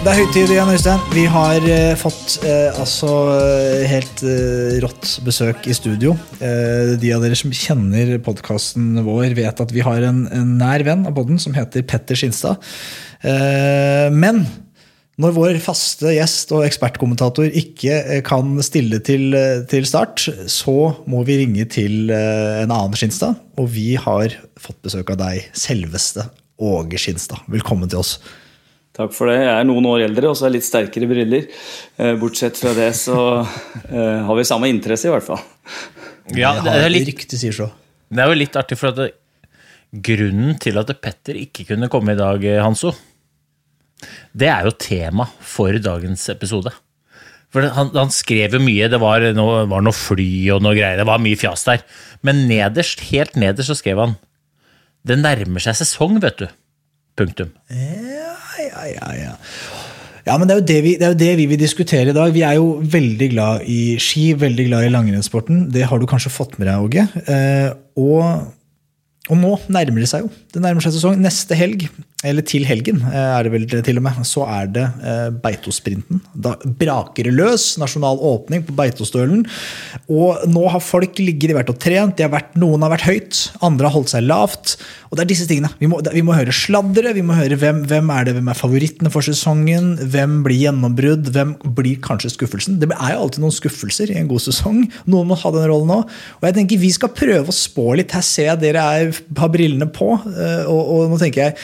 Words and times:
Det 0.00 0.08
er 0.08 0.16
høytid 0.16 0.48
igjen, 0.48 0.70
Øystein. 0.72 1.00
Vi 1.12 1.22
har 1.28 1.64
eh, 1.68 1.90
fått 2.00 2.38
eh, 2.48 2.70
altså 2.80 3.10
eh, 3.34 3.82
helt 3.84 4.22
eh, 4.24 4.78
rått 4.80 5.18
besøk 5.26 5.68
i 5.68 5.76
studio. 5.76 6.14
Eh, 6.40 6.94
de 6.96 7.10
av 7.12 7.20
dere 7.20 7.36
som 7.36 7.52
kjenner 7.52 8.14
podkasten 8.24 9.02
vår, 9.04 9.34
vet 9.36 9.60
at 9.60 9.76
vi 9.76 9.84
har 9.84 10.00
en, 10.08 10.22
en 10.32 10.56
nær 10.56 10.86
venn 10.88 11.04
av 11.04 11.12
podden 11.20 11.36
som 11.36 11.52
heter 11.52 11.84
Petter 11.84 12.16
Skinstad. 12.16 12.64
Eh, 13.20 14.08
men 14.16 14.46
når 15.20 15.36
vår 15.36 15.60
faste 15.60 16.16
gjest 16.16 16.56
og 16.56 16.64
ekspertkommentator 16.64 17.52
ikke 17.52 18.22
kan 18.24 18.56
stille 18.64 19.04
til, 19.04 19.36
til 19.68 19.84
start, 19.84 20.30
så 20.48 20.78
må 21.12 21.26
vi 21.28 21.42
ringe 21.44 21.68
til 21.68 22.08
en 22.08 22.72
annen 22.72 22.96
Skinstad. 22.96 23.36
Og 23.60 23.68
vi 23.76 23.90
har 24.00 24.32
fått 24.56 24.80
besøk 24.80 25.12
av 25.12 25.26
deg, 25.26 25.50
selveste 25.52 26.30
Åge 26.56 26.96
Skinstad. 27.04 27.44
Velkommen 27.52 27.92
til 27.92 28.00
oss. 28.00 28.16
Takk 29.00 29.14
for 29.16 29.30
det. 29.30 29.38
Jeg 29.40 29.52
er 29.54 29.64
noen 29.68 29.86
år 29.88 30.04
eldre 30.04 30.28
og 30.28 30.36
så 30.36 30.44
har 30.44 30.52
jeg 30.52 30.58
litt 30.58 30.68
sterkere 30.68 31.08
briller. 31.08 31.46
Eh, 31.96 32.12
Bortsett 32.20 32.58
fra 32.60 32.74
det 32.76 32.90
så 32.98 33.16
eh, 33.40 34.18
har 34.26 34.36
vi 34.36 34.44
samme 34.44 34.68
interesse, 34.68 35.08
i 35.08 35.14
hvert 35.14 35.24
fall. 35.24 35.40
Ja, 36.36 36.52
det 36.60 36.74
er, 36.74 36.90
litt, 36.92 37.08
Ryktet 37.08 37.40
sier 37.40 37.56
så. 37.56 37.70
det 38.12 38.22
er 38.22 38.28
jo 38.30 38.36
litt 38.36 38.58
artig, 38.60 38.76
for 38.78 38.92
at 38.92 39.00
det, 39.00 39.08
grunnen 39.90 40.58
til 40.62 40.78
at 40.78 40.92
Petter 41.02 41.38
ikke 41.40 41.64
kunne 41.72 41.88
komme 41.90 42.14
i 42.14 42.20
dag, 42.20 42.44
eh, 42.44 42.60
Hanso, 42.62 42.92
det 44.36 44.48
er 44.52 44.68
jo 44.68 44.76
tema 44.76 45.26
for 45.40 45.74
dagens 45.82 46.28
episode. 46.32 46.72
For 47.50 47.66
han, 47.74 47.90
han 47.96 48.12
skrev 48.14 48.54
jo 48.54 48.62
mye, 48.62 48.86
det 48.92 49.00
var 49.02 49.24
noe, 49.34 49.64
var 49.70 49.82
noe 49.82 49.96
fly 49.96 50.30
og 50.54 50.62
noe 50.62 50.76
greier, 50.76 51.00
det 51.00 51.08
var 51.08 51.22
mye 51.22 51.38
fjas 51.40 51.66
der. 51.66 51.82
Men 52.26 52.44
nederst, 52.50 53.02
helt 53.10 53.34
nederst 53.40 53.72
så 53.72 53.78
skrev 53.80 53.98
han 54.04 54.18
Det 55.08 55.16
nærmer 55.18 55.64
seg 55.64 55.80
sesong, 55.80 56.20
vet 56.22 56.44
du. 56.44 56.46
Punktum. 57.18 57.50
Ja, 57.72 58.36
ja, 58.66 58.84
ja, 58.94 59.10
ja. 59.18 59.34
Ja, 60.26 60.36
men 60.36 60.46
det 60.50 60.58
er, 60.60 60.82
vi, 60.84 60.94
det 61.00 61.06
er 61.06 61.14
jo 61.14 61.18
det 61.18 61.30
vi 61.40 61.46
vil 61.50 61.60
diskutere 61.60 62.12
i 62.12 62.16
dag. 62.16 62.32
Vi 62.34 62.44
er 62.46 62.58
jo 62.58 62.74
veldig 62.92 63.28
glad 63.32 63.64
i 63.70 63.96
ski, 64.02 64.30
veldig 64.38 64.66
glad 64.68 64.86
i 64.86 64.92
langrennssporten. 64.92 65.64
Det 65.72 65.86
har 65.88 65.98
du 65.98 66.06
kanskje 66.10 66.32
fått 66.32 66.58
med 66.60 66.68
deg, 66.68 66.84
Åge. 66.84 67.06
Eh, 67.24 67.70
og, 67.98 68.50
og 69.30 69.40
nå 69.40 69.54
nærmer 69.72 70.04
det 70.04 70.10
seg 70.12 70.26
jo. 70.26 70.30
Det 70.52 70.62
nærmer 70.62 70.84
seg 70.84 70.94
sesong. 70.94 71.16
Neste 71.24 71.56
helg, 71.58 71.88
eller 72.20 72.44
til 72.44 72.66
helgen 72.68 73.00
eh, 73.08 73.16
er 73.16 73.46
det 73.46 73.52
vel 73.54 73.62
til 73.70 73.96
og 73.96 74.04
med, 74.04 74.18
så 74.28 74.44
er 74.44 74.68
det 74.74 74.84
eh, 75.08 75.28
Beitosprinten. 75.40 76.20
Da 76.36 76.52
braker 76.60 77.24
det 77.24 77.32
løs. 77.32 77.72
Nasjonal 77.80 78.20
åpning 78.20 78.66
på 78.66 78.74
Beitostølen. 78.76 79.46
Og 80.12 80.42
nå 80.50 80.66
har 80.68 80.84
folk 80.84 81.16
ligget, 81.16 81.48
de 81.48 81.54
har 81.54 81.62
vært 81.62 81.72
og 81.72 81.78
trent, 81.80 82.20
har 82.20 82.32
vært, 82.32 82.52
noen 82.60 82.84
har 82.84 82.92
vært 82.92 83.06
høyt, 83.08 83.40
andre 83.64 83.88
har 83.88 83.96
holdt 83.96 84.12
seg 84.12 84.26
lavt. 84.26 84.74
Og 85.08 85.16
det 85.16 85.24
er 85.24 85.30
disse 85.32 85.46
tingene. 85.48 85.72
Vi 85.80 85.88
må, 85.88 86.02
vi 86.04 86.24
må 86.26 86.36
høre 86.36 86.52
sladdere, 86.54 87.14
vi 87.16 87.24
må 87.24 87.38
høre 87.38 87.56
hvem, 87.58 87.80
hvem 87.88 88.12
er 88.12 88.28
det, 88.28 88.36
hvem 88.36 88.52
er 88.52 88.58
favorittene 88.58 89.12
for 89.14 89.24
sesongen, 89.24 89.94
hvem 90.12 90.36
blir 90.44 90.60
gjennombrudd, 90.66 91.32
hvem 91.32 91.56
blir 91.78 92.02
kanskje 92.04 92.34
skuffelsen. 92.36 92.76
Det 92.82 92.90
er 92.92 93.14
jo 93.16 93.24
alltid 93.24 93.46
noen 93.46 93.56
skuffelser 93.56 94.12
i 94.12 94.18
en 94.20 94.28
god 94.30 94.44
sesong. 94.44 94.84
Noen 95.08 95.32
må 95.32 95.40
ha 95.40 95.54
den 95.56 95.66
rollen 95.72 95.96
òg. 95.96 96.20
Og 96.36 96.46
jeg 96.50 96.58
tenker 96.60 96.84
vi 96.84 96.92
skal 96.94 97.14
prøve 97.16 97.48
å 97.48 97.56
spå 97.56 97.94
litt. 97.96 98.12
Her 98.12 98.26
ser 98.28 98.50
jeg 98.52 98.62
dere 98.66 98.84
er, 99.00 99.24
har 99.40 99.50
brillene 99.56 99.88
på, 99.88 100.12
eh, 100.36 100.68
og, 100.68 100.82
og 100.84 101.14
nå 101.14 101.22
tenker 101.24 101.48
jeg 101.48 101.58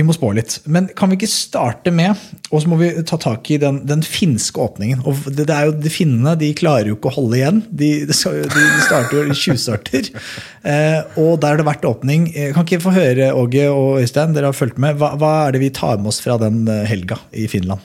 vi 0.00 0.06
må 0.08 0.14
spå 0.16 0.32
litt. 0.36 0.56
Men 0.70 0.88
kan 0.96 1.10
vi 1.10 1.18
ikke 1.18 1.30
starte 1.30 1.92
med, 1.94 2.18
og 2.50 2.62
så 2.62 2.70
må 2.70 2.78
vi 2.80 2.90
ta 3.06 3.18
tak 3.20 3.50
i 3.52 3.58
den, 3.60 3.82
den 3.88 4.02
finske 4.06 4.62
åpningen. 4.62 5.02
Og 5.04 5.28
det, 5.28 5.46
det 5.50 5.56
er 5.56 5.68
jo, 5.68 5.76
de 5.76 5.92
Finnene 5.92 6.32
de 6.40 6.52
klarer 6.56 6.88
jo 6.88 6.96
ikke 6.96 7.10
å 7.10 7.16
holde 7.18 7.38
igjen. 7.40 7.60
De, 7.68 7.90
de, 8.08 8.16
de, 8.16 8.64
starter 8.86 9.30
jo 9.30 9.36
tjuvstarter. 9.44 10.10
Eh, 10.60 11.16
og 11.16 11.38
der 11.40 11.54
har 11.54 11.56
det 11.56 11.64
vært 11.64 11.86
åpning. 11.88 12.26
Eh, 12.36 12.50
Kan 12.52 12.66
ikke 12.66 12.82
få 12.84 12.92
høre, 12.92 13.30
Åge 13.32 13.62
og 13.72 14.02
Øystein, 14.02 14.34
dere 14.36 14.50
har 14.50 14.56
fulgt 14.56 14.76
med. 14.82 14.98
Hva, 15.00 15.14
hva 15.16 15.30
er 15.46 15.54
det 15.54 15.62
vi 15.62 15.70
tar 15.72 15.96
med 15.96 16.10
oss 16.12 16.18
fra 16.20 16.36
den 16.42 16.66
eh, 16.68 16.82
helga 16.84 17.16
i 17.32 17.46
Finland? 17.48 17.80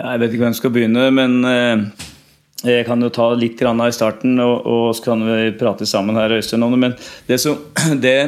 Jeg 0.00 0.22
vet 0.22 0.32
ikke 0.32 0.46
hvem 0.46 0.56
skal 0.56 0.72
begynne, 0.72 1.04
men 1.12 1.36
eh, 1.44 1.84
jeg 2.64 2.86
kan 2.88 3.04
jo 3.04 3.12
ta 3.12 3.28
litt 3.36 3.60
grann 3.60 3.80
i 3.84 3.92
starten, 3.92 4.40
og, 4.40 4.64
og 4.64 4.86
så 4.96 5.10
kan 5.10 5.26
vi 5.28 5.52
prate 5.60 5.88
sammen 5.88 6.16
her, 6.16 6.32
Øystein, 6.38 6.64
om 6.64 6.72
det. 6.72 6.80
Men 6.86 6.96
det 7.28 7.40
som 7.44 7.60
det, 8.06 8.18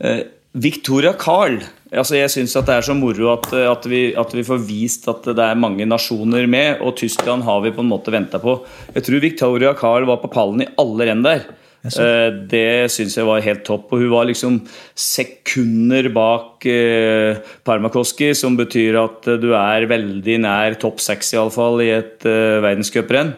eh, 0.00 0.22
Victoria 0.52 1.12
Carl 1.18 1.60
altså 1.92 2.18
Jeg 2.18 2.32
syns 2.34 2.56
det 2.56 2.74
er 2.74 2.84
så 2.84 2.96
moro 2.96 3.30
at, 3.32 3.48
at, 3.54 3.86
vi, 3.88 4.02
at 4.18 4.34
vi 4.34 4.44
får 4.44 4.60
vist 4.68 5.08
at 5.08 5.24
det 5.32 5.44
er 5.44 5.58
mange 5.58 5.86
nasjoner 5.88 6.48
med, 6.50 6.82
og 6.84 6.96
Tyskland 7.00 7.46
har 7.46 7.62
vi 7.64 7.72
på 7.72 7.84
en 7.84 7.92
måte 7.92 8.12
venta 8.12 8.40
på. 8.42 8.58
Jeg 8.94 9.06
tror 9.06 9.24
Victoria 9.24 9.72
Carl 9.78 10.08
var 10.08 10.20
på 10.20 10.30
pallen 10.32 10.66
i 10.66 10.70
alle 10.80 11.08
renn 11.08 11.24
der. 11.24 11.46
Eh, 11.86 12.28
Det 12.50 12.90
syns 12.92 13.16
jeg 13.16 13.26
var 13.28 13.44
helt 13.44 13.64
topp. 13.66 13.92
Og 13.92 14.02
hun 14.02 14.10
var 14.12 14.28
liksom 14.28 14.60
sekunder 14.98 16.10
bak 16.14 16.66
eh, 16.68 17.40
Parmakoski, 17.64 18.32
som 18.36 18.58
betyr 18.58 18.98
at 19.00 19.28
eh, 19.30 19.40
du 19.40 19.52
er 19.56 19.88
veldig 19.90 20.38
nær 20.44 20.78
topp 20.82 21.00
seks, 21.00 21.32
iallfall, 21.36 21.80
i 21.84 21.92
et 21.94 22.26
eh, 22.28 22.58
verdenscuprenn. 22.64 23.34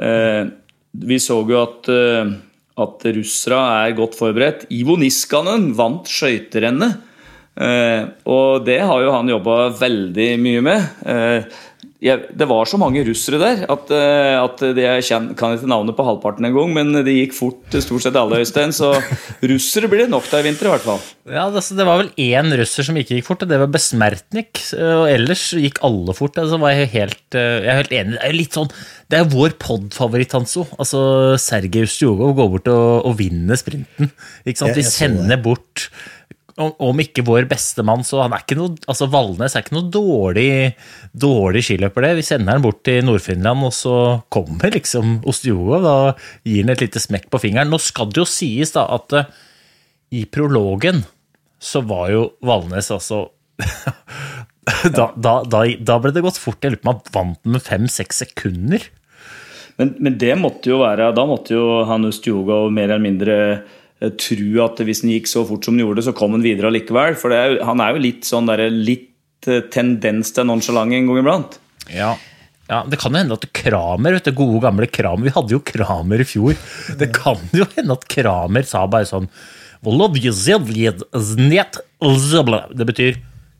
Eh, 0.00 0.42
vi 1.04 1.18
så 1.22 1.40
jo 1.46 1.60
at, 1.62 1.90
eh, 1.92 2.34
at 2.84 3.08
russere 3.16 3.64
er 3.84 3.98
godt 3.98 4.18
forberedt. 4.18 4.68
Ivo 4.74 4.96
Niskanen 5.00 5.72
vant 5.76 6.08
skøyterennet. 6.10 7.12
Eh, 7.54 8.08
og 8.26 8.64
det 8.66 8.80
har 8.82 9.04
jo 9.04 9.12
han 9.14 9.30
jobba 9.30 9.60
veldig 9.78 10.32
mye 10.42 10.64
med. 10.66 10.90
Eh, 11.06 11.60
jeg, 12.04 12.20
det 12.36 12.44
var 12.50 12.66
så 12.68 12.76
mange 12.76 13.00
russere 13.06 13.38
der 13.40 13.62
at, 13.72 13.88
eh, 13.94 14.34
at 14.36 14.60
det, 14.76 14.82
jeg 14.82 15.04
kjen, 15.06 15.28
kan 15.40 15.54
ikke 15.56 15.68
navnet 15.70 15.96
på 15.96 16.04
halvparten 16.04 16.44
engang, 16.44 16.74
men 16.76 16.90
det 17.06 17.14
gikk 17.14 17.32
fort 17.32 17.62
til 17.72 17.80
stort 17.80 18.04
sett 18.04 18.18
alle, 18.20 18.42
Øystein. 18.42 18.74
Så 18.76 18.90
russere 19.54 19.88
blir 19.88 20.02
det 20.04 20.10
nok 20.12 20.26
av 20.34 20.42
i 20.42 20.48
vinter, 20.50 20.68
i 20.68 20.72
hvert 20.74 20.84
fall. 20.84 21.00
Ja, 21.32 21.46
det, 21.54 21.62
det 21.78 21.86
var 21.88 22.02
vel 22.02 22.10
én 22.20 22.52
russer 22.60 22.84
som 22.84 22.98
ikke 23.00 23.16
gikk 23.16 23.28
fort, 23.30 23.46
og 23.46 23.52
det 23.54 23.60
var 23.62 23.70
Besmertnik. 23.72 24.60
Og 24.76 25.06
ellers 25.14 25.46
gikk 25.56 25.80
alle 25.86 26.16
fort. 26.18 26.36
Altså 26.42 26.58
var 26.60 26.74
jeg, 26.76 26.90
helt, 26.98 27.22
eh, 27.40 27.62
jeg 27.64 27.72
er 27.72 27.80
helt 27.80 27.96
enig. 28.02 28.18
Det 28.18 28.28
er 28.28 28.36
litt 28.42 28.58
sånn, 28.58 28.74
det 29.14 29.22
er 29.22 29.30
vår 29.32 29.56
pod-favoritt, 29.64 30.34
Hanso. 30.36 30.66
Altså, 30.76 31.00
Sergej 31.40 31.86
Ustjogov 31.88 32.34
går 32.36 32.52
bort 32.58 32.68
og, 32.74 32.90
og 33.08 33.16
vinner 33.22 33.56
sprinten. 33.60 34.12
Ikke 34.44 34.60
sant? 34.60 34.74
Jeg- 34.74 34.82
Vi 34.82 34.90
sender 34.92 35.40
bort 35.40 35.88
om, 36.60 37.00
ikke 37.02 37.24
vår 37.26 37.48
beste 37.50 37.82
mann, 37.86 38.04
så 38.06 38.20
han 38.22 38.34
er 38.34 38.44
ikke 38.44 38.56
noe, 38.58 38.76
altså 38.90 39.08
Valnes 39.10 39.56
er 39.56 39.64
ikke 39.64 39.76
noe 39.76 39.90
dårlig, 39.92 40.74
dårlig 41.10 41.64
skiløper. 41.66 42.06
det. 42.06 42.12
Vi 42.20 42.26
sender 42.26 42.54
han 42.54 42.64
bort 42.64 42.84
til 42.86 43.02
Nord-Finland, 43.06 43.66
og 43.66 43.74
så 43.74 43.96
kommer 44.32 44.74
liksom 44.74 45.18
Ostjugov 45.26 45.88
og 45.90 46.22
gir 46.46 46.62
han 46.62 46.74
et 46.74 46.84
lite 46.86 47.02
smekk 47.02 47.26
på 47.32 47.42
fingeren. 47.42 47.72
Nå 47.72 47.80
skal 47.82 48.12
det 48.12 48.22
jo 48.22 48.28
sies 48.28 48.74
da 48.76 48.86
at 48.94 49.18
eh, 49.18 49.30
i 50.14 50.24
prologen 50.30 51.02
så 51.58 51.82
var 51.82 52.10
jo 52.12 52.24
Valnes 52.44 52.90
altså 52.92 53.24
da, 54.96 55.08
da, 55.16 55.38
da, 55.42 55.62
da 55.78 55.96
ble 56.02 56.12
det 56.14 56.22
gått 56.24 56.40
fort. 56.42 56.62
Jeg 56.62 56.74
lurer 56.74 56.82
på 56.82 56.90
om 56.90 56.94
han 56.94 57.14
vant 57.14 57.50
med 57.56 57.64
fem-seks 57.64 58.22
sekunder. 58.24 58.84
Men, 59.80 59.96
men 59.98 60.18
det 60.20 60.36
måtte 60.38 60.70
jo 60.70 60.76
være 60.84 61.08
Da 61.16 61.24
måtte 61.26 61.56
jo 61.56 61.80
han 61.88 62.06
Ustjoga 62.06 62.60
mer 62.70 62.92
eller 62.92 63.02
mindre 63.02 63.38
tro 64.20 64.50
at 64.64 64.82
hvis 64.84 65.02
han 65.04 65.14
gikk 65.14 65.28
så 65.30 65.44
fort 65.48 65.66
som 65.66 65.76
han 65.76 65.84
gjorde, 65.84 66.04
så 66.06 66.12
kom 66.16 66.34
han 66.36 66.44
videre 66.44 66.70
allikevel. 66.70 67.12
For 67.20 67.34
er 67.34 67.58
han 67.64 67.82
er 67.82 67.94
jo 67.94 68.04
litt 68.04 68.28
sånn 68.28 68.48
der, 68.50 68.60
litt 68.70 69.48
eh, 69.50 69.64
tendens 69.74 70.32
til 70.34 70.48
nonchalant 70.48 70.94
en 70.94 71.10
gang 71.10 71.20
iblant. 71.22 71.58
Ja. 71.92 72.10
ja, 72.70 72.78
Det 72.88 73.00
kan 73.00 73.12
jo 73.12 73.20
hende 73.20 73.38
at 73.38 73.50
Kramer, 73.56 74.16
vet 74.16 74.30
du, 74.30 74.38
gode 74.38 74.62
gamle 74.64 74.86
Kramer 74.88 75.26
Vi 75.26 75.34
hadde 75.34 75.52
jo 75.52 75.60
Kramer 75.60 76.24
i 76.24 76.28
fjor. 76.28 76.54
Det 77.00 77.08
kan 77.16 77.38
jo 77.52 77.64
hende 77.76 77.98
at 77.98 78.08
Kramer 78.10 78.64
sa 78.68 78.86
bare 78.88 79.10
sånn 79.10 79.28
Det 79.84 79.92
betyr 82.88 83.12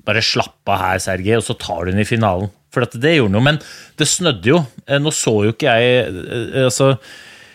bare 0.04 0.24
slapp 0.24 0.68
av 0.68 0.80
her, 0.80 0.98
Sergej, 1.00 1.38
og 1.38 1.46
så 1.46 1.54
tar 1.56 1.84
du 1.84 1.92
den 1.92 2.04
i 2.04 2.08
finalen. 2.08 2.50
For 2.74 2.84
det 2.84 3.16
gjorde 3.16 3.34
noe. 3.34 3.44
Men 3.44 3.60
det 4.00 4.10
snødde 4.10 4.50
jo. 4.50 4.58
Eh, 4.86 5.00
nå 5.00 5.12
så 5.14 5.34
jo 5.46 5.54
ikke 5.54 5.76
jeg 5.78 6.08
eh, 6.08 6.66
altså 6.66 6.94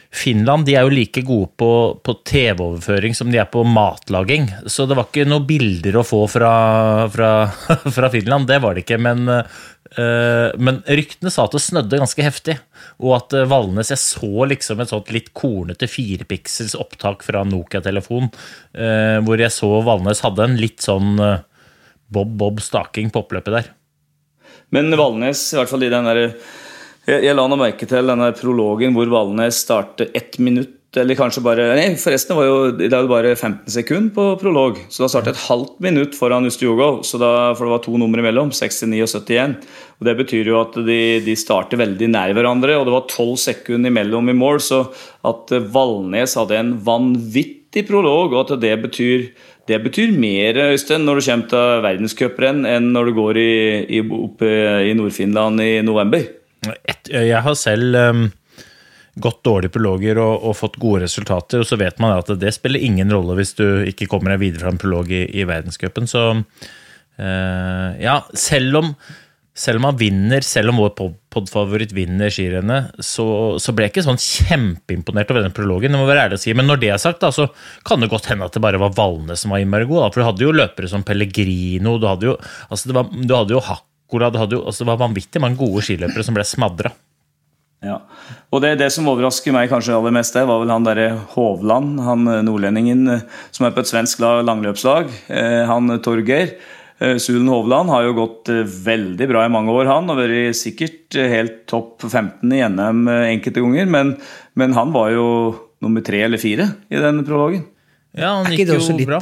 Finland 0.10 0.66
de 0.66 0.74
er 0.74 0.88
jo 0.88 0.94
like 0.94 1.22
gode 1.22 1.52
på, 1.60 1.72
på 2.02 2.14
TV-overføring 2.26 3.14
som 3.14 3.30
de 3.30 3.38
er 3.38 3.50
på 3.52 3.62
matlaging. 3.62 4.48
Så 4.66 4.88
det 4.90 4.96
var 4.98 5.06
ikke 5.06 5.28
noen 5.30 5.46
bilder 5.46 6.00
å 6.00 6.06
få 6.06 6.24
fra, 6.32 6.54
fra, 7.14 7.34
fra 7.98 8.10
Finland. 8.10 8.48
Det 8.50 8.58
var 8.64 8.74
det 8.74 8.88
ikke. 8.88 8.98
Men, 9.06 9.30
øh, 9.30 10.48
men, 10.58 10.80
ryktene 10.90 11.30
sa 11.34 11.46
at 11.46 11.54
det 11.54 11.62
snødde 11.62 12.02
ganske 12.02 12.26
heftig. 12.26 12.58
Og 12.98 13.14
at 13.20 13.36
uh, 13.38 13.46
Valnes 13.52 13.94
Jeg 13.94 14.02
så 14.02 14.48
liksom 14.50 14.82
et 14.82 14.90
sånt 14.90 15.12
litt 15.14 15.30
kornete 15.38 15.88
firepiksels 15.88 16.74
opptak 16.80 17.22
fra 17.28 17.46
Nokia-telefon. 17.46 18.32
øh, 18.82 19.20
hvor 19.28 19.46
jeg 19.46 19.54
så 19.54 19.70
Valnes 19.86 20.24
hadde 20.26 20.48
en 20.48 20.58
litt 20.58 20.82
sånn 20.82 21.22
Bob-Bob 22.10 22.64
staking 22.66 23.14
på 23.14 23.22
oppløpet 23.22 23.60
der. 23.60 23.70
Men 24.74 24.90
Valnes, 24.98 25.52
i 25.54 25.62
hvert 25.62 25.70
fall 25.70 25.86
i 25.86 25.94
den 25.94 26.10
der 26.10 26.34
Jeg, 27.10 27.24
jeg 27.26 27.34
la 27.34 27.46
nå 27.50 27.58
merke 27.58 27.88
til 27.90 28.12
denne 28.12 28.28
prologen 28.38 28.94
hvor 28.94 29.10
Valnes 29.10 29.64
starter 29.64 30.12
ett 30.14 30.38
minutt 30.38 30.76
eller 30.98 31.18
kanskje 31.18 31.44
bare 31.46 31.66
Nei, 31.78 31.90
forresten 32.02 32.38
var 32.38 32.48
jo, 32.48 32.56
det 32.74 32.88
er 32.90 33.04
jo 33.06 33.10
bare 33.12 33.36
15 33.36 33.70
sekunder 33.70 34.14
på 34.14 34.24
prolog. 34.42 34.80
Så 34.90 35.04
da 35.04 35.10
startet 35.12 35.36
et 35.36 35.44
halvt 35.44 35.76
minutt 35.86 36.18
foran 36.18 36.50
Ustjugov, 36.50 37.04
for 37.06 37.22
det 37.22 37.74
var 37.76 37.84
to 37.86 37.94
numre 38.02 38.24
imellom. 38.24 38.50
69 38.50 39.04
og 39.06 39.12
71. 39.28 39.54
Og 40.00 40.08
Det 40.10 40.16
betyr 40.24 40.50
jo 40.50 40.58
at 40.64 40.80
de, 40.88 41.02
de 41.26 41.36
starter 41.38 41.78
veldig 41.82 42.10
nær 42.10 42.34
hverandre, 42.34 42.80
og 42.80 42.90
det 42.90 42.96
var 42.96 43.06
12 43.06 43.38
sekunder 43.44 43.94
imellom 43.94 44.34
i 44.34 44.38
mål. 44.42 44.64
Så 44.66 44.82
at 45.30 45.54
Valnes 45.70 46.34
hadde 46.42 46.58
en 46.58 46.74
vanvittig 46.82 47.86
prolog, 47.86 48.34
og 48.34 48.48
at 48.48 48.58
det 48.66 48.74
betyr 48.88 49.30
det 49.70 49.78
betyr 49.86 50.10
mer 50.18 50.58
Øystein, 50.72 51.06
når 51.06 51.20
du 51.20 51.26
kommer 51.28 51.54
til 51.54 51.86
verdenscuprenn 51.86 52.66
enn 52.66 52.90
når 52.96 53.12
du 53.12 53.16
går 53.20 53.38
i, 53.38 53.54
i, 54.00 54.02
oppe 54.02 54.50
i 54.90 54.98
Nord-Finland 54.98 55.62
i 55.62 55.72
november. 55.86 56.26
Et, 56.68 57.12
jeg 57.14 57.40
har 57.46 57.56
selv 57.56 57.96
um, 57.96 58.26
gått 59.20 59.40
dårlige 59.48 59.74
prologer 59.76 60.20
og, 60.20 60.34
og, 60.44 60.58
fått 60.60 60.80
gode 60.82 61.06
resultater, 61.06 61.62
og 61.62 61.70
så 61.70 61.80
vet 61.80 62.02
man 62.04 62.18
at 62.18 62.32
det 62.40 62.52
spiller 62.56 62.84
ingen 62.84 63.12
rolle 63.14 63.38
hvis 63.40 63.56
du 63.60 63.66
ikke 63.90 64.10
kommer 64.12 64.36
deg 64.36 64.44
videre 64.44 64.66
fra 64.66 64.74
en 64.74 64.82
prolog 64.82 65.12
i, 65.14 65.24
i 65.40 65.48
verdenscupen. 65.48 66.10
Så 66.10 66.26
uh, 66.36 67.90
ja, 68.02 68.22
selv 68.38 68.84
om 68.84 68.94
selv 69.60 69.82
om 69.82 69.90
han 69.90 69.98
vinner, 70.00 70.46
selv 70.46 70.72
om 70.72 70.80
vår 70.80 70.94
podfavoritt 71.34 71.92
vinner 71.96 72.32
skirennet, 72.32 72.94
så, 73.04 73.26
så, 73.60 73.74
ble 73.76 73.88
jeg 73.88 73.94
ikke 73.94 74.06
sånn 74.06 74.22
kjempeimponert 74.22 75.34
over 75.34 75.44
den 75.44 75.56
prologen. 75.56 75.92
det 75.92 76.00
må 76.00 76.08
være 76.08 76.28
ærlig 76.28 76.40
å 76.40 76.44
si. 76.46 76.54
Men 76.56 76.70
når 76.70 76.80
det 76.80 76.94
er 76.94 77.02
sagt, 77.02 77.20
da, 77.26 77.32
så 77.36 77.50
kan 77.88 78.00
det 78.00 78.12
godt 78.14 78.30
hende 78.32 78.48
at 78.48 78.56
det 78.56 78.64
bare 78.64 78.80
var 78.80 78.96
Valnes 78.96 79.44
som 79.44 79.52
var 79.52 79.64
innmari 79.64 79.90
god. 79.90 80.14
For 80.14 80.22
du 80.22 80.28
hadde 80.30 80.46
jo 80.46 80.56
løpere 80.56 80.92
som 80.92 81.04
Pellegrino, 81.04 81.98
du 82.00 82.08
hadde 82.08 82.30
jo, 82.30 82.38
altså 82.70 82.96
var, 82.96 83.12
du 83.12 83.36
hadde 83.36 83.58
jo 83.58 83.64
Hakkola 84.10 84.32
hadde 84.42 84.58
jo 84.58 84.74
det 84.74 84.90
var 84.90 84.98
vanvittig 85.04 85.42
mange 85.44 85.60
gode 85.60 85.84
skiløpere 85.86 86.26
som 86.26 86.34
ble 86.34 86.48
smadra. 86.48 86.92
Ja, 87.86 88.02
og 88.52 88.60
det, 88.66 88.74
det, 88.82 88.90
som 88.92 89.08
overrasker 89.08 89.54
meg 89.56 89.70
kanskje 89.72 89.94
aller 89.96 90.12
mest, 90.12 90.34
det 90.36 90.42
var 90.50 90.60
vel 90.60 90.74
han 90.74 90.84
derre 90.84 91.14
Hovland, 91.32 92.02
han 92.04 92.26
nordlendingen 92.44 93.22
som 93.56 93.70
er 93.70 93.72
på 93.72 93.86
et 93.86 93.92
svensk 93.92 94.20
langløpslag. 94.20 95.14
Eh, 95.32 95.62
han 95.70 95.94
Torgeir. 96.04 96.58
Eh, 97.00 97.16
Sulen 97.18 97.48
Hovland 97.48 97.90
har 97.90 98.04
jo 98.04 98.16
gått 98.18 98.52
eh, 98.52 98.66
veldig 98.68 99.28
bra 99.32 99.46
i 99.46 99.52
mange 99.52 99.72
år, 99.72 99.88
han. 99.88 100.12
Og 100.12 100.20
vært 100.20 100.58
sikkert 100.60 101.16
eh, 101.16 101.32
helt 101.32 101.64
topp 101.72 102.04
15 102.10 102.44
i 102.52 102.62
NM 102.68 103.06
enkelte 103.16 103.64
ganger. 103.64 103.92
Men, 103.92 104.16
men, 104.60 104.76
han 104.76 104.92
var 104.96 105.14
jo 105.16 105.28
nummer 105.84 106.04
tre 106.06 106.26
eller 106.28 106.42
fire 106.42 106.68
i 106.92 107.00
den 107.00 107.24
prologen. 107.28 107.64
Ja, 108.18 108.42
han 108.42 108.52
gikk 108.52 108.74
jo 108.74 108.82
litt, 108.82 109.08
bra. 109.08 109.22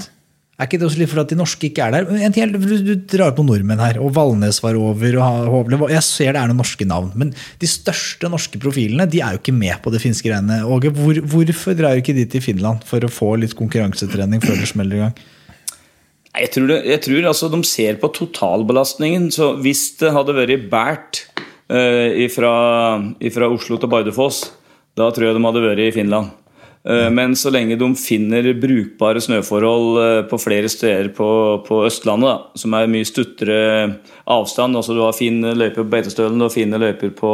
Er 0.57 0.65
ikke 0.65 0.79
det 0.81 0.87
også 0.87 0.97
litt 0.97 1.11
fordi 1.11 1.35
de 1.35 1.37
norske 1.37 1.67
ikke 1.67 1.85
er 1.85 1.93
der? 1.93 2.07
En 2.25 2.33
til, 2.33 2.55
du, 2.57 2.71
du 2.81 2.93
drar 3.13 3.35
på 3.37 3.43
nordmenn 3.45 3.77
her, 3.77 3.99
og 4.01 4.09
Valnes 4.15 4.57
var 4.63 4.73
over. 4.79 5.17
og 5.21 5.51
Hovle, 5.53 5.77
Jeg 5.93 6.01
ser 6.01 6.33
det 6.33 6.41
er 6.41 6.49
noen 6.49 6.57
norske 6.63 6.87
navn, 6.89 7.11
men 7.13 7.33
de 7.61 7.69
største 7.69 8.25
norske 8.33 8.57
profilene 8.63 9.05
de 9.05 9.21
er 9.21 9.35
jo 9.35 9.41
ikke 9.43 9.53
med 9.53 9.77
på 9.85 9.93
det 9.93 10.01
finske 10.01 10.31
greiene. 10.31 10.63
Åge, 10.65 10.89
hvor, 10.97 11.19
hvorfor 11.29 11.77
drar 11.77 12.01
ikke 12.01 12.15
de 12.17 12.25
til 12.25 12.41
Finland 12.41 12.81
for 12.89 13.05
å 13.05 13.11
få 13.11 13.35
litt 13.37 13.53
konkurransetrening 13.59 14.41
før 14.41 14.57
det 14.57 14.71
smeller 14.71 14.97
i 14.97 15.03
gang? 15.05 15.21
Jeg 16.37 16.51
tror, 16.53 16.67
det, 16.73 16.79
jeg 16.89 17.03
tror 17.05 17.29
altså 17.29 17.51
de 17.53 17.61
ser 17.65 18.01
på 18.01 18.09
totalbelastningen. 18.17 19.29
så 19.33 19.53
Hvis 19.61 19.91
det 20.01 20.09
hadde 20.17 20.37
vært 20.37 20.65
bært 20.73 21.21
uh, 21.69 22.17
fra 22.33 23.53
Oslo 23.53 23.77
til 23.77 23.93
Bardufoss, 23.93 24.41
da 24.97 25.13
tror 25.13 25.29
jeg 25.29 25.37
de 25.37 25.45
hadde 25.45 25.65
vært 25.69 25.85
i 25.85 25.93
Finland. 25.93 26.33
Uh, 26.87 27.09
men 27.11 27.33
så 27.35 27.51
lenge 27.51 27.75
de 27.75 27.87
finner 27.99 28.45
brukbare 28.55 29.19
snøforhold 29.23 29.87
uh, 29.99 30.21
på 30.29 30.39
flere 30.39 30.69
steder 30.71 31.09
på, 31.15 31.27
på 31.67 31.81
Østlandet, 31.83 32.29
da, 32.29 32.61
som 32.61 32.77
er 32.77 32.87
mye 32.91 33.07
stuttere 33.07 33.57
avstand 34.23 34.79
altså 34.79 34.95
Du 34.95 35.01
har 35.03 35.15
fine 35.15 35.51
løyper 35.51 35.81
på 35.81 35.91
Beitostølen, 35.91 36.39
har 36.45 36.53
fine 36.53 36.79
løyper 36.79 37.11
på, 37.17 37.33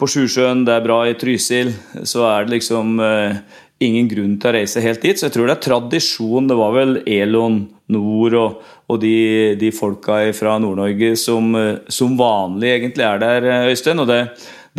på 0.00 0.08
Sjusjøen, 0.08 0.64
det 0.64 0.78
er 0.78 0.86
bra 0.86 1.02
i 1.10 1.16
Trysil, 1.20 1.74
så 2.08 2.24
er 2.30 2.46
det 2.46 2.56
liksom 2.56 2.98
eh, 3.04 3.36
ingen 3.84 4.08
grunn 4.08 4.34
til 4.40 4.50
å 4.50 4.54
reise 4.56 4.82
helt 4.84 5.04
dit. 5.04 5.18
Så 5.18 5.28
jeg 5.28 5.36
tror 5.36 5.48
det 5.48 5.56
er 5.56 5.64
tradisjon. 5.64 6.48
Det 6.48 6.56
var 6.58 6.74
vel 6.76 6.98
Elon 7.04 7.62
Nord 7.94 8.36
og, 8.40 8.58
og 8.88 9.00
de, 9.00 9.14
de, 9.60 9.72
folka 9.76 10.22
fra 10.36 10.56
Nord-Norge 10.60 11.14
som, 11.20 11.52
som, 11.92 12.16
vanlig 12.20 12.74
egentlig 12.78 13.06
er 13.06 13.20
der, 13.22 13.48
Øystein. 13.70 14.00
og 14.00 14.08
det 14.08 14.20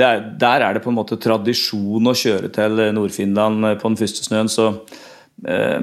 er, 0.04 0.24
Der 0.40 0.62
er 0.62 0.74
det 0.76 0.84
på 0.84 0.92
en 0.92 0.98
måte 0.98 1.18
tradisjon 1.22 2.12
å 2.12 2.16
kjøre 2.16 2.52
til 2.52 2.82
Nord-Finland 2.96 3.80
på 3.80 3.92
den 3.92 4.00
første 4.00 4.26
snøen. 4.26 4.52
så 4.52 4.82
eh, 5.48 5.80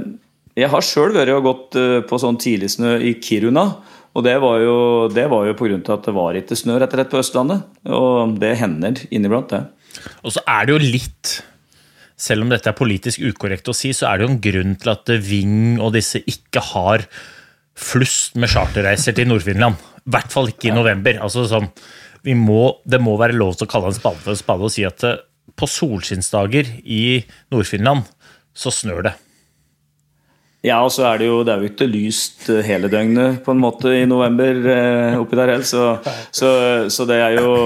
Jeg 0.57 0.69
har 0.69 0.85
sjøl 0.85 1.15
vært 1.17 1.33
og 1.33 1.49
gått 1.49 1.77
eh, 1.81 2.01
på 2.05 2.19
sånn 2.21 2.37
tidligsnø 2.37 2.99
i 3.01 3.15
Kiruna. 3.23 3.67
Og 4.13 4.27
det 4.27 4.35
var 4.43 4.59
jo, 4.61 4.77
det 5.09 5.25
var 5.33 5.47
jo 5.49 5.55
pga. 5.57 5.79
at 5.95 6.05
det 6.05 6.13
var 6.13 6.37
ikke 6.37 6.59
snø 6.59 6.77
rett 6.77 6.93
og 6.93 6.99
slett 6.99 7.15
på 7.15 7.23
Østlandet. 7.23 7.63
Og 7.89 8.37
det 8.39 8.59
hender 8.61 9.01
inniblant, 9.11 9.49
det. 9.49 9.65
Og 10.21 10.35
så 10.35 10.43
er 10.49 10.67
det 10.67 10.75
jo 10.75 10.83
litt 10.93 11.39
selv 12.23 12.45
om 12.45 12.53
dette 12.53 12.71
er 12.71 12.79
politisk 12.79 13.23
ukorrekt 13.25 13.71
å 13.71 13.75
si, 13.77 13.91
så 13.97 14.11
er 14.11 14.19
det 14.19 14.27
jo 14.27 14.33
en 14.35 14.43
grunn 14.45 14.77
til 14.79 14.93
at 14.93 15.11
Ving 15.25 15.81
og 15.83 15.95
disse 15.97 16.21
ikke 16.21 16.63
har 16.73 17.07
flust 17.79 18.37
med 18.39 18.53
charterreiser 18.53 19.17
til 19.17 19.31
Nord-Finland. 19.31 19.81
I 20.03 20.13
hvert 20.13 20.31
fall 20.35 20.51
ikke 20.53 20.71
i 20.71 20.75
november. 20.77 21.19
Altså 21.25 21.47
sånn, 21.51 21.71
må, 22.31 22.63
det 22.87 23.03
må 23.03 23.17
være 23.19 23.37
lov 23.37 23.57
til 23.57 23.67
å 23.67 23.73
kalle 23.73 23.91
en 23.91 23.99
spade 23.99 24.23
for 24.23 24.35
en 24.35 24.39
spade 24.39 24.67
og 24.67 24.73
si 24.73 24.87
at 24.87 25.03
eh, 25.07 25.21
på 25.59 25.69
solskinnsdager 25.69 26.71
i 26.87 27.05
Nord-Finland 27.53 28.07
så 28.55 28.73
snør 28.75 29.09
det. 29.09 29.15
Ja, 30.63 30.79
og 30.87 30.93
så 30.95 31.09
er 31.09 31.19
det 31.19 31.27
jo 31.27 31.41
det 31.43 31.55
er 31.55 31.63
jo 31.63 31.73
ikke 31.73 31.91
lyst 31.91 32.47
eh, 32.53 32.63
hele 32.67 32.91
døgnet 32.93 33.41
på 33.43 33.55
en 33.55 33.63
måte 33.63 33.97
i 33.97 34.05
november 34.07 34.61
eh, 34.77 35.19
oppi 35.19 35.39
der 35.39 35.57
heller, 35.57 35.67
så, 35.67 35.97
så, 36.31 36.53
så 36.93 37.09
det 37.11 37.19
er 37.19 37.41
jo 37.41 37.57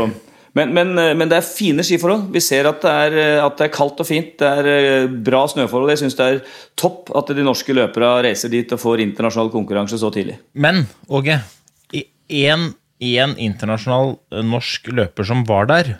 men, 0.57 0.71
men, 0.73 0.95
men, 0.97 1.29
det 1.29 1.37
er 1.37 1.45
fine 1.45 1.85
skiforhold. 1.85 2.31
Vi 2.33 2.41
ser 2.41 2.65
at 2.65 2.79
det, 2.81 2.89
er, 2.89 3.17
at 3.45 3.59
det, 3.59 3.67
er, 3.67 3.73
kaldt 3.75 3.99
og 4.01 4.07
fint. 4.09 4.39
Det 4.41 4.49
er 4.49 5.11
bra 5.27 5.43
snøforhold. 5.53 5.91
Jeg 5.93 6.01
syns 6.01 6.17
det 6.17 6.29
er 6.31 6.39
topp 6.81 7.13
at 7.13 7.29
de 7.37 7.45
norske 7.45 7.77
løperne 7.77 8.25
reiser 8.25 8.49
dit 8.49 8.73
og 8.73 8.81
får 8.81 9.03
internasjonal 9.05 9.53
konkurranse 9.53 10.01
så 10.01 10.09
tidlig. 10.15 10.39
Men 10.57 10.87
Åge, 11.13 11.37
én 11.93 12.71
internasjonal 13.03 14.17
norsk 14.47 14.89
løper 14.95 15.27
som 15.29 15.45
var 15.49 15.69
der, 15.71 15.97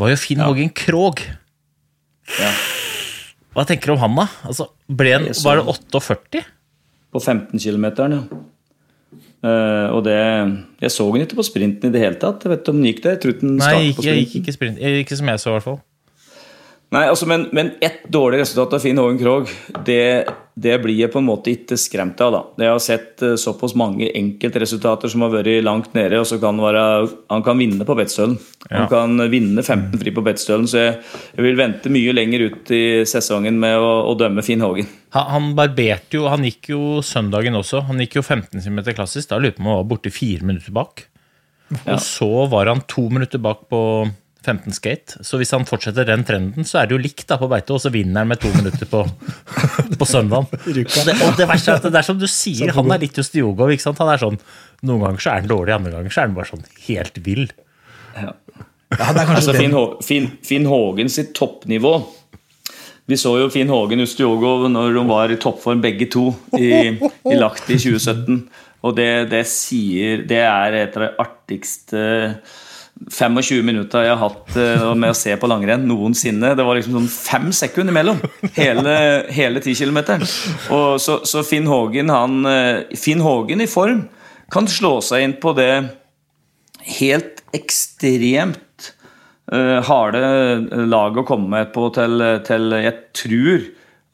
var 0.00 0.12
jo 0.12 0.20
Finn 0.20 0.40
ja. 0.42 0.48
Hågen 0.48 0.72
Krogh. 0.76 1.22
Ja. 2.38 2.52
Hva 3.56 3.66
tenker 3.66 3.90
du 3.90 3.96
om 3.96 4.02
han, 4.04 4.16
da? 4.20 4.28
Altså, 4.46 4.68
en, 4.88 5.28
var 5.44 5.58
det 5.58 5.66
48? 5.74 6.44
På 7.10 7.20
15 7.20 7.58
km, 7.58 7.86
ja. 7.98 8.22
Uh, 9.40 9.88
og 9.96 10.02
det 10.04 10.18
Jeg 10.84 10.92
så 10.92 11.06
den 11.14 11.24
ikke 11.24 11.38
på 11.38 11.46
sprinten 11.48 11.88
i 11.88 11.94
det 11.94 12.02
hele 12.02 12.18
tatt. 12.20 12.44
Jeg 12.44 12.52
vet 12.52 12.60
ikke 12.60 12.74
om 12.74 12.80
den 12.80 12.90
gikk 12.90 13.00
der. 13.06 13.16
Jeg 13.16 13.22
den 13.40 13.56
Nei, 13.56 13.70
jeg, 13.88 13.94
jeg 14.04 14.24
gikk 14.24 14.34
ikke 14.42 14.54
sprint. 14.54 14.82
Ikke 15.00 15.16
som 15.16 15.30
jeg 15.32 15.40
så, 15.40 15.48
i 15.48 15.56
hvert 15.56 15.66
fall. 15.66 15.80
Nei, 16.90 17.04
altså, 17.06 17.26
men, 17.30 17.44
men 17.54 17.68
ett 17.78 18.02
dårlig 18.10 18.40
resultat 18.40 18.72
av 18.74 18.80
Finn 18.82 18.98
Hågen 18.98 19.18
Krogh, 19.20 19.50
det, 19.86 20.26
det, 20.58 20.72
blir 20.82 20.96
jeg 20.98 21.12
på 21.12 21.20
en 21.20 21.28
måte 21.28 21.52
ikke 21.52 21.76
skremt 21.78 22.18
av. 22.26 22.32
da. 22.34 22.40
Jeg 22.64 22.72
har 22.72 22.80
sett 22.82 23.22
uh, 23.22 23.36
såpass 23.38 23.76
mange 23.78 24.08
enkeltresultater 24.18 25.12
som 25.12 25.22
har 25.22 25.30
vært 25.36 25.62
langt 25.62 25.92
nede. 25.94 26.18
og 26.18 26.26
så 26.26 26.40
kan 26.42 26.58
være, 26.58 26.82
Han 27.30 27.44
kan 27.46 27.62
vinne 27.62 27.86
på 27.86 27.94
Bettstølen. 27.94 28.34
Ja. 28.64 28.80
Han 28.80 28.90
kan 28.90 29.30
vinne 29.30 29.62
15 29.62 30.00
fri 30.02 30.10
på 30.16 30.24
Bettstølen. 30.26 30.66
Så 30.66 30.82
jeg, 30.82 30.96
jeg, 31.36 31.44
vil 31.46 31.60
vente 31.60 31.92
mye 31.94 32.14
lenger 32.16 32.48
ut 32.48 32.72
i 32.74 32.82
sesongen 33.06 33.60
med 33.62 33.78
å, 33.78 33.92
å 34.10 34.16
dømme 34.18 34.42
Finn 34.42 34.66
Hågen. 34.66 34.90
Han, 35.14 35.28
han 35.36 35.46
barberte 35.58 36.18
jo, 36.18 36.26
han 36.32 36.48
gikk 36.48 36.72
jo 36.72 36.80
søndagen 37.06 37.54
også. 37.60 37.84
Han 37.86 38.02
gikk 38.02 38.18
jo 38.18 38.24
15 38.26 38.66
cm 38.66 38.82
klassisk. 38.96 39.30
Da 39.30 39.38
lurer 39.38 39.52
jeg 39.52 39.60
på 39.60 39.62
om 39.62 39.70
han 39.70 39.78
var 39.84 39.92
borte 39.94 40.10
fire 40.10 40.42
minutter 40.42 40.74
bak. 40.74 41.06
Ja. 41.70 41.94
Og 41.94 42.02
så 42.02 42.32
var 42.50 42.66
han 42.66 42.82
to 42.90 43.06
minutter 43.14 43.38
bak 43.38 43.68
på 43.70 43.84
15 44.40 44.72
skate. 44.72 45.20
Så 45.26 45.38
hvis 45.40 45.52
han 45.54 45.66
fortsetter 45.68 46.06
den 46.08 46.24
trenden, 46.24 46.66
så 46.66 46.80
er 46.80 46.88
det 46.88 46.96
jo 46.96 47.02
likt 47.02 47.26
da 47.28 47.36
på 47.40 47.48
beite, 47.50 47.74
og 47.76 47.82
så 47.82 47.92
vinner 47.92 48.22
han 48.22 48.30
med 48.30 48.40
to 48.40 48.50
minutter 48.54 48.88
på, 48.88 49.02
på 50.00 50.08
søndagen. 50.08 50.48
Og 50.70 51.06
det, 51.06 51.16
og 51.24 51.36
det 51.38 51.48
verste 51.48 51.74
er 51.74 51.80
at 51.80 51.88
det 51.88 52.00
er 52.00 52.06
som 52.06 52.18
du 52.20 52.26
sier, 52.30 52.72
han 52.76 52.92
er 52.92 53.02
litt 53.02 53.18
Ustjogov. 53.20 53.72
ikke 53.74 53.84
sant? 53.84 54.00
Han 54.00 54.12
er 54.12 54.22
sånn, 54.22 54.38
Noen 54.86 55.02
ganger 55.04 55.20
så 55.20 55.32
er 55.32 55.42
han 55.42 55.50
dårlig, 55.50 55.74
andre 55.74 55.92
ganger 55.92 56.14
så 56.14 56.22
er 56.22 56.28
han 56.30 56.36
bare 56.38 56.48
sånn 56.48 56.62
helt 56.86 57.18
vill. 57.26 57.50
Ja, 58.16 58.32
det 58.90 59.22
er 59.22 59.34
Altså. 59.36 59.54
Finn, 59.54 59.76
Finn, 60.02 60.30
Finn 60.42 60.66
Hågen 60.66 61.12
sitt 61.12 61.30
toppnivå 61.38 61.92
Vi 63.06 63.18
så 63.20 63.36
jo 63.38 63.50
Finn 63.52 63.70
Hågen 63.70 64.02
og 64.02 64.08
Ustjogov 64.08 64.64
når 64.72 64.96
de 64.96 65.04
var 65.06 65.30
i 65.30 65.38
toppform 65.40 65.82
begge 65.84 66.08
to 66.10 66.30
i, 66.58 66.96
i 66.96 67.36
Lahti 67.38 67.76
i 67.76 67.78
2017. 67.78 68.40
Og 68.86 68.96
det, 68.96 69.10
det 69.30 69.44
sier 69.50 70.24
Det 70.28 70.40
er 70.42 70.78
et 70.80 70.98
av 70.98 71.06
de 71.06 71.12
artigste 71.22 72.02
25 73.08 73.64
minutter 73.64 74.04
jeg 74.04 74.12
har 74.12 74.20
hatt 74.20 74.56
eh, 74.60 74.84
med 74.92 75.14
å 75.14 75.16
se 75.16 75.32
på 75.40 75.48
langrenn 75.48 75.86
noensinne. 75.88 76.52
Det 76.56 76.66
var 76.66 76.76
liksom 76.76 76.98
sånn 76.98 77.10
fem 77.12 77.48
sekunder 77.56 77.94
imellom 77.94 78.20
hele, 78.58 78.96
hele 79.32 79.62
10 79.62 79.80
km. 79.80 80.26
Så, 81.00 81.20
så 81.24 81.44
Finn 81.46 81.68
Hågen, 81.70 82.12
han 82.12 82.44
eh, 82.50 82.98
Finn 83.00 83.24
Hågen 83.24 83.64
i 83.64 83.70
form 83.70 84.04
kan 84.52 84.68
slå 84.68 84.98
seg 85.04 85.24
inn 85.24 85.36
på 85.40 85.54
det 85.56 85.72
helt 86.98 87.42
ekstremt 87.54 88.88
uh, 89.52 89.78
harde 89.86 90.22
laget 90.88 91.20
å 91.22 91.26
komme 91.28 91.50
med 91.52 91.70
på 91.74 91.84
til, 91.94 92.24
til 92.46 92.74
jeg 92.74 92.96
tror 93.14 93.68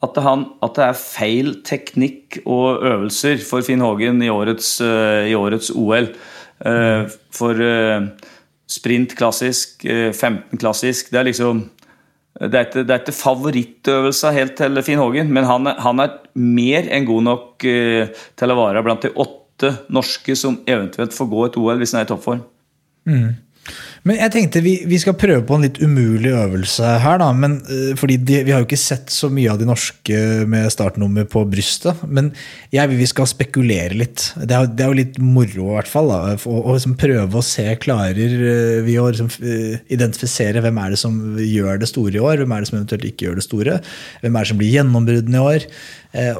at 0.05 0.19
han, 0.21 0.43
at 0.61 0.75
det 0.77 0.85
er 0.85 0.99
feil 0.99 1.53
teknikk 1.65 2.41
og 2.43 2.83
øvelser 2.85 3.41
for 3.41 3.65
Finn 3.65 3.81
Hågen 3.81 4.21
i 4.21 4.29
årets, 4.29 4.75
uh, 4.83 5.25
i 5.25 5.33
årets 5.37 5.71
OL. 5.73 6.11
Uh, 6.57 7.09
for 7.33 7.59
eh, 7.61 8.05
sprint 8.67 9.15
klassisk, 9.17 9.85
eh, 9.85 10.11
15 10.11 10.59
klassisk 10.59 11.11
Det 11.11 11.19
er 11.21 11.29
liksom 11.29 11.65
det 12.37 12.53
er 12.53 12.67
ikke, 12.67 12.83
det 12.85 12.93
er 12.93 13.01
ikke 13.01 13.17
favorittøvelsen 13.17 14.35
helt 14.35 14.55
til 14.59 14.81
Finn 14.85 14.99
Hågen, 15.01 15.31
men 15.33 15.47
han, 15.49 15.65
han 15.81 16.03
er 16.03 16.19
mer 16.37 16.85
enn 16.93 17.07
god 17.07 17.23
nok 17.25 17.65
eh, 17.65 18.11
til 18.37 18.53
å 18.53 18.57
være 18.59 18.83
blant 18.85 19.07
de 19.07 19.09
åtte 19.17 19.71
norske 19.89 20.35
som 20.37 20.59
eventuelt 20.69 21.15
får 21.17 21.31
gå 21.31 21.47
et 21.47 21.57
OL 21.57 21.81
hvis 21.81 21.95
han 21.95 22.03
er 22.03 22.05
i 22.05 22.11
toppform. 22.11 22.43
Men 24.07 24.19
jeg 24.21 24.31
tenkte 24.31 24.61
vi, 24.63 24.73
vi 24.87 24.99
skal 25.01 25.17
prøve 25.19 25.43
på 25.47 25.57
en 25.57 25.65
litt 25.65 25.79
umulig 25.83 26.31
øvelse 26.31 26.93
her, 27.03 27.19
da. 27.19 27.27
Men, 27.35 27.57
eh, 27.67 27.91
fordi 27.99 28.15
de, 28.21 28.39
vi 28.47 28.53
har 28.53 28.61
jo 28.61 28.67
ikke 28.69 28.79
sett 28.79 29.11
så 29.13 29.29
mye 29.33 29.51
av 29.51 29.59
de 29.59 29.67
norske 29.67 30.21
med 30.47 30.69
startnummer 30.71 31.27
på 31.29 31.43
brystet. 31.49 32.05
Men 32.07 32.31
jeg 32.73 32.91
vil 32.91 33.01
vi 33.01 33.09
skal 33.09 33.27
spekulere 33.29 33.97
litt. 33.99 34.29
Det 34.39 34.55
er, 34.55 34.69
det 34.71 34.85
er 34.85 34.93
jo 34.93 34.99
litt 35.01 35.19
moro, 35.19 35.67
i 35.73 35.77
hvert 35.77 35.91
fall. 35.91 36.13
Da, 36.13 36.37
å 36.37 36.77
liksom 36.77 36.95
prøve 36.99 37.41
å 37.41 37.45
se 37.45 37.67
klarer 37.83 38.37
eh, 38.37 38.79
vi 38.87 38.97
å 39.01 39.09
liksom, 39.11 39.31
eh, 39.43 39.83
identifisere 39.93 40.63
hvem 40.63 40.81
er 40.83 40.95
det 40.95 41.01
som 41.03 41.19
gjør 41.41 41.83
det 41.83 41.91
store 41.91 42.15
i 42.15 42.23
år, 42.23 42.43
hvem 42.43 42.55
er 42.55 42.63
det 42.63 42.71
som 42.71 42.79
eventuelt 42.79 43.07
ikke 43.11 43.27
gjør 43.27 43.39
det 43.41 43.47
store, 43.47 43.79
hvem 44.23 44.35
er 44.35 44.45
det 44.45 44.53
som 44.53 44.61
blir 44.61 44.75
gjennombruddene 44.77 45.41
i 45.41 45.47
år, 45.51 45.71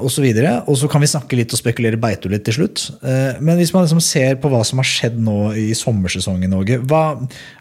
osv. 0.02 0.26
Og 0.66 0.78
så 0.80 0.90
kan 0.90 1.04
vi 1.04 1.10
snakke 1.12 1.38
litt 1.38 1.54
og 1.54 1.60
spekulere 1.60 2.00
beito 2.02 2.32
litt 2.32 2.46
til 2.48 2.56
slutt. 2.60 2.88
Eh, 3.02 3.38
Men 3.40 3.60
hvis 3.60 3.74
man 3.76 3.86
liksom 3.86 4.02
ser 4.04 4.40
på 4.42 4.50
hva 4.52 4.64
som 4.66 4.82
har 4.82 4.90
skjedd 4.90 5.20
nå 5.22 5.54
i 5.58 5.68
sommersesongen, 5.78 6.56
Åge, 6.58 6.80
hva, 6.90 7.04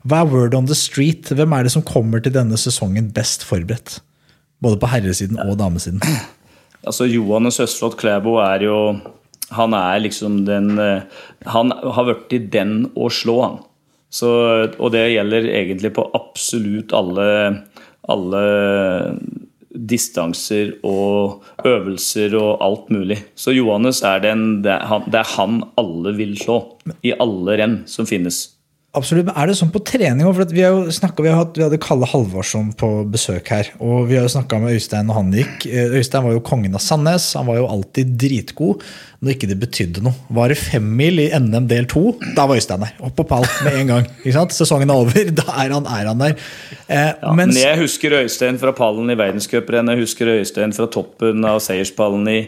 hva 0.07 0.23
er 0.23 0.33
word 0.33 0.57
on 0.57 0.69
the 0.71 0.77
street? 0.79 1.29
Hvem 1.29 1.53
er 1.53 1.67
det 1.67 1.75
som 1.77 1.85
kommer 1.87 2.23
til 2.25 2.33
denne 2.33 2.57
sesongen 2.61 3.13
best 3.17 3.45
forberedt? 3.45 4.01
Både 4.65 4.81
på 4.81 4.89
herresiden 4.89 5.41
og 5.45 5.59
damesiden. 5.61 6.01
Altså 6.87 7.09
Johannes 7.11 7.61
Østflot 7.61 7.97
Klæbo 7.99 8.37
er 8.39 8.63
jo 8.63 8.77
Han 9.57 9.75
er 9.75 10.01
liksom 10.05 10.45
den 10.47 10.79
eh, 10.79 11.03
Han 11.51 11.71
har 11.71 12.07
blitt 12.07 12.53
den 12.53 12.93
å 12.97 13.11
slå, 13.11 13.41
han. 13.43 13.59
Så, 14.11 14.29
og 14.79 14.93
det 14.95 15.11
gjelder 15.13 15.49
egentlig 15.51 15.91
på 15.97 16.05
absolutt 16.15 16.95
alle, 16.97 17.27
alle 18.09 18.43
distanser 19.77 20.75
og 20.87 21.45
øvelser 21.67 22.37
og 22.39 22.65
alt 22.65 22.91
mulig. 22.95 23.21
Så 23.39 23.55
Johannes 23.57 24.03
er 24.07 24.25
den 24.25 24.63
det 24.65 24.75
er 24.75 24.87
han, 24.91 25.07
det 25.13 25.23
er 25.23 25.33
han 25.37 25.63
alle 25.81 26.17
vil 26.17 26.37
slå. 26.41 26.61
I 27.07 27.17
alle 27.21 27.59
renn 27.61 27.81
som 27.91 28.09
finnes. 28.09 28.57
Absolutt, 28.97 29.27
men 29.29 29.37
Er 29.37 29.51
det 29.51 29.59
sånn 29.59 29.73
på 29.75 29.83
trening 29.85 30.25
òg? 30.25 30.39
Vi, 30.55 30.57
vi, 30.57 31.27
vi 31.27 31.33
hadde 31.61 31.79
Kalle 31.83 32.09
Halvorsson 32.09 32.71
på 32.81 32.89
besøk 33.13 33.51
her. 33.53 33.69
Og 33.85 34.07
vi 34.09 34.17
har 34.17 34.29
snakka 34.33 34.61
med 34.63 34.79
Øystein 34.79 35.11
når 35.11 35.19
han 35.19 35.35
gikk. 35.37 35.67
Eh, 35.69 35.99
Øystein 36.01 36.25
var 36.25 36.33
jo 36.33 36.45
kongen 36.47 36.77
av 36.79 36.85
Sandnes. 36.85 37.29
Han 37.37 37.49
var 37.51 37.61
jo 37.61 37.69
alltid 37.75 38.15
dritgod 38.23 38.87
når 39.27 39.35
ikke 39.35 39.49
det 39.51 39.57
betydde 39.61 40.03
noe. 40.07 40.15
Var 40.39 40.53
det 40.55 40.57
femmil 40.61 41.21
i 41.25 41.29
NM 41.37 41.67
del 41.69 41.89
to, 41.91 42.15
da 42.37 42.47
var 42.49 42.57
Øystein 42.61 42.81
der. 42.87 42.93
Opp 43.05 43.17
på 43.19 43.27
pall 43.29 43.45
med 43.67 43.77
en 43.83 43.91
gang. 43.91 44.07
ikke 44.23 44.33
sant? 44.39 44.55
Sesongen 44.57 44.93
er 44.95 45.03
over, 45.03 45.31
da 45.43 45.47
er 45.65 45.75
han, 45.75 45.87
er 45.91 46.09
han 46.13 46.23
der. 46.25 46.37
Eh, 46.87 47.13
Ja, 47.21 47.33
mens, 47.35 47.55
Men 47.55 47.63
jeg 47.63 47.81
husker 47.83 48.15
Øystein 48.23 48.59
fra 48.63 48.73
pallen 48.77 49.11
i 49.11 49.17
verdenscuprennet, 49.19 49.97
Jeg 49.97 50.07
husker 50.07 50.31
Øystein 50.39 50.73
fra 50.77 50.87
toppen 50.95 51.45
av 51.49 51.59
seierspallen 51.65 52.27
i, 52.31 52.39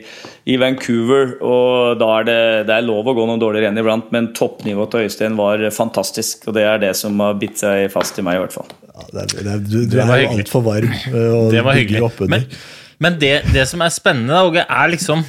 i 0.49 0.56
Vancouver. 0.62 1.35
Og 1.42 1.99
da 2.00 2.08
er 2.20 2.28
det, 2.30 2.38
det 2.70 2.76
er 2.78 2.87
lov 2.87 3.08
å 3.11 3.14
gå 3.18 3.26
noen 3.28 3.42
dårlige 3.42 3.66
renn 3.68 3.78
iblant, 3.82 4.08
men 4.14 4.30
toppnivået 4.38 4.94
til 4.94 5.08
Øystein 5.08 5.37
var 5.38 5.62
fantastisk. 5.75 6.47
Og 6.49 6.54
det 6.56 6.64
er 6.70 6.78
det 6.87 6.94
som 6.99 7.18
har 7.25 7.35
bitt 7.40 7.58
seg 7.61 7.88
fast 7.94 8.18
i 8.20 8.25
meg, 8.26 8.38
i 8.38 8.44
hvert 8.47 8.54
fall. 8.61 8.70
Ja, 8.88 9.06
det 9.12 9.23
er, 9.25 9.35
det 9.42 9.52
er, 9.52 9.58
du, 9.66 9.76
du 9.82 9.97
Det 9.97 10.02
er 10.02 10.06
jo 10.06 10.20
hyggelig. 10.28 10.44
altfor 10.47 10.64
varm. 10.66 10.92
eh, 11.11 11.32
Og 11.38 11.50
Det 11.54 11.64
var 11.66 11.78
hyggelig. 11.78 12.12
Men, 12.32 12.47
men 12.99 13.18
det, 13.23 13.35
det 13.54 13.66
som 13.70 13.82
er 13.87 13.92
spennende, 13.94 14.35
da, 14.35 14.44
Åge, 14.49 14.64
er 14.68 14.90
liksom 14.94 15.23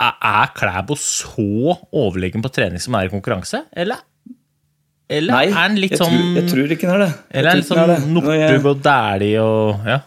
Er, 0.00 0.52
Klæbo 0.56 0.96
så 0.96 1.74
overlegen 1.92 2.40
på 2.44 2.48
trening 2.54 2.80
som 2.80 2.94
er 2.96 3.08
i 3.08 3.12
konkurranse, 3.12 3.66
eller? 3.76 4.00
Eller 5.10 5.34
Nei, 5.34 5.46
er 5.48 5.56
han 5.56 5.74
litt 5.76 5.96
jeg, 5.96 6.00
sånn 6.00 6.14
tror, 6.14 6.36
jeg 6.38 6.50
tror 6.52 6.74
ikke 6.76 6.88
han 6.88 6.94
er 6.94 7.02
det. 7.02 7.10
Jeg 7.18 7.40
Eller 7.40 7.50
er 7.50 7.80
han 7.82 7.90
er 7.92 7.98
sånn. 8.00 8.14
Northug 8.14 8.68
og 8.70 8.84
Dæhlie 8.86 9.42
og 9.42 9.90
Ja. 9.90 9.98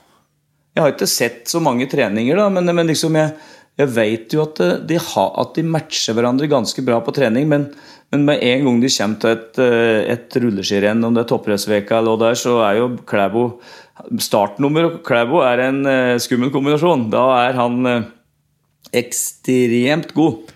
Jeg 0.73 0.81
har 0.81 0.93
ikke 0.95 1.05
sett 1.05 1.51
så 1.51 1.59
mange 1.62 1.85
treninger, 1.85 2.39
da, 2.39 2.47
men, 2.50 2.65
men 2.73 2.88
liksom 2.89 3.13
jeg, 3.19 3.35
jeg 3.77 3.91
vet 3.93 4.33
jo 4.33 4.41
at 4.41 4.62
eh, 4.65 4.79
de, 4.89 4.97
har, 4.97 5.27
at 5.43 5.53
de 5.53 5.65
matcher 5.69 6.17
hverandre 6.17 6.50
ganske 6.50 6.81
bra 6.85 6.97
på 7.05 7.13
trening. 7.13 7.45
Men, 7.51 7.67
men 8.09 8.25
med 8.25 8.41
en 8.41 8.65
gang 8.65 8.79
de 8.81 8.89
kommer 8.95 9.21
til 9.21 9.35
et, 9.35 9.62
eh, 9.62 10.00
et 10.15 10.39
rulleskirenn, 10.41 11.05
om 11.05 11.13
det 11.13 11.27
er 11.27 11.29
toppressveka 11.29 12.00
eller 12.00 12.15
hva 12.15 12.23
det 12.23 12.31
er, 12.33 12.41
så 12.41 12.55
er 12.65 12.79
jo 12.79 12.89
Klæbo 13.05 13.45
Startnummer 14.17 14.88
og 14.89 14.97
Klæbo 15.05 15.43
er 15.45 15.62
en 15.67 15.83
eh, 15.85 16.17
skummel 16.25 16.50
kombinasjon. 16.55 17.05
Da 17.13 17.27
er 17.43 17.59
han 17.62 17.93
ekstremt 18.91 20.11
god. 20.17 20.51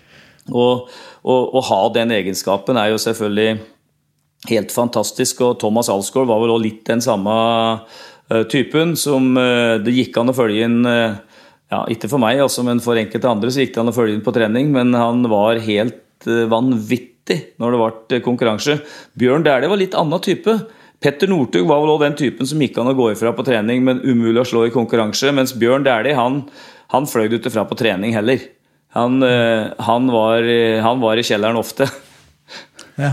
Og 0.52 0.88
å 1.28 1.62
ha 1.68 1.80
den 1.92 2.12
egenskapen 2.14 2.78
er 2.80 2.92
jo 2.92 3.00
selvfølgelig 3.02 3.58
helt 4.46 4.74
fantastisk. 4.74 5.42
Og 5.44 5.58
Thomas 5.62 5.90
Alsgaard 5.92 6.30
var 6.30 6.42
vel 6.42 6.54
også 6.54 6.66
litt 6.66 6.84
den 6.88 7.02
samme 7.04 7.34
eh, 8.30 8.44
typen 8.50 8.94
som 8.98 9.32
eh, 9.40 9.76
det 9.82 9.96
gikk 9.96 10.20
an 10.20 10.32
å 10.32 10.36
følge 10.36 10.68
inn 10.68 10.80
eh, 10.88 11.18
ja, 11.68 11.82
Ikke 11.92 12.08
for 12.08 12.22
meg, 12.22 12.38
altså, 12.40 12.62
men 12.64 12.78
for 12.80 12.96
enkelte 12.96 13.28
andre 13.28 13.50
så 13.52 13.60
gikk 13.60 13.74
det 13.74 13.82
an 13.82 13.90
å 13.90 13.96
følge 13.96 14.16
inn 14.16 14.24
på 14.24 14.32
trening. 14.32 14.70
Men 14.72 14.94
han 14.96 15.26
var 15.28 15.60
helt 15.60 16.24
vanvittig 16.24 17.42
når 17.60 17.74
det 17.74 17.80
ble 17.82 18.20
konkurranse. 18.24 18.78
Bjørn 19.20 19.44
Dæhlie 19.44 19.68
var 19.68 19.80
litt 19.80 19.96
annen 19.98 20.22
type. 20.24 20.54
Petter 20.98 21.28
Northug 21.30 21.68
var 21.68 21.82
vel 21.82 21.92
også 21.92 22.06
den 22.06 22.16
typen 22.18 22.48
som 22.48 22.62
gikk 22.64 22.80
an 22.80 22.88
å 22.90 22.96
gå 22.96 23.10
ifra 23.12 23.34
på 23.36 23.44
trening, 23.46 23.84
men 23.84 24.00
umulig 24.00 24.40
å 24.40 24.48
slå 24.48 24.64
i 24.66 24.72
konkurranse. 24.74 25.28
Mens 25.36 25.52
Bjørn 25.60 25.84
Dæhlie 25.84 26.16
han, 26.16 26.40
han 26.92 27.08
fløy 27.08 27.28
du 27.28 27.38
ikke 27.38 27.52
fra 27.52 27.66
på 27.68 27.78
trening 27.78 28.14
heller. 28.16 28.42
Han, 28.96 29.22
eh, 29.22 29.70
han, 29.84 30.08
var, 30.12 30.44
eh, 30.48 30.80
han 30.84 31.02
var 31.02 31.20
i 31.20 31.26
kjelleren 31.26 31.60
ofte. 31.60 31.88
Ja. 32.98 33.12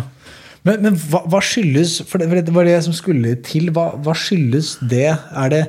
Men, 0.66 0.80
men 0.82 0.96
hva, 1.12 1.20
hva 1.30 1.38
skyldes 1.46 2.00
For 2.10 2.18
det, 2.18 2.50
var 2.56 2.66
det 2.66 2.80
som 2.82 2.96
skulle 2.96 3.36
til. 3.46 3.68
Hva, 3.76 3.92
hva 4.02 4.16
skyldes 4.18 4.72
det? 4.82 5.12
Det 5.52 5.60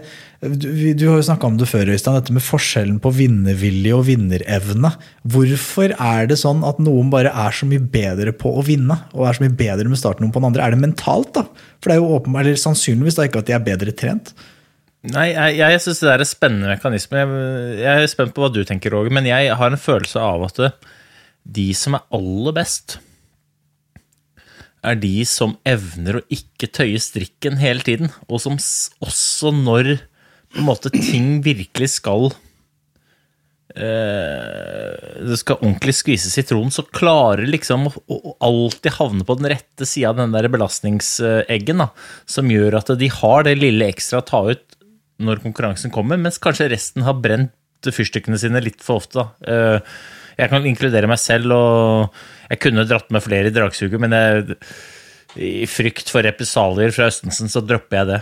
du, 0.41 0.69
du 0.93 1.07
har 1.09 1.17
jo 1.19 1.27
snakka 1.27 1.49
om 1.49 1.55
det 1.57 1.69
før, 1.69 1.89
Øystein, 1.95 2.19
dette 2.19 2.35
med 2.35 2.45
forskjellen 2.45 2.99
på 3.03 3.13
vinnervilje 3.17 3.95
og 3.97 4.05
vinnerevne. 4.09 4.91
Hvorfor 5.33 5.95
er 5.97 6.29
det 6.29 6.37
sånn 6.41 6.61
at 6.67 6.81
noen 6.83 7.09
bare 7.13 7.33
er 7.33 7.57
så 7.57 7.69
mye 7.69 7.81
bedre 7.81 8.35
på 8.37 8.53
å 8.53 8.65
vinne, 8.67 8.99
og 9.17 9.27
er 9.27 9.39
så 9.39 9.47
mye 9.47 9.57
bedre 9.57 9.89
med 9.89 10.01
starten 10.01 10.27
enn 10.27 10.35
på 10.35 10.43
den 10.43 10.51
andre? 10.51 10.67
Er 10.67 10.77
det 10.77 10.83
mentalt, 10.85 11.33
da? 11.39 11.47
For 11.81 11.89
det 11.89 11.97
er 11.97 12.03
jo 12.03 12.19
åpenbart, 12.19 12.45
eller 12.45 12.61
sannsynligvis 12.61 13.17
da 13.17 13.27
ikke 13.29 13.43
at 13.43 13.49
de 13.49 13.57
er 13.57 13.65
bedre 13.65 13.97
trent. 13.97 14.35
Nei, 15.15 15.29
jeg, 15.31 15.59
jeg 15.61 15.83
syns 15.85 16.01
det 16.03 16.13
er 16.13 16.23
en 16.23 16.29
spennende 16.29 16.71
mekanisme. 16.73 17.21
Jeg, 17.21 17.43
jeg 17.83 18.05
er 18.07 18.11
spent 18.11 18.35
på 18.35 18.43
hva 18.43 18.51
du 18.53 18.63
tenker, 18.67 18.95
Roger, 18.95 19.15
men 19.15 19.29
jeg 19.29 19.53
har 19.55 19.73
en 19.73 19.81
følelse 19.81 20.23
av 20.23 20.47
at 20.49 20.63
de 21.47 21.67
som 21.79 21.95
er 21.99 22.07
aller 22.17 22.57
best, 22.57 22.99
er 24.87 24.99
de 25.03 25.15
som 25.27 25.57
evner 25.67 26.21
å 26.21 26.27
ikke 26.33 26.71
tøye 26.75 26.99
strikken 27.03 27.59
hele 27.61 27.83
tiden, 27.87 28.13
og 28.31 28.43
som 28.43 28.59
også 28.59 29.55
når 29.55 29.97
måte 30.63 30.93
ting 30.95 31.41
virkelig 31.45 31.91
skal 31.99 32.31
eh, 33.75 34.93
det 35.27 35.39
skal 35.41 35.59
ordentlig 35.59 35.97
skvise 35.99 36.31
sitronen, 36.33 36.73
så 36.73 36.87
klarer 36.87 37.49
liksom 37.51 37.89
å, 37.91 37.95
å 38.15 38.37
alltid 38.47 38.97
havne 38.99 39.27
på 39.27 39.37
den 39.41 39.51
rette 39.53 39.89
sida 39.89 40.15
av 40.15 40.23
den 40.23 40.35
der 40.37 40.49
belastningseggen, 40.53 41.83
da, 41.83 41.91
som 42.31 42.51
gjør 42.53 42.79
at 42.81 42.95
de 43.01 43.11
har 43.21 43.47
det 43.47 43.59
lille 43.59 43.91
ekstra 43.91 44.23
å 44.23 44.29
ta 44.31 44.43
ut 44.55 44.76
når 45.23 45.41
konkurransen 45.45 45.93
kommer, 45.95 46.21
mens 46.21 46.41
kanskje 46.43 46.71
resten 46.73 47.07
har 47.07 47.17
brent 47.21 47.55
fyrstikkene 47.87 48.39
sine 48.41 48.63
litt 48.65 48.83
for 48.85 49.01
ofte. 49.03 49.23
Da. 49.23 49.27
Eh, 49.47 49.97
Jeg 50.37 50.51
kan 50.53 50.67
inkludere 50.69 51.09
meg 51.09 51.17
selv, 51.17 51.53
og 51.57 52.17
jeg 52.51 52.61
kunne 52.61 52.85
dratt 52.85 53.09
med 53.15 53.25
flere 53.25 53.49
i 53.49 53.55
dragsuget, 53.55 53.97
men 54.03 54.13
jeg, 54.13 54.57
i 55.41 55.65
frykt 55.65 56.11
for 56.13 56.27
represalier 56.27 56.93
fra 56.93 57.07
Østensen, 57.09 57.49
så 57.49 57.63
dropper 57.65 57.97
jeg 57.97 58.11
det. 58.11 58.19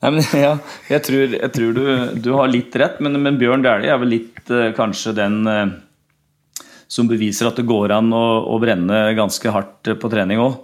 Nei, 0.00 0.12
men 0.14 0.22
ja, 0.46 0.52
Jeg 0.88 1.04
tror, 1.08 1.34
jeg 1.36 1.52
tror 1.56 1.74
du, 1.74 1.82
du, 2.22 2.30
har 2.38 2.52
litt 2.52 2.76
rett, 2.78 3.00
men, 3.02 3.18
men 3.18 3.38
Bjørn 3.40 3.66
Dæhlie 3.66 3.90
er 3.90 3.98
vel 4.00 4.14
litt 4.14 4.52
uh, 4.52 4.70
kanskje 4.76 5.16
den 5.18 5.42
uh, 5.50 5.74
som 6.90 7.08
beviser 7.10 7.48
at 7.48 7.58
det 7.60 7.68
går 7.68 7.94
an 7.94 8.10
å, 8.14 8.24
å 8.50 8.56
brenne 8.62 9.02
ganske 9.18 9.52
hardt 9.54 9.92
på 10.00 10.10
trening 10.12 10.42
òg. 10.42 10.56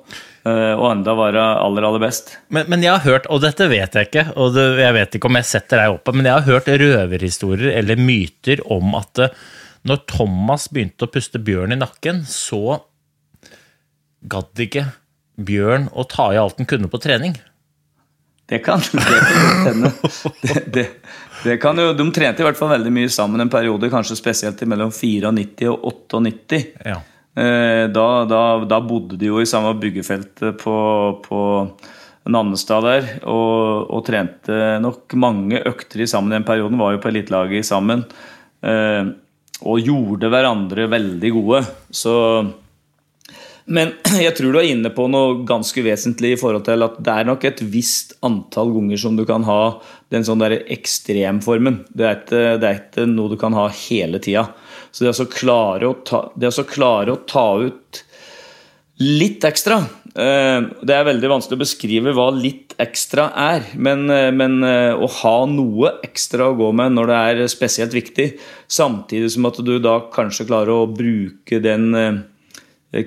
Uh, 0.46 0.78
og 0.78 0.92
enda 0.92 1.14
være 1.18 1.42
aller, 1.58 1.84
aller 1.88 2.02
best. 2.04 2.36
Men, 2.54 2.68
men, 2.70 2.84
jeg 2.84 2.92
har 2.94 3.02
hørt, 3.02 3.24
og 3.34 3.40
dette 3.42 3.66
vet 3.70 3.96
jeg 3.98 4.10
ikke, 4.10 4.28
og 4.38 4.52
det, 4.54 4.66
jeg 4.78 4.94
vet 4.94 5.16
ikke 5.18 5.30
om 5.30 5.38
jeg 5.40 5.48
setter 5.48 5.82
deg 5.82 5.94
opp 5.96 6.12
men 6.14 6.28
jeg 6.28 6.36
har 6.36 6.46
hørt 6.46 6.70
røverhistorier 6.70 7.74
eller 7.80 7.98
myter 7.98 8.62
om 8.70 8.94
at 8.98 9.26
når 9.86 10.04
Thomas 10.10 10.68
begynte 10.70 11.06
å 11.06 11.10
puste 11.10 11.42
Bjørn 11.42 11.74
i 11.74 11.80
nakken, 11.80 12.22
så 12.30 12.78
gadd 14.30 14.62
ikke 14.62 14.86
Bjørn 15.36 15.90
å 15.92 16.06
ta 16.10 16.30
i 16.32 16.38
alt 16.40 16.62
han 16.62 16.70
kunne 16.70 16.90
på 16.90 17.02
trening. 17.02 17.34
Det 18.46 18.62
kan 18.62 18.82
hende. 19.66 19.90
Det, 20.46 20.62
det, 20.70 20.86
det, 21.44 21.58
kan 21.62 21.78
jo, 21.78 21.92
de 21.96 22.06
trente 22.14 22.42
i 22.42 22.46
hvert 22.46 22.58
fall 22.58 22.72
veldig 22.74 22.92
mye 22.94 23.10
sammen 23.12 23.42
en 23.42 23.52
periode, 23.52 23.90
kanskje 23.92 24.18
spesielt 24.18 24.62
mellom 24.68 24.92
94 24.94 25.68
og 25.72 25.84
98. 26.14 26.62
Ja. 26.86 27.00
Eh, 27.36 27.84
da, 27.92 28.06
da, 28.24 28.42
da, 28.64 28.80
bodde 28.80 29.18
de 29.20 29.28
jo 29.28 29.42
i 29.42 29.48
samme 29.48 29.74
byggefeltet 29.80 30.56
på, 30.62 30.76
på 31.26 31.40
Nannestad 32.32 32.86
der, 32.88 33.10
og, 33.28 33.90
og, 33.90 34.00
trente 34.06 34.78
nok 34.82 35.14
mange 35.20 35.60
økter 35.68 36.02
i 36.02 36.08
sammen 36.10 36.32
den 36.32 36.46
perioden. 36.48 36.80
Var 36.80 36.96
jo 36.96 37.02
på 37.04 37.12
elitelaget 37.12 37.68
sammen. 37.68 38.06
Eh, 38.64 39.12
og 39.66 39.80
gjorde 39.80 40.30
hverandre 40.32 40.88
veldig 40.92 41.32
gode. 41.36 41.62
Så 41.94 42.14
men 43.66 43.92
jeg 44.24 44.34
tror 44.38 44.54
du 44.54 44.60
er 44.60 44.70
inne 44.70 44.92
på 44.94 45.08
noe 45.10 45.40
ganske 45.46 45.82
vesentlig 45.84 46.34
i 46.34 46.40
forhold 46.40 46.66
til 46.68 46.86
at 46.86 46.98
det 47.02 47.12
er 47.12 47.28
nok 47.28 47.46
et 47.48 47.62
visst 47.66 48.16
antall 48.26 48.72
ganger 48.74 49.02
som 49.02 49.18
du 49.18 49.24
kan 49.28 49.46
ha 49.48 49.60
den 50.14 50.26
sånn 50.26 50.42
der 50.42 50.58
ekstremformen. 50.62 51.82
Det 51.90 52.06
er, 52.06 52.20
ikke, 52.20 52.42
det 52.62 52.68
er 52.68 52.80
ikke 52.80 53.06
noe 53.10 53.34
du 53.34 53.38
kan 53.40 53.56
ha 53.58 53.68
hele 53.88 54.22
tida. 54.22 54.48
Så 54.94 55.04
det 55.04 55.16
å 55.18 55.30
klare 55.30 55.90
å 55.90 55.98
ta, 56.06 56.28
det 56.38 56.52
å 56.52 56.68
klare 56.68 57.16
å 57.16 57.22
ta 57.28 57.48
ut 57.66 58.02
litt 58.96 59.44
ekstra 59.44 59.76
eh, 60.16 60.62
Det 60.80 60.94
er 60.94 61.02
veldig 61.04 61.28
vanskelig 61.28 61.58
å 61.58 61.60
beskrive 61.60 62.14
hva 62.16 62.30
litt 62.32 62.72
ekstra 62.80 63.26
er. 63.50 63.66
Men, 63.74 64.06
eh, 64.14 64.30
men 64.32 64.62
eh, 64.64 64.94
å 64.94 65.10
ha 65.18 65.34
noe 65.50 65.96
ekstra 66.06 66.52
å 66.52 66.56
gå 66.56 66.70
med 66.78 66.94
når 66.94 67.10
det 67.10 67.18
er 67.18 67.52
spesielt 67.52 67.98
viktig, 67.98 68.30
samtidig 68.70 69.34
som 69.34 69.50
at 69.50 69.60
du 69.66 69.74
da 69.82 69.98
kanskje 70.14 70.48
klarer 70.48 70.72
å 70.78 70.88
bruke 70.88 71.60
den 71.60 71.92
Eh, 71.98 72.16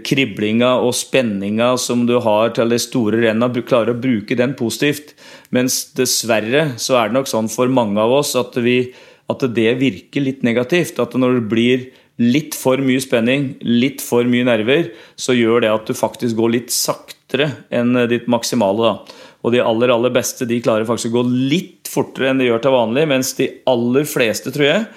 kriblinga 0.06 0.74
og 0.84 0.92
spenninga 0.98 1.72
som 1.82 2.06
du 2.10 2.18
har 2.22 2.52
til 2.56 2.74
de 2.74 2.80
store 2.82 3.22
renna, 3.24 3.50
klarer 3.50 3.96
å 3.96 4.02
bruke 4.02 4.38
den 4.38 4.56
positivt. 4.60 5.16
Mens 5.56 5.88
dessverre 5.98 6.74
så 6.82 7.00
er 7.00 7.10
det 7.10 7.20
nok 7.20 7.32
sånn 7.32 7.50
for 7.52 7.72
mange 7.72 8.02
av 8.02 8.14
oss 8.20 8.36
at, 8.40 8.58
vi, 8.60 8.92
at 9.32 9.46
det 9.56 9.72
virker 9.80 10.26
litt 10.26 10.44
negativt. 10.46 11.00
At 11.02 11.16
når 11.18 11.40
det 11.40 11.48
blir 11.52 11.88
litt 12.20 12.58
for 12.60 12.82
mye 12.84 13.00
spenning, 13.02 13.54
litt 13.64 14.04
for 14.04 14.28
mye 14.28 14.48
nerver, 14.48 14.92
så 15.16 15.34
gjør 15.38 15.64
det 15.64 15.72
at 15.72 15.88
du 15.88 15.96
faktisk 15.96 16.38
går 16.40 16.54
litt 16.58 16.76
saktere 16.76 17.54
enn 17.72 17.96
ditt 18.12 18.28
maksimale. 18.32 18.92
da. 18.92 19.26
Og 19.48 19.56
de 19.56 19.64
aller 19.64 19.94
aller 19.94 20.12
beste 20.14 20.48
de 20.48 20.60
klarer 20.62 20.88
faktisk 20.88 21.14
å 21.14 21.22
gå 21.22 21.30
litt 21.32 21.88
fortere 21.90 22.30
enn 22.30 22.42
de 22.42 22.50
gjør 22.50 22.66
til 22.66 22.76
vanlig, 22.76 23.08
mens 23.10 23.32
de 23.40 23.48
aller 23.72 24.06
fleste, 24.06 24.52
tror 24.54 24.68
jeg, 24.68 24.88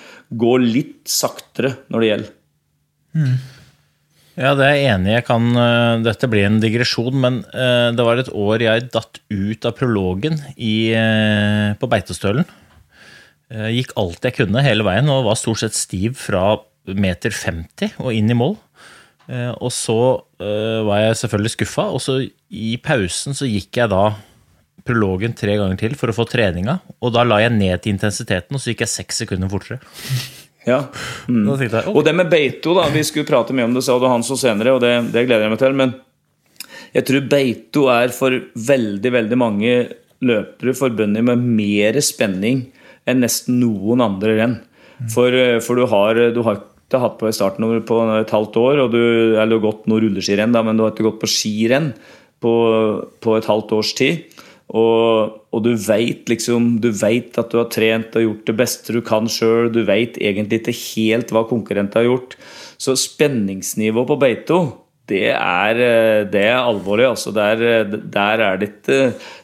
går 0.43 0.65
litt 0.67 1.03
saktere 1.09 1.77
når 1.93 2.03
det 2.03 2.09
gjelder. 2.11 2.33
Mm. 3.12 3.35
Ja, 4.33 4.55
det 4.57 4.65
er 4.65 4.79
jeg 4.79 4.89
enig 4.95 5.12
i. 5.12 5.21
Uh, 5.29 6.01
dette 6.07 6.29
blir 6.31 6.47
en 6.49 6.61
digresjon, 6.62 7.19
men 7.21 7.43
uh, 7.53 7.93
det 7.93 8.07
var 8.07 8.21
et 8.21 8.33
år 8.33 8.65
jeg 8.65 8.89
datt 8.95 9.21
ut 9.29 9.69
av 9.69 9.77
prologen 9.77 10.39
i, 10.57 10.93
uh, 10.97 11.77
på 11.77 11.89
Beitostølen. 11.93 12.49
gikk 13.53 13.91
alt 14.01 14.25
jeg 14.25 14.33
kunne 14.39 14.62
hele 14.65 14.85
veien 14.87 15.11
og 15.12 15.27
var 15.27 15.37
stort 15.37 15.61
sett 15.61 15.76
stiv 15.76 16.15
fra 16.17 16.56
meter 16.89 17.35
50 17.37 17.99
og 18.00 18.15
inn 18.17 18.33
i 18.33 18.37
mål. 18.39 18.56
og 19.61 19.71
så 19.71 19.97
var 20.41 21.02
jeg 21.02 21.19
selvfølgelig 21.21 21.52
skuffa, 21.52 21.85
og 21.93 22.00
så 22.00 22.17
i 22.49 22.78
pausen 22.83 23.37
så 23.37 23.47
gikk 23.47 23.76
jeg 23.76 23.93
da 23.93 24.15
prologen 24.89 25.37
tre 25.37 25.59
ganger 25.61 25.76
til 25.78 25.95
for 26.00 26.09
å 26.09 26.17
få 26.17 26.25
treninga, 26.26 26.78
og 26.99 27.13
da 27.13 27.26
la 27.28 27.43
jeg 27.45 27.52
ned 27.54 27.85
til 27.85 27.93
intensiteten, 27.93 28.56
og 28.56 28.65
så 28.65 28.73
gikk 28.73 28.87
jeg 28.87 28.95
seks 28.97 29.21
sekunder 29.23 29.52
fortere. 29.52 29.85
Ja. 30.69 30.85
Mm. 31.29 31.47
Jeg, 31.49 31.71
okay. 31.73 31.91
Og 31.91 32.05
det 32.07 32.15
med 32.17 32.31
Beito, 32.31 32.75
da. 32.77 32.87
Vi 32.93 33.03
skulle 33.07 33.29
prate 33.29 33.55
mye 33.57 33.67
om 33.69 33.77
det, 33.77 33.85
sa 33.87 33.99
du 33.99 34.09
han 34.11 34.25
så 34.27 34.39
senere, 34.39 34.77
og 34.77 34.83
det, 34.85 34.93
det, 35.15 35.27
gleder 35.27 35.47
jeg 35.47 35.55
meg 35.55 35.63
til. 35.63 35.79
Men 35.79 35.95
jeg 36.93 37.09
tror 37.09 37.29
Beito 37.33 37.87
er 37.93 38.15
for 38.15 38.39
veldig, 38.71 39.15
veldig 39.19 39.41
mange 39.41 39.75
løpere 40.23 40.77
forbundet 40.79 41.27
med 41.27 41.43
mer 41.43 41.99
spenning 42.05 42.69
enn 43.11 43.25
nesten 43.25 43.59
noen 43.63 44.05
andre 44.05 44.37
renn. 44.39 44.59
Mm. 45.01 45.09
For, 45.11 45.35
eh, 45.35 45.59
for, 45.65 45.79
du 45.79 45.91
har, 45.91 46.21
du 46.35 46.43
har 46.47 46.61
ikke 46.63 47.03
hatt 47.03 47.19
på 47.19 47.31
i 47.31 47.35
starten 47.35 47.67
på 47.89 48.01
et 48.21 48.35
halvt 48.37 48.59
år, 48.61 48.85
og 48.85 48.95
du, 48.95 49.03
eller 49.41 49.63
gått 49.63 49.89
noe 49.91 50.03
rulleskirenn, 50.05 50.55
men 50.55 50.79
du 50.79 50.87
har 50.87 50.95
ikke 50.95 51.09
gått 51.09 51.23
på 51.25 51.31
skirenn 51.31 51.91
på, 52.43 52.53
på 53.23 53.39
et 53.39 53.49
halvt 53.49 53.75
års 53.79 53.95
tid. 53.99 54.39
Og, 54.71 55.42
og, 55.52 55.62
du 55.67 55.73
veit 55.76 56.30
liksom, 56.32 56.78
du 56.80 56.88
vet 56.97 57.36
at 57.38 57.52
du 57.52 57.58
har 57.60 57.69
trent 57.73 58.15
og 58.17 58.25
gjort 58.25 58.47
det 58.49 58.54
beste 58.56 58.95
du 58.97 59.02
kan 59.04 59.28
sjøl. 59.28 59.69
Du 59.73 59.82
veit 59.88 60.17
egentlig 60.17 60.62
ikke 60.62 60.76
helt 60.76 61.34
hva 61.34 61.45
konkurrenter 61.49 62.00
har 62.00 62.08
gjort. 62.08 62.38
Så 62.80 62.97
spenningsnivået 62.99 64.08
på 64.08 64.17
Beito, 64.23 64.62
det 65.10 65.32
er, 65.34 65.80
det 66.30 66.45
er 66.47 66.60
alvorlig. 66.60 67.08
Altså. 67.10 67.32
Der, 67.34 67.84
der, 67.91 68.45
er 68.47 68.60
det 68.60 68.69
ikke 68.71 68.99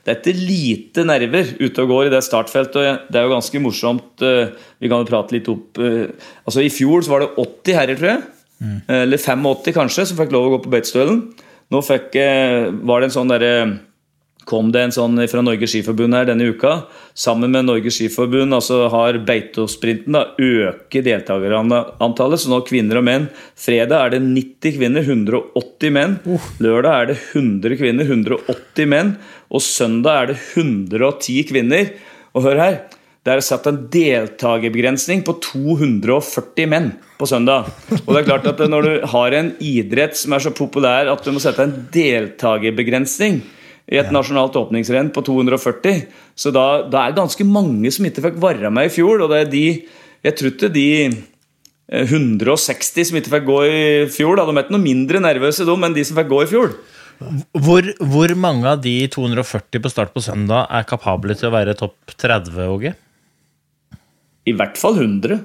Det 0.05 0.13
er 0.13 0.21
ikke 0.21 0.47
lite 0.49 1.05
nerver 1.05 1.51
ute 1.61 1.83
og 1.83 1.93
går 1.93 2.09
i 2.09 2.13
det 2.15 2.23
startfeltet. 2.25 3.09
Det 3.11 3.19
er 3.19 3.27
jo 3.27 3.35
ganske 3.35 3.63
morsomt. 3.63 4.23
Eh, 4.23 4.55
vi 4.79 4.89
kan 4.89 5.03
jo 5.03 5.11
prate 5.11 5.35
litt 5.35 5.51
opp 5.51 5.81
eh, 5.83 6.15
Altså 6.47 6.65
I 6.65 6.73
fjor 6.73 7.03
så 7.03 7.15
var 7.15 7.27
det 7.27 7.35
80 7.37 7.79
herrer, 7.81 7.99
tror 7.99 8.13
jeg. 8.15 8.23
Mm. 8.59 8.79
Eller 9.03 9.21
85 9.23 9.77
kanskje, 9.77 10.07
som 10.09 10.19
fikk 10.19 10.33
lov 10.35 10.49
å 10.49 10.55
gå 10.57 10.63
på 10.65 10.73
Beitostølen. 10.73 11.21
Nå 11.69 11.83
fikk, 11.85 12.17
eh, 12.17 12.71
var 12.89 13.03
det 13.03 13.11
en 13.11 13.17
sånn 13.19 13.35
derre 13.35 13.53
kom 14.49 14.71
det 14.73 14.83
en 14.87 14.95
sånn 14.95 15.21
fra 15.29 15.43
Norges 15.45 15.75
Skiforbund 15.75 16.17
her 16.17 16.29
denne 16.31 16.49
uka. 16.49 16.85
Sammen 17.19 17.53
med 17.53 17.67
Norges 17.69 17.99
Skiforbund 17.99 18.57
altså 18.57 18.87
har 18.93 19.21
Beitosprinten 19.29 20.17
da, 20.17 20.25
øke 20.41 21.03
deltakerantallet. 21.05 22.41
Så 22.41 22.53
nå 22.53 22.63
kvinner 22.69 23.01
og 23.01 23.09
menn. 23.09 23.29
Fredag 23.59 23.99
er 23.99 24.15
det 24.17 24.23
90 24.25 24.79
kvinner, 24.79 25.05
180 25.05 25.97
menn. 25.97 26.17
Lørdag 26.65 26.95
er 26.95 27.11
det 27.13 27.19
100 27.35 27.81
kvinner, 27.81 28.09
180 28.09 28.93
menn. 28.95 29.17
Og 29.53 29.65
søndag 29.65 30.23
er 30.23 30.33
det 30.33 30.39
110 30.55 31.43
kvinner. 31.53 31.93
Og 32.33 32.49
hør 32.49 32.63
her. 32.63 32.81
Det 33.27 33.35
er 33.35 33.45
satt 33.45 33.67
en 33.69 33.83
deltakerbegrensning 33.93 35.21
på 35.27 35.35
240 35.45 36.71
menn 36.71 36.95
på 37.19 37.29
søndag. 37.29 37.69
Og 37.99 38.09
det 38.15 38.23
er 38.23 38.29
klart 38.31 38.47
at 38.49 38.63
Når 38.73 38.87
du 38.87 39.07
har 39.13 39.37
en 39.37 39.51
idrett 39.61 40.17
som 40.17 40.33
er 40.33 40.47
så 40.47 40.55
populær 40.57 41.11
at 41.13 41.25
du 41.27 41.35
må 41.35 41.43
sette 41.43 41.67
en 41.67 41.75
deltakerbegrensning, 41.93 43.43
i 43.89 43.97
et 43.97 44.11
ja. 44.11 44.13
nasjonalt 44.13 44.57
åpningsrenn 44.61 45.09
på 45.15 45.23
240. 45.25 46.05
Så 46.37 46.53
da, 46.53 46.85
da 46.85 47.07
er 47.07 47.15
det 47.15 47.23
ganske 47.23 47.47
mange 47.49 47.93
som 47.95 48.07
ikke 48.09 48.27
fikk 48.27 48.39
være 48.43 48.73
med 48.75 48.91
i 48.91 48.93
fjor. 48.93 49.25
Og 49.25 49.33
det 49.33 49.43
er 49.45 49.51
de 49.53 49.67
Jeg 50.27 50.35
tror 50.37 50.51
ikke 50.53 50.73
de 50.75 50.89
160 51.89 52.99
eh, 53.01 53.09
som 53.09 53.19
ikke 53.21 53.33
fikk 53.33 53.49
gå 53.49 53.59
i 53.65 53.83
fjor, 54.13 54.37
da, 54.37 54.45
de 54.45 54.57
er 54.57 54.67
ikke 54.67 54.75
noe 54.75 54.85
mindre 54.85 55.23
nervøse 55.25 55.65
de 55.65 55.77
enn 55.77 55.95
de 55.97 56.05
som 56.05 56.19
fikk 56.19 56.33
gå 56.33 56.43
i 56.45 56.49
fjor. 56.51 56.75
Hvor, 57.19 57.87
hvor, 57.99 58.33
mange 58.39 58.69
av 58.71 58.83
de 58.83 58.95
240 59.11 59.83
på 59.83 59.91
start 59.91 60.13
på 60.15 60.23
søndag 60.23 60.69
er 60.71 60.87
kapable 60.87 61.35
til 61.39 61.49
å 61.49 61.55
være 61.55 61.75
topp 61.79 62.13
30, 62.15 62.59
Åge? 62.69 62.93
I 64.47 64.55
hvert 64.59 64.79
fall 64.81 65.01
100. 65.01 65.41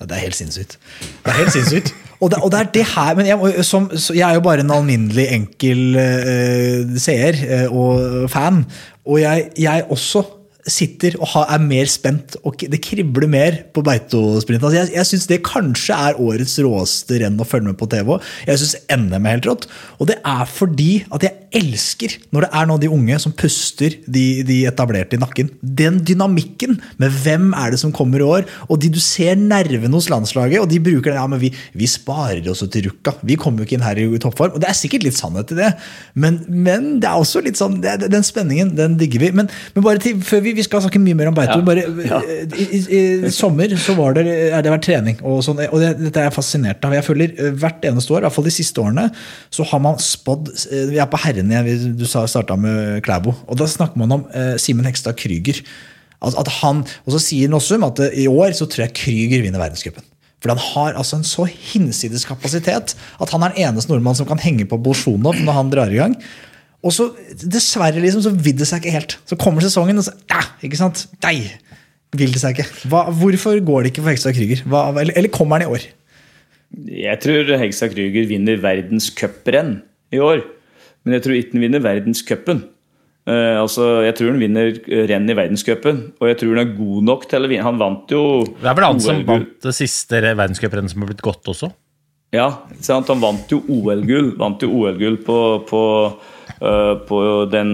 Det 0.00 0.16
er 0.16 0.24
helt 0.24 0.36
sinnssykt. 0.36 0.78
Det 1.00 1.32
er 1.32 1.38
helt 1.42 1.52
sinnssykt. 1.52 1.94
Og 2.20 2.30
det, 2.30 2.38
og 2.38 2.50
det, 2.52 2.58
er 2.60 2.64
det 2.74 2.84
her 2.84 3.14
Men 3.16 3.26
jeg, 3.26 3.64
som, 3.64 3.90
jeg, 4.14 4.30
er 4.30 4.34
jo 4.34 4.40
bare 4.40 4.60
en 4.60 4.70
alminnelig 4.70 5.26
enkel 5.32 5.96
uh, 5.96 6.98
seer 7.00 7.36
uh, 7.68 7.76
og 7.76 8.30
fan. 8.30 8.64
Og 9.06 9.20
jeg, 9.20 9.48
jeg 9.58 9.84
også 9.88 10.22
sitter 10.68 11.16
og 11.20 11.34
er 11.46 11.62
mer 11.62 11.88
spent, 11.90 12.36
og 12.44 12.60
det 12.60 12.82
kribler 12.84 13.28
mer 13.30 13.60
på 13.74 13.84
Beitosprint. 13.86 14.62
Altså 14.62 14.82
jeg 14.82 15.00
jeg 15.00 15.08
syns 15.08 15.28
det 15.30 15.40
kanskje 15.46 15.96
er 15.96 16.18
årets 16.20 16.56
råeste 16.62 17.20
renn 17.22 17.40
å 17.40 17.46
følge 17.48 17.70
med 17.70 17.78
på 17.80 17.88
TV. 17.90 18.16
Jeg 18.48 18.60
syns 18.60 18.76
NM 18.92 19.24
er 19.24 19.36
helt 19.36 19.48
rått. 19.48 19.66
Og 19.98 20.10
det 20.10 20.18
er 20.26 20.44
fordi 20.50 20.90
at 21.14 21.24
jeg 21.24 21.36
elsker 21.60 22.14
når 22.34 22.46
det 22.46 22.50
er 22.60 22.68
nå 22.68 22.76
de 22.82 22.90
unge 22.92 23.16
som 23.22 23.34
puster 23.34 23.96
de, 24.06 24.24
de 24.46 24.60
etablerte 24.68 25.16
i 25.16 25.22
nakken. 25.22 25.50
Den 25.60 26.00
dynamikken 26.06 26.78
med 27.00 27.16
hvem 27.24 27.50
er 27.58 27.74
det 27.74 27.80
som 27.82 27.94
kommer 27.94 28.22
i 28.22 28.26
år, 28.26 28.46
og 28.68 28.80
de 28.82 28.90
du 28.92 29.00
ser 29.02 29.38
nervene 29.38 29.94
hos 29.96 30.10
landslaget, 30.12 30.60
og 30.62 30.68
de 30.70 30.80
bruker 30.82 31.12
den 31.12 31.20
ja, 31.20 31.26
men 31.30 31.40
vi, 31.42 31.52
vi 31.76 31.88
sparer 31.90 32.46
oss 32.50 32.62
til 32.70 32.88
Rukka. 32.88 33.16
Vi 33.26 33.38
kommer 33.40 33.62
jo 33.62 33.68
ikke 33.68 33.78
inn 33.78 33.86
her 33.86 33.98
i 34.00 34.06
toppform. 34.22 34.54
Og 34.56 34.62
det 34.62 34.70
er 34.70 34.78
sikkert 34.78 35.06
litt 35.06 35.18
sannhet 35.18 35.54
i 35.54 35.58
det, 35.58 35.72
men, 36.14 36.40
men 36.48 36.92
det 37.02 37.10
er 37.10 37.18
også 37.20 37.42
litt 37.44 37.58
sånn 37.60 37.80
det, 37.82 37.96
Den 38.10 38.26
spenningen, 38.26 38.74
den 38.78 38.96
digger 39.00 39.24
vi. 39.24 39.32
Men, 39.36 39.50
men 39.74 39.86
bare 39.86 40.02
til, 40.02 40.20
før 40.26 40.44
vi, 40.46 40.49
vi 40.56 40.64
skal 40.66 40.82
snakke 40.84 41.00
mye 41.02 41.16
mer 41.18 41.30
om 41.30 41.36
Beito. 41.36 41.58
Bare 41.66 41.84
i, 41.86 42.64
i, 42.66 42.80
I 43.28 43.32
sommer 43.34 43.72
så 43.80 43.94
var 43.98 44.16
det, 44.18 44.24
er 44.50 44.64
det 44.64 44.72
vært 44.72 44.86
trening, 44.86 45.20
og, 45.22 45.40
sånn, 45.46 45.62
og 45.68 45.82
det, 45.82 45.92
dette 46.00 46.22
er 46.22 46.28
jeg 46.28 46.36
fascinert 46.36 46.84
av. 46.86 46.96
Jeg 46.96 47.06
føler 47.06 47.34
eh, 47.36 47.54
Hvert 47.60 47.84
eneste 47.90 48.14
år, 48.16 48.22
i 48.22 48.28
hvert 48.28 48.36
fall 48.38 48.48
de 48.48 48.54
siste 48.54 48.82
årene, 48.82 49.06
så 49.52 49.66
har 49.70 49.82
man 49.84 50.00
spådd 50.02 50.52
eh, 50.52 50.90
Vi 50.92 51.00
er 51.02 51.08
på 51.10 51.20
herrene 51.22 51.62
igjen, 51.62 51.96
du 51.98 52.06
starta 52.08 52.58
med 52.60 53.00
Klæbo. 53.06 53.34
Og 53.48 53.60
da 53.60 53.68
snakker 53.70 54.00
man 54.00 54.20
om 54.20 54.28
eh, 54.34 54.54
Simen 54.62 54.88
Hekstad 54.88 55.18
Krüger. 55.20 55.62
At, 56.20 56.36
at 56.36 56.52
han, 56.60 56.84
og 57.06 57.14
så 57.14 57.22
sier 57.22 57.50
Nossum 57.52 57.84
at 57.88 58.02
eh, 58.04 58.24
i 58.24 58.28
år 58.30 58.52
så 58.56 58.68
tror 58.68 58.86
jeg 58.86 58.96
Krüger 58.98 59.44
vinner 59.46 59.62
verdenscupen. 59.62 60.04
For 60.40 60.52
han 60.52 60.60
har 60.60 60.96
altså 60.96 61.18
en 61.18 61.26
så 61.26 61.44
hinsides 61.48 62.24
kapasitet 62.28 62.94
at 62.96 63.32
han 63.32 63.42
er 63.44 63.52
den 63.52 63.66
eneste 63.68 63.92
nordmann 63.92 64.16
som 64.16 64.28
kan 64.28 64.40
henge 64.40 64.64
på 64.68 64.78
Bolsjunov 64.80 65.36
når 65.36 65.56
han 65.58 65.72
drar 65.72 65.92
i 65.92 66.00
gang. 66.00 66.16
Og 66.80 66.94
så 66.96 67.10
dessverre 67.44 68.00
liksom, 68.00 68.22
så 68.24 68.32
vil 68.32 68.56
det 68.56 68.68
seg 68.68 68.80
ikke 68.80 68.94
helt. 68.94 69.18
Så 69.28 69.36
kommer 69.40 69.64
sesongen, 69.64 70.00
og 70.00 70.06
så 70.06 70.14
ja, 70.32 70.40
ikke 70.64 70.80
sant? 70.80 71.04
Nei, 71.26 71.36
vil 72.16 72.32
det 72.32 72.40
seg 72.42 72.56
ikke. 72.56 72.68
Hva, 72.90 73.06
hvorfor 73.12 73.60
går 73.64 73.84
det 73.84 73.92
ikke 73.92 74.04
for 74.04 74.14
Hegstad 74.14 74.36
Krüger? 74.38 74.64
Eller, 74.64 75.12
eller 75.18 75.32
kommer 75.34 75.58
han 75.58 75.66
i 75.66 75.74
år? 75.74 75.84
Jeg 76.88 77.20
tror 77.20 77.52
Hegstad 77.60 77.92
Krüger 77.92 78.28
vinner 78.30 78.60
verdenscuprenn 78.62 79.80
i 80.14 80.22
år. 80.24 80.44
Men 81.04 81.16
jeg 81.16 81.24
tror 81.24 81.36
ikke 81.36 81.56
han 81.56 81.66
vinner 81.66 81.84
verdenscupen. 81.84 82.64
Uh, 83.28 83.60
altså, 83.60 83.86
jeg 84.06 84.16
tror 84.16 84.32
han 84.32 84.40
vinner 84.40 84.72
renn 85.10 85.28
i 85.28 85.36
verdenscupen, 85.36 86.00
og 86.18 86.30
jeg 86.30 86.38
tror 86.40 86.56
han 86.56 86.62
er 86.64 86.72
god 86.78 87.06
nok 87.10 87.28
til 87.30 87.44
å 87.44 87.50
vinne. 87.50 87.66
Han 87.66 87.80
vant 87.80 88.14
jo 88.14 88.22
Det 88.56 88.66
er 88.66 88.78
vel 88.78 88.88
han 88.88 89.04
som 89.04 89.22
vant 89.28 89.52
det 89.66 89.76
siste 89.76 90.22
verdenscuprennet 90.24 90.92
som 90.92 91.04
har 91.04 91.12
blitt 91.12 91.24
godt 91.24 91.52
også? 91.52 91.70
Ja, 92.34 92.48
sant? 92.78 93.10
han 93.10 93.22
vant 93.22 93.50
jo 93.50 93.60
OL-gull. 93.66 94.32
Vant 94.40 94.62
jo 94.62 94.70
OL-gull 94.80 95.18
på, 95.26 95.38
på, 95.68 95.82
på 96.60 97.18
den 97.50 97.70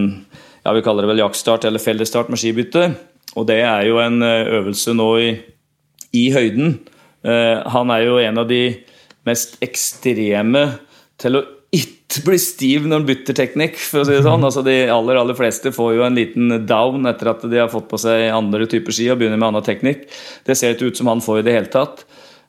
ja, 0.66 0.72
vi 0.72 0.82
kaller 0.82 1.04
det 1.04 1.12
vel 1.12 1.22
jaktstart 1.22 1.64
eller 1.64 1.82
fellesstart 1.82 2.30
med 2.32 2.40
skibytte. 2.42 2.88
Og 3.38 3.46
det 3.46 3.60
er 3.62 3.84
jo 3.86 4.00
en 4.02 4.18
øh, 4.24 4.48
øvelse 4.58 4.94
nå 4.96 5.10
i, 5.22 5.28
i 6.16 6.24
høyden. 6.34 6.78
Eh, 7.22 7.60
han 7.70 7.92
er 7.94 8.06
jo 8.06 8.16
en 8.18 8.40
av 8.42 8.48
de 8.50 8.62
mest 9.26 9.60
ekstreme 9.62 10.64
til 11.22 11.38
å 11.38 11.44
ikke 11.76 12.24
bli 12.26 12.38
stiv 12.40 12.86
når 12.86 13.00
han 13.00 13.06
bytter 13.06 13.38
teknikk. 13.38 13.78
for 13.78 14.02
å 14.02 14.08
si 14.08 14.16
det 14.16 14.24
sånn. 14.26 14.42
Altså 14.46 14.64
De 14.66 14.74
aller 14.90 15.20
aller 15.20 15.38
fleste 15.38 15.70
får 15.74 15.94
jo 15.98 16.06
en 16.06 16.18
liten 16.18 16.58
down 16.66 17.06
etter 17.06 17.30
at 17.30 17.46
de 17.46 17.62
har 17.62 17.70
fått 17.70 17.86
på 17.90 18.00
seg 18.00 18.26
andre 18.34 18.66
typer 18.70 18.94
ski 18.94 19.10
og 19.12 19.20
begynner 19.20 19.38
med 19.38 19.52
annen 19.52 19.66
teknikk. 19.66 20.06
Det 20.46 20.58
ser 20.58 20.74
ikke 20.74 20.90
ut 20.90 20.98
som 20.98 21.12
han 21.12 21.22
får 21.22 21.44
i 21.44 21.46
det 21.46 21.58
hele 21.60 21.70
tatt. 21.70 22.06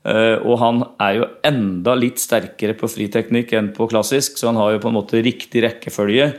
Eh, 0.08 0.40
og 0.40 0.60
han 0.62 0.84
er 1.04 1.20
jo 1.20 1.30
enda 1.48 1.96
litt 2.00 2.22
sterkere 2.22 2.78
på 2.80 2.88
friteknikk 2.92 3.52
enn 3.58 3.74
på 3.76 3.90
klassisk, 3.92 4.38
så 4.40 4.52
han 4.52 4.60
har 4.60 4.76
jo 4.76 4.84
på 4.86 4.92
en 4.92 5.00
måte 5.02 5.24
riktig 5.24 5.66
rekkefølge. 5.66 6.32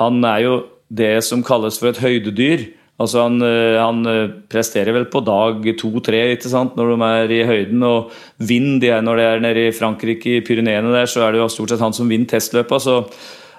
Han 0.00 0.22
er 0.24 0.44
jo 0.46 0.54
det 0.88 1.18
som 1.26 1.44
kalles 1.44 1.78
for 1.80 1.92
et 1.92 2.00
høydedyr. 2.00 2.70
Altså 3.00 3.24
han, 3.26 3.36
eh, 3.44 3.76
han 3.76 4.00
eh, 4.08 4.32
presterer 4.52 4.96
vel 4.96 5.04
på 5.12 5.20
dag 5.24 5.68
to-tre 5.80 6.22
når 6.32 6.94
de 6.94 7.10
er 7.10 7.34
i 7.36 7.42
høyden. 7.48 7.84
Og 7.84 8.10
vind 8.38 8.80
de 8.80 8.88
er 8.88 9.04
når 9.04 9.20
de 9.20 9.26
er 9.26 9.44
nede 9.44 9.66
i 9.68 9.76
Frankrike, 9.76 10.38
i 10.38 10.44
Pyreneene 10.44 10.92
der, 10.92 11.06
så 11.06 11.26
er 11.26 11.32
det 11.32 11.42
jo 11.42 11.48
stort 11.52 11.74
sett 11.74 11.84
han 11.84 11.96
som 11.96 12.08
vinner 12.08 12.28
testløpet. 12.28 12.80
Så 12.80 13.04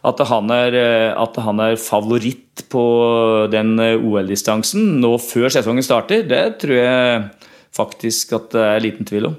at 0.01 0.17
han, 0.25 0.49
er, 0.49 1.13
at 1.13 1.37
han 1.37 1.61
er 1.61 1.77
favoritt 1.77 2.65
på 2.73 3.45
den 3.53 3.77
OL-distansen 3.77 4.97
nå 4.97 5.13
før 5.21 5.53
sesongen 5.53 5.85
starter, 5.85 6.25
det 6.25 6.57
tror 6.63 6.73
jeg 6.73 7.21
faktisk 7.77 8.33
at 8.33 8.49
det 8.55 8.65
er 8.65 8.85
liten 8.89 9.05
tvil 9.05 9.29
om. 9.29 9.37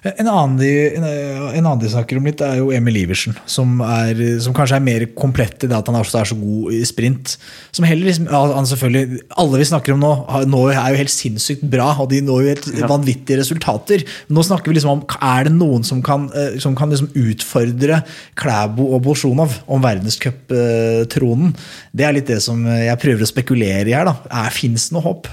En 0.00 0.28
annen, 0.30 0.54
de, 0.56 0.68
en, 0.96 1.04
en 1.04 1.66
annen 1.66 1.80
de 1.82 1.88
snakker 1.92 2.16
om 2.16 2.24
litt, 2.24 2.40
er 2.40 2.56
jo 2.56 2.70
Emil 2.72 3.02
Iversen. 3.02 3.34
Som, 3.44 3.82
er, 3.84 4.16
som 4.40 4.54
kanskje 4.56 4.78
er 4.78 4.84
mer 4.84 5.02
komplett 5.12 5.66
i 5.66 5.68
det 5.68 5.76
at 5.76 5.90
han 5.90 5.98
også 5.98 6.22
er 6.22 6.30
så 6.30 6.36
god 6.40 6.72
i 6.72 6.78
sprint. 6.88 7.34
Som 7.76 7.84
heller 7.84 8.08
liksom, 8.08 8.30
han 8.30 8.68
selvfølgelig, 8.70 9.20
Alle 9.42 9.60
vi 9.60 9.66
snakker 9.68 9.92
om 9.92 10.00
nå, 10.00 10.12
nå 10.48 10.62
er 10.72 10.94
jo 10.94 11.00
helt 11.02 11.12
sinnssykt 11.12 11.66
bra, 11.74 11.90
og 12.00 12.08
de 12.14 12.22
når 12.24 12.40
jo 12.40 12.54
helt 12.54 12.68
vanvittige 12.88 13.42
resultater. 13.42 14.06
Men 14.28 14.40
nå 14.40 14.46
snakker 14.48 14.72
vi 14.72 14.78
liksom 14.78 14.94
om 14.94 15.04
er 15.18 15.50
det 15.50 15.52
noen 15.58 15.84
som 15.84 16.00
kan, 16.06 16.30
eh, 16.32 16.56
som 16.64 16.78
kan 16.78 16.92
liksom 16.94 17.12
utfordre 17.20 18.00
Klæbo 18.40 18.88
og 18.96 19.04
Bolsjunov 19.04 19.58
om 19.68 19.84
verdenscuptronen. 19.84 21.52
Det 21.92 22.08
er 22.08 22.16
litt 22.16 22.32
det 22.32 22.40
som 22.46 22.64
jeg 22.72 23.02
prøver 23.04 23.28
å 23.28 23.32
spekulere 23.34 23.84
i 23.84 23.98
her. 23.98 24.08
da. 24.08 24.48
Fins 24.54 24.88
det 24.88 24.96
noe 24.96 25.04
håp? 25.10 25.28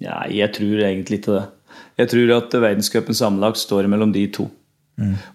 Ja, 0.00 0.22
jeg 0.32 0.54
tror 0.56 0.80
egentlig 0.86 1.20
ikke 1.20 1.36
det. 1.36 1.46
Jeg 1.98 2.12
tror 2.12 2.30
at 2.36 2.54
verdenscupen 2.62 3.16
sammenlagt 3.16 3.58
står 3.58 3.88
mellom 3.90 4.12
de 4.14 4.26
to. 4.30 4.46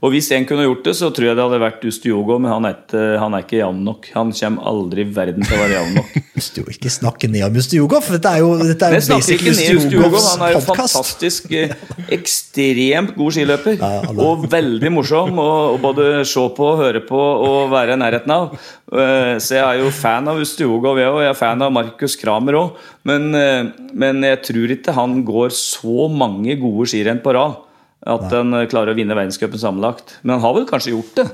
Og 0.03 0.11
hvis 0.11 0.27
en 0.35 0.43
kunne 0.43 0.65
gjort 0.65 0.83
det, 0.83 0.91
så 0.99 1.07
tror 1.15 1.29
jeg 1.29 1.37
det 1.39 1.43
hadde 1.45 1.59
vært 1.63 1.85
Ustiogo, 1.87 2.35
men 2.43 2.51
han 2.51 2.65
er 2.67 2.73
ikke, 2.75 3.03
han 3.21 3.33
er 3.37 3.45
ikke 3.45 3.59
jevn 3.61 3.77
nok. 3.87 4.09
Han 4.17 4.33
kommer 4.35 4.65
aldri 4.67 5.05
i 5.05 5.11
verden 5.15 5.45
til 5.47 5.55
å 5.55 5.61
være 5.61 5.77
jevn 5.77 5.93
nok. 6.01 6.17
Ustio- 6.41 6.65
Ikke 6.73 6.91
snakke 6.91 7.29
ned 7.31 7.45
om 7.47 7.55
Ustiogo, 7.61 8.01
for 8.03 8.17
dette 8.17 8.33
er 8.35 8.41
jo, 8.43 8.49
dette 8.59 8.89
er 8.89 8.97
jo 8.97 8.99
jeg 8.99 9.05
snakker 9.07 9.37
ikke 9.37 9.53
basically 9.53 9.69
ned 9.69 9.79
Ustiogo. 9.79 10.03
Ustjugovs 10.09 10.27
Han 10.33 10.43
er 10.49 10.53
jo 10.57 10.61
fantastisk, 10.67 11.47
eh, 11.55 11.75
ekstremt 12.17 13.15
god 13.15 13.35
skiløper. 13.37 13.79
Ja. 13.79 14.13
Og 14.27 14.45
veldig 14.51 14.91
morsom 14.97 15.39
å 15.39 15.49
å 15.73 15.79
både 15.81 16.09
se 16.27 16.43
på, 16.57 16.69
høre 16.83 17.01
på 17.07 17.19
og 17.47 17.71
være 17.73 17.95
i 17.95 18.01
nærheten 18.03 18.33
av. 18.35 18.57
Eh, 18.91 19.35
Så 19.39 19.55
jeg 19.57 19.63
er 19.63 19.79
jo 19.83 19.91
fan 19.95 20.27
av 20.27 20.39
Ustiogo, 20.43 20.95
jeg 20.99 21.07
òg. 21.07 21.21
Jeg 21.23 21.31
er 21.33 21.39
fan 21.39 21.61
av 21.63 21.71
Markus 21.73 22.17
Kramer 22.19 22.59
òg. 22.59 22.81
Men, 23.07 23.29
eh, 23.35 23.71
men 23.93 24.21
jeg 24.27 24.41
tror 24.49 24.75
ikke 24.75 24.93
han 24.99 25.21
går 25.25 25.55
så 25.55 26.09
mange 26.11 26.57
gode 26.59 26.89
skirenn 26.91 27.23
på 27.23 27.33
rad 27.39 27.61
at 28.05 28.25
han 28.33 28.53
eh, 28.57 28.65
klarer 28.71 28.93
å 28.93 28.97
vinne 28.97 29.15
verdenscupen 29.15 29.59
sammenlagt. 29.61 30.17
Men 30.23 30.35
han 30.37 30.43
har 30.45 30.57
vel 30.57 30.65
kanskje 30.69 30.95
gjort 30.95 31.13
det. 31.19 31.27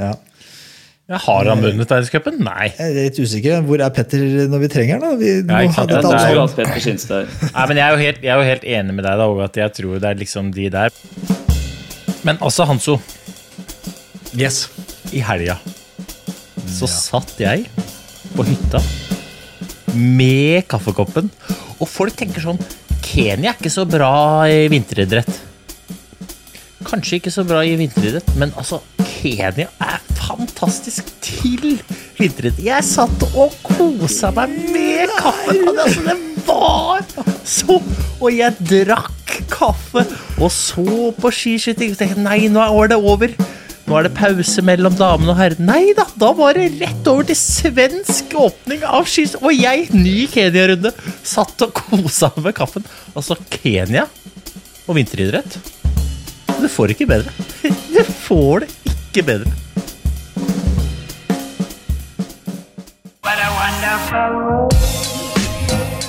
Ja. 0.00 0.14
Ja, 1.06 1.20
har 1.22 1.46
han 1.46 1.60
vunnet 1.62 1.86
verdenscupen? 1.86 2.40
Nei. 2.42 2.72
Jeg 2.74 2.90
er 2.90 2.96
litt 3.06 3.18
usikker. 3.22 3.60
Hvor 3.68 3.78
er 3.84 3.92
Petter 3.94 4.24
når 4.50 4.64
vi 4.64 4.70
trenger 4.72 5.04
han? 5.06 5.12
Vi 5.20 5.36
må 5.46 5.60
Ja, 5.62 5.70
ha 5.76 5.84
Det 5.86 6.00
dette 6.02 6.64
er 6.66 6.80
Skinstad. 6.82 7.30
Nei, 7.52 7.66
men 7.70 7.78
jeg 7.78 7.84
er, 7.86 7.92
jo 7.94 8.00
helt, 8.02 8.18
jeg 8.26 8.32
er 8.34 8.40
jo 8.42 8.48
helt 8.50 8.66
enig 8.74 8.96
med 8.96 9.06
deg, 9.06 9.22
da, 9.22 9.28
at 9.46 9.60
jeg 9.62 9.74
tror 9.78 10.00
det 10.02 10.10
er 10.10 10.18
liksom 10.24 10.50
de 10.56 10.66
der. 10.74 10.98
Men 12.26 12.42
altså, 12.42 12.66
Hanso, 12.66 12.98
Yes. 14.36 14.66
i 15.14 15.22
helga 15.22 15.54
så 16.66 16.88
satt 16.90 17.36
jeg 17.40 17.68
på 18.34 18.44
hytta 18.44 18.80
med 19.94 20.66
kaffekoppen, 20.68 21.30
og 21.78 21.86
folk 21.88 22.18
tenker 22.18 22.42
sånn 22.42 22.58
Kenya 23.06 23.52
er 23.52 23.56
ikke 23.60 23.70
så 23.72 23.86
bra 23.88 24.10
i 24.50 24.66
vinteridrett. 24.68 25.30
Kanskje 26.86 27.18
ikke 27.20 27.32
så 27.34 27.42
bra 27.46 27.62
i 27.66 27.74
vinteridrett, 27.80 28.28
men 28.38 28.52
altså, 28.56 28.78
Kenya 29.16 29.66
er 29.82 29.98
fantastisk 30.20 31.08
til 31.24 31.78
vinteridrett. 32.18 32.60
Jeg 32.66 32.86
satt 32.86 33.24
og 33.34 33.54
kosa 33.66 34.30
meg 34.36 34.54
med 34.72 35.10
kaffen. 35.18 35.64
det- 35.66 35.84
Altså, 35.86 36.02
det 36.06 36.46
var 36.46 37.02
så 37.44 37.82
Og 38.20 38.30
jeg 38.32 38.54
drakk 38.64 39.36
kaffe 39.50 40.06
og 40.40 40.50
så 40.50 41.12
på 41.20 41.30
skiskyting. 41.30 41.90
Og 41.92 41.98
tenkte 41.98 42.22
nei, 42.22 42.48
nå 42.48 42.60
er 42.62 42.72
året 42.72 42.96
over. 42.96 43.28
Nå 43.86 43.98
er 43.98 44.02
det 44.08 44.14
pause 44.14 44.62
mellom 44.62 44.94
damene 44.96 45.30
og 45.30 45.36
herrene. 45.36 45.66
Nei 45.66 45.92
da, 45.94 46.06
da 46.18 46.32
var 46.32 46.54
det 46.54 46.80
rett 46.80 47.06
over 47.06 47.22
til 47.28 47.36
svensk 47.36 48.32
åpning 48.34 48.82
av 48.82 49.04
skis. 49.06 49.36
Og 49.42 49.52
jeg, 49.54 49.90
ny 49.92 50.26
Kenya-runde, 50.32 50.90
satt 51.22 51.60
og 51.62 51.74
kosa 51.74 52.32
med 52.36 52.54
kaffen. 52.54 52.84
Altså, 53.14 53.36
Kenya 53.50 54.06
og 54.88 54.94
vinteridrett 54.96 55.58
Du 56.56 56.68
får 56.72 56.94
ikke 56.94 57.06
bedre. 57.08 57.32
Du 57.96 58.02
får 58.04 58.64
det 58.64 58.70
ikke 58.90 59.22
bedre. 59.26 59.52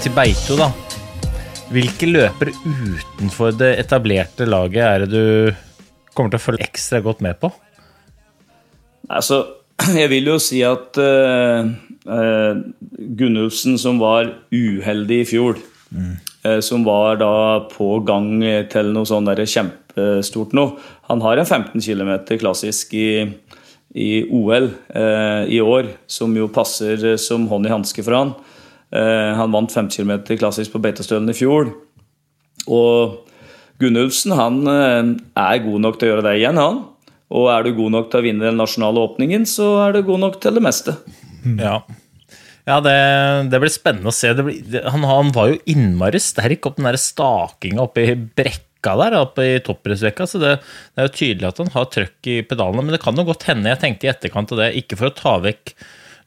Til 0.02 0.14
Beito, 0.16 0.58
da. 0.60 0.68
Hvilke 1.74 2.08
løpere 2.08 2.54
utenfor 2.64 3.56
det 3.60 3.74
etablerte 3.82 4.48
laget 4.48 4.84
er 4.84 5.04
det 5.04 5.10
du 5.12 5.56
kommer 6.16 6.32
til 6.32 6.40
å 6.40 6.46
følge 6.46 6.68
ekstra 6.68 7.02
godt 7.04 7.24
med 7.26 7.40
på? 7.42 7.52
Altså, 9.12 9.42
jeg 10.02 10.12
vil 10.14 10.32
jo 10.32 10.38
si 10.42 10.62
at 10.68 11.00
uh, 11.00 11.68
Gunnulfsen, 13.20 13.76
som 13.82 14.00
var 14.00 14.32
uheldig 14.52 15.22
i 15.26 15.28
fjor, 15.28 15.60
eh, 16.44 16.60
som 16.64 16.88
var 16.88 17.20
da 17.20 17.34
på 17.72 17.98
gang 18.08 18.40
til 18.72 18.94
noe 18.96 19.08
sånn 19.08 19.28
der 19.28 19.44
kjempestort 19.98 20.54
nå 20.54 20.78
Han 21.10 21.22
har 21.22 21.38
en 21.38 21.46
15 21.46 21.82
km 21.82 22.38
klassisk 22.40 22.94
i, 22.94 23.28
i 23.96 24.26
OL 24.30 24.70
eh, 24.94 25.44
i 25.48 25.62
år, 25.62 25.94
som 26.08 26.36
jo 26.36 26.48
passer 26.48 27.18
som 27.18 27.48
hånd 27.48 27.66
i 27.66 27.72
hanske 27.72 28.04
for 28.04 28.14
han. 28.14 28.34
Eh, 28.92 29.32
han 29.36 29.52
vant 29.52 29.72
5 29.72 29.90
km 29.90 30.20
klassisk 30.38 30.74
på 30.74 30.82
Beitostølen 30.84 31.30
i 31.32 31.38
fjor. 31.38 31.72
Og 32.68 33.24
Gunnulfsen 33.80 34.36
han 34.36 34.60
eh, 34.68 35.14
er 35.40 35.64
god 35.64 35.86
nok 35.86 36.00
til 36.00 36.10
å 36.10 36.12
gjøre 36.12 36.28
det 36.28 36.36
igjen, 36.42 36.60
han. 36.60 36.84
Og 37.28 37.50
er 37.52 37.64
du 37.64 37.74
god 37.76 37.96
nok 37.96 38.12
til 38.12 38.22
å 38.22 38.28
vinne 38.28 38.48
den 38.48 38.60
nasjonale 38.60 39.04
åpningen, 39.04 39.48
så 39.48 39.78
er 39.86 39.98
du 39.98 40.04
god 40.08 40.24
nok 40.28 40.38
til 40.44 40.60
det 40.60 40.68
meste. 40.68 40.98
Ja, 41.48 41.78
ja 42.68 42.82
det, 42.84 42.98
det 43.54 43.60
blir 43.62 43.72
spennende 43.72 44.12
å 44.12 44.16
se. 44.16 44.34
Det, 44.36 44.82
han, 44.84 45.06
han 45.08 45.30
var 45.32 45.54
jo 45.54 45.62
innmari 45.72 46.20
sterk 46.20 46.66
opp 46.68 46.76
den 46.76 46.90
der 46.90 46.98
stakinga 47.00 47.86
oppe 47.86 48.04
i 48.04 48.16
brekka 48.18 48.67
der, 48.86 49.16
oppe 49.20 49.46
i 49.46 49.62
toppidrettsrekka, 49.64 50.28
så 50.30 50.42
det, 50.42 50.52
det, 50.62 51.00
er 51.00 51.08
jo 51.08 51.16
tydelig 51.16 51.48
at 51.50 51.62
han 51.64 51.72
har 51.74 51.88
trøkk 51.94 52.30
i 52.30 52.42
pedalene. 52.48 52.86
Men 52.86 52.96
det 52.96 53.02
kan 53.04 53.18
jo 53.18 53.26
godt 53.28 53.48
hende, 53.50 53.72
jeg 53.74 53.82
tenkte 53.84 54.08
i 54.08 54.12
etterkant 54.12 54.54
av 54.54 54.62
det, 54.62 54.74
ikke 54.82 55.00
for 55.00 55.10
å 55.10 55.18
ta 55.18 55.38
vekk 55.44 55.74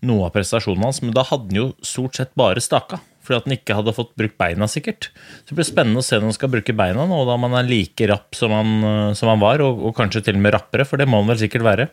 noe 0.09 0.27
av 0.29 0.35
prestasjonen 0.35 0.87
hans, 0.87 1.03
men 1.05 1.15
da 1.17 1.27
hadde 1.29 1.51
han 1.51 1.61
jo 1.61 1.71
stort 1.85 2.17
sett 2.17 2.35
bare 2.39 2.63
staka. 2.65 3.01
Fordi 3.21 3.37
at 3.37 3.49
han 3.49 3.57
ikke 3.59 3.77
hadde 3.77 3.95
fått 3.95 4.15
brukt 4.19 4.39
beina, 4.41 4.67
sikkert. 4.71 5.11
Så 5.13 5.53
det 5.53 5.59
blir 5.61 5.69
spennende 5.69 6.01
å 6.01 6.07
se 6.07 6.17
når 6.19 6.31
han 6.31 6.39
skal 6.39 6.53
bruke 6.55 6.75
beina 6.77 7.05
nå, 7.07 7.19
da 7.29 7.37
man 7.41 7.59
er 7.59 7.69
like 7.69 8.09
rapp 8.09 8.37
som 8.37 8.55
han, 8.57 8.73
som 9.19 9.31
han 9.31 9.43
var, 9.43 9.63
og, 9.65 9.85
og 9.91 9.97
kanskje 9.97 10.25
til 10.27 10.41
og 10.41 10.45
med 10.47 10.57
rappere, 10.57 10.89
for 10.89 11.01
det 11.01 11.07
må 11.11 11.21
han 11.21 11.31
vel 11.31 11.43
sikkert 11.43 11.67
være. 11.69 11.91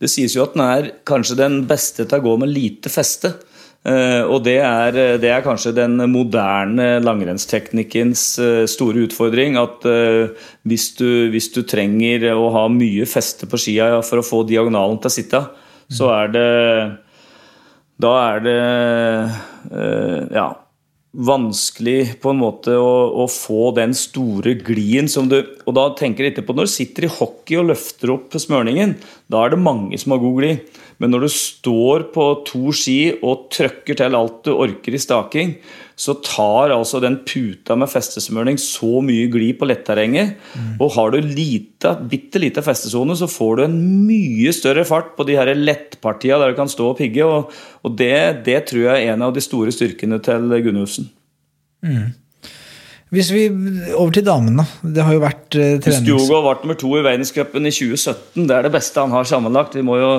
Det 0.00 0.08
sies 0.08 0.32
jo 0.32 0.46
at 0.46 0.54
den 0.56 0.64
er 0.64 0.92
kanskje 1.08 1.36
den 1.42 1.58
beste 1.68 2.06
til 2.08 2.22
å 2.22 2.24
gå 2.24 2.36
med 2.40 2.54
lite 2.54 2.92
feste. 2.92 3.34
Uh, 3.80 4.28
og 4.28 4.42
det 4.44 4.58
er, 4.60 4.96
det 5.22 5.30
er, 5.32 5.40
kanskje 5.40 5.72
den 5.72 5.96
moderne 6.12 6.98
langrennsteknikkens 7.00 8.24
uh, 8.36 8.64
store 8.68 9.06
utfordring. 9.06 9.56
At 9.60 9.86
hvis, 10.68 10.90
du, 10.98 11.30
hvis, 11.32 11.48
du, 11.54 11.62
trenger 11.64 12.28
å 12.34 12.50
ha 12.56 12.66
mye 12.72 13.08
feste 13.08 13.48
på 13.48 13.60
skia 13.60 13.92
for 14.04 14.20
å 14.20 14.26
få 14.26 14.42
diagonalen 14.48 15.00
til 15.00 15.12
å 15.12 15.16
sitte, 15.16 15.44
så 15.90 16.12
er 16.14 16.34
det 16.34 16.50
Da 18.00 18.10
er 18.30 18.44
det 18.44 18.60
ja, 20.32 20.44
vanskelig 21.10 22.20
på 22.22 22.30
en 22.30 22.38
måte 22.40 22.76
å, 22.78 22.92
å, 23.24 23.26
få 23.26 23.72
den 23.76 23.94
store 23.98 24.54
glien 24.62 25.08
som 25.10 25.26
du 25.30 25.40
Og 25.40 25.74
da 25.74 25.88
tenker 25.98 26.24
jeg 26.24 26.36
etterpå, 26.36 26.54
når 26.54 26.68
du 26.68 26.72
sitter 26.72 27.06
i 27.06 27.12
hockey 27.16 27.58
og 27.58 27.72
løfter 27.72 28.14
opp 28.14 28.36
smørningen, 28.38 28.94
da 29.30 29.42
er 29.44 29.54
det 29.54 29.62
mange 29.62 29.98
som 29.98 30.14
har 30.14 30.22
god 30.22 30.38
glid. 30.38 30.79
Men 31.00 31.14
når 31.14 31.24
du 31.24 31.30
står 31.32 32.10
på 32.14 32.24
to 32.48 32.72
ski 32.76 32.98
og 33.24 33.48
trøkker 33.54 33.96
til 33.96 34.16
alt 34.16 34.42
du 34.44 34.52
orker 34.52 34.96
i 34.96 35.00
staking, 35.00 35.54
så 36.00 36.14
tar 36.24 36.72
altså 36.74 37.00
den 37.00 37.18
puta 37.28 37.76
med 37.76 37.90
festesmørning 37.92 38.60
så 38.60 39.00
mye 39.04 39.28
glid 39.32 39.58
på 39.60 39.68
letterrenget. 39.68 40.36
Mm. 40.52 40.74
Og 40.76 40.92
har 40.96 41.12
du 41.12 41.18
lite, 41.24 41.94
bitte 42.08 42.40
lite 42.40 42.64
festesone, 42.64 43.16
så 43.16 43.28
får 43.28 43.56
du 43.56 43.64
en 43.66 43.78
mye 44.08 44.52
større 44.56 44.84
fart 44.88 45.14
på 45.16 45.24
de 45.28 45.36
her 45.40 45.52
lettpartiene 45.56 46.40
der 46.40 46.52
du 46.52 46.60
kan 46.60 46.72
stå 46.72 46.92
og 46.92 47.00
pigge. 47.00 47.24
Og, 47.24 47.52
og 47.84 47.96
det, 47.96 48.44
det, 48.48 48.62
tror 48.68 48.86
jeg 48.86 49.08
er 49.08 49.14
en 49.14 49.24
av 49.28 49.36
de 49.36 49.44
store 49.44 49.72
styrkene 49.76 50.20
til 50.24 50.56
Gunnufsen. 50.68 51.08
Mm. 51.84 52.12
Hvis 53.10 53.32
vi, 53.34 53.48
Over 53.98 54.12
til 54.14 54.22
damene. 54.22 54.62
Det 54.82 55.02
har 55.02 55.16
jo 55.16 55.20
vært 55.24 55.56
uh, 55.58 55.78
trenings... 55.82 56.28
har 56.30 56.44
ble 56.44 56.52
nummer 56.62 56.76
to 56.78 56.90
i 56.94 57.02
verdenscupen 57.02 57.66
i 57.66 57.72
2017. 57.74 58.44
Det 58.46 58.54
er 58.54 58.68
det 58.68 58.72
beste 58.74 59.02
han 59.02 59.14
har 59.14 59.26
sammenlagt. 59.26 59.74
Vi 59.74 59.82
må 59.86 59.96
jo 59.98 60.10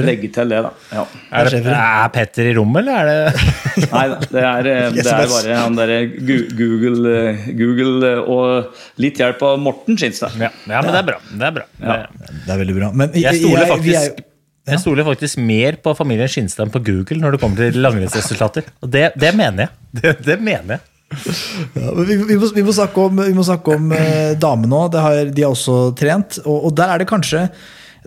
legge 0.00 0.30
til 0.32 0.54
det, 0.54 0.62
da. 0.64 0.70
Ja. 0.94 1.04
Er, 1.28 1.50
det, 1.52 1.60
er 1.76 2.08
Petter 2.14 2.48
i 2.48 2.54
rommet, 2.56 2.88
eller 2.88 3.02
er 3.02 3.10
det 3.10 3.84
Nei 3.92 4.06
da, 4.10 4.16
det 4.32 4.40
er, 4.42 4.70
eh, 4.72 4.88
det 4.96 5.04
er 5.04 5.28
bare 5.30 5.58
han 5.60 5.76
derre 5.76 5.98
Google, 6.18 7.12
eh, 7.12 7.44
Google, 7.58 8.14
og 8.24 8.80
litt 9.02 9.20
hjelp 9.20 9.44
av 9.44 9.60
Morten 9.62 10.00
Skinstad. 10.00 10.34
Ja. 10.40 10.50
ja, 10.64 10.80
men 10.80 10.90
det 10.90 11.02
er 11.02 11.08
bra. 11.12 11.20
Det 11.28 11.50
er, 11.50 11.54
bra. 11.60 11.68
Ja. 11.84 12.00
Det 12.32 12.56
er 12.56 12.62
veldig 12.64 12.80
bra. 12.80 12.90
Men 12.96 13.14
jeg, 13.18 13.42
stoler 13.44 13.68
faktisk 13.70 14.24
jeg 14.68 14.82
stoler 14.82 15.06
faktisk 15.06 15.40
mer 15.40 15.78
på 15.84 15.94
familien 15.96 16.28
Skinstad 16.32 16.66
enn 16.66 16.72
på 16.72 16.82
Google 16.84 17.20
når 17.22 17.36
det 17.36 17.42
kommer 17.44 17.60
til 17.60 17.80
langrennsresultater. 17.84 18.68
Og 18.84 18.92
det, 18.92 19.10
det 19.20 19.36
mener 19.36 19.68
jeg. 19.68 19.76
Det, 20.00 20.14
det 20.24 20.40
mener 20.40 20.78
jeg. 20.78 20.86
Vi, 21.08 22.36
må, 22.36 22.72
snakke 22.74 23.08
om, 23.08 23.20
må 23.34 23.44
snakke 23.46 23.76
om 23.78 23.92
eh, 23.96 24.34
damene 24.40 24.80
òg. 24.84 24.92
De 25.32 25.44
har 25.44 25.50
også 25.50 25.94
trent. 25.96 26.40
Og, 26.44 26.68
og, 26.68 26.72
der 26.76 26.94
er 26.94 27.02
det 27.02 27.10
kanskje 27.10 27.48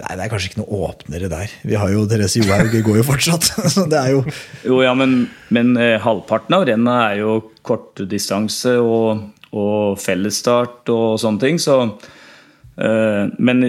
Nei, 0.01 0.13
det 0.15 0.23
er 0.23 0.29
kanskje 0.31 0.47
ikke 0.49 0.61
noe 0.61 0.77
åpnere 0.87 1.27
der. 1.29 1.51
Vi 1.67 1.75
har 1.77 1.91
jo 1.91 2.05
Therese 2.09 2.39
Johaug 2.39 2.71
går 2.87 3.01
jo 3.01 3.03
fortsatt. 3.05 3.49
Så 3.73 3.83
det 3.91 3.99
er 3.99 4.13
jo 4.15 4.21
Jo, 4.63 4.79
ja, 4.85 4.93
men, 4.97 5.27
men 5.53 5.75
eh, 5.77 5.99
halvparten 6.01 6.55
av 6.57 6.63
rennet 6.69 7.03
er 7.09 7.19
jo 7.19 7.35
kortdistanse 7.67 8.77
og, 8.81 9.27
og 9.51 9.99
fellesstart 10.01 10.89
og 10.93 11.19
sånne 11.21 11.43
ting. 11.43 11.59
Så 11.61 11.77
eh, 11.83 13.27
Men 13.37 13.67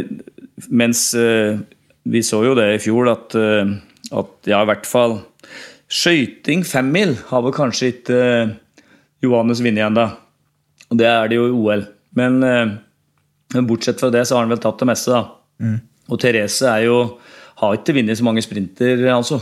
mens 0.70 1.08
eh, 1.18 1.58
vi 2.02 2.22
så 2.24 2.44
jo 2.46 2.54
det 2.58 2.70
i 2.76 2.80
fjor, 2.82 3.10
at, 3.12 3.36
eh, 3.36 3.76
at 4.14 4.50
ja, 4.50 4.62
i 4.62 4.70
hvert 4.70 4.88
fall 4.88 5.20
Skøyting 5.92 6.62
femmil 6.64 7.18
har 7.28 7.42
vel 7.44 7.52
kanskje 7.52 7.90
ikke 7.92 8.20
Johannes 9.22 9.62
vinner 9.62 9.84
igjen, 9.84 9.98
da. 9.98 10.08
Og 10.90 10.98
det 11.00 11.08
er 11.08 11.30
det 11.30 11.38
jo 11.38 11.48
i 11.48 11.56
OL. 11.56 11.86
Men, 12.18 12.42
eh, 12.44 12.74
men, 13.54 13.68
bortsett 13.68 14.00
fra 14.02 14.10
det 14.12 14.26
så 14.28 14.36
har 14.36 14.46
han 14.46 14.52
vel 14.52 14.62
tatt 14.62 14.82
det 14.82 14.88
meste, 14.90 15.14
da. 15.14 15.24
Mm. 15.62 15.80
Og 16.10 16.20
Therese 16.20 16.68
er 16.68 16.86
jo 16.88 16.96
har 17.62 17.76
ikke 17.78 17.94
vunnet 17.94 18.18
så 18.18 18.26
mange 18.26 18.42
sprinter, 18.42 19.04
altså. 19.14 19.38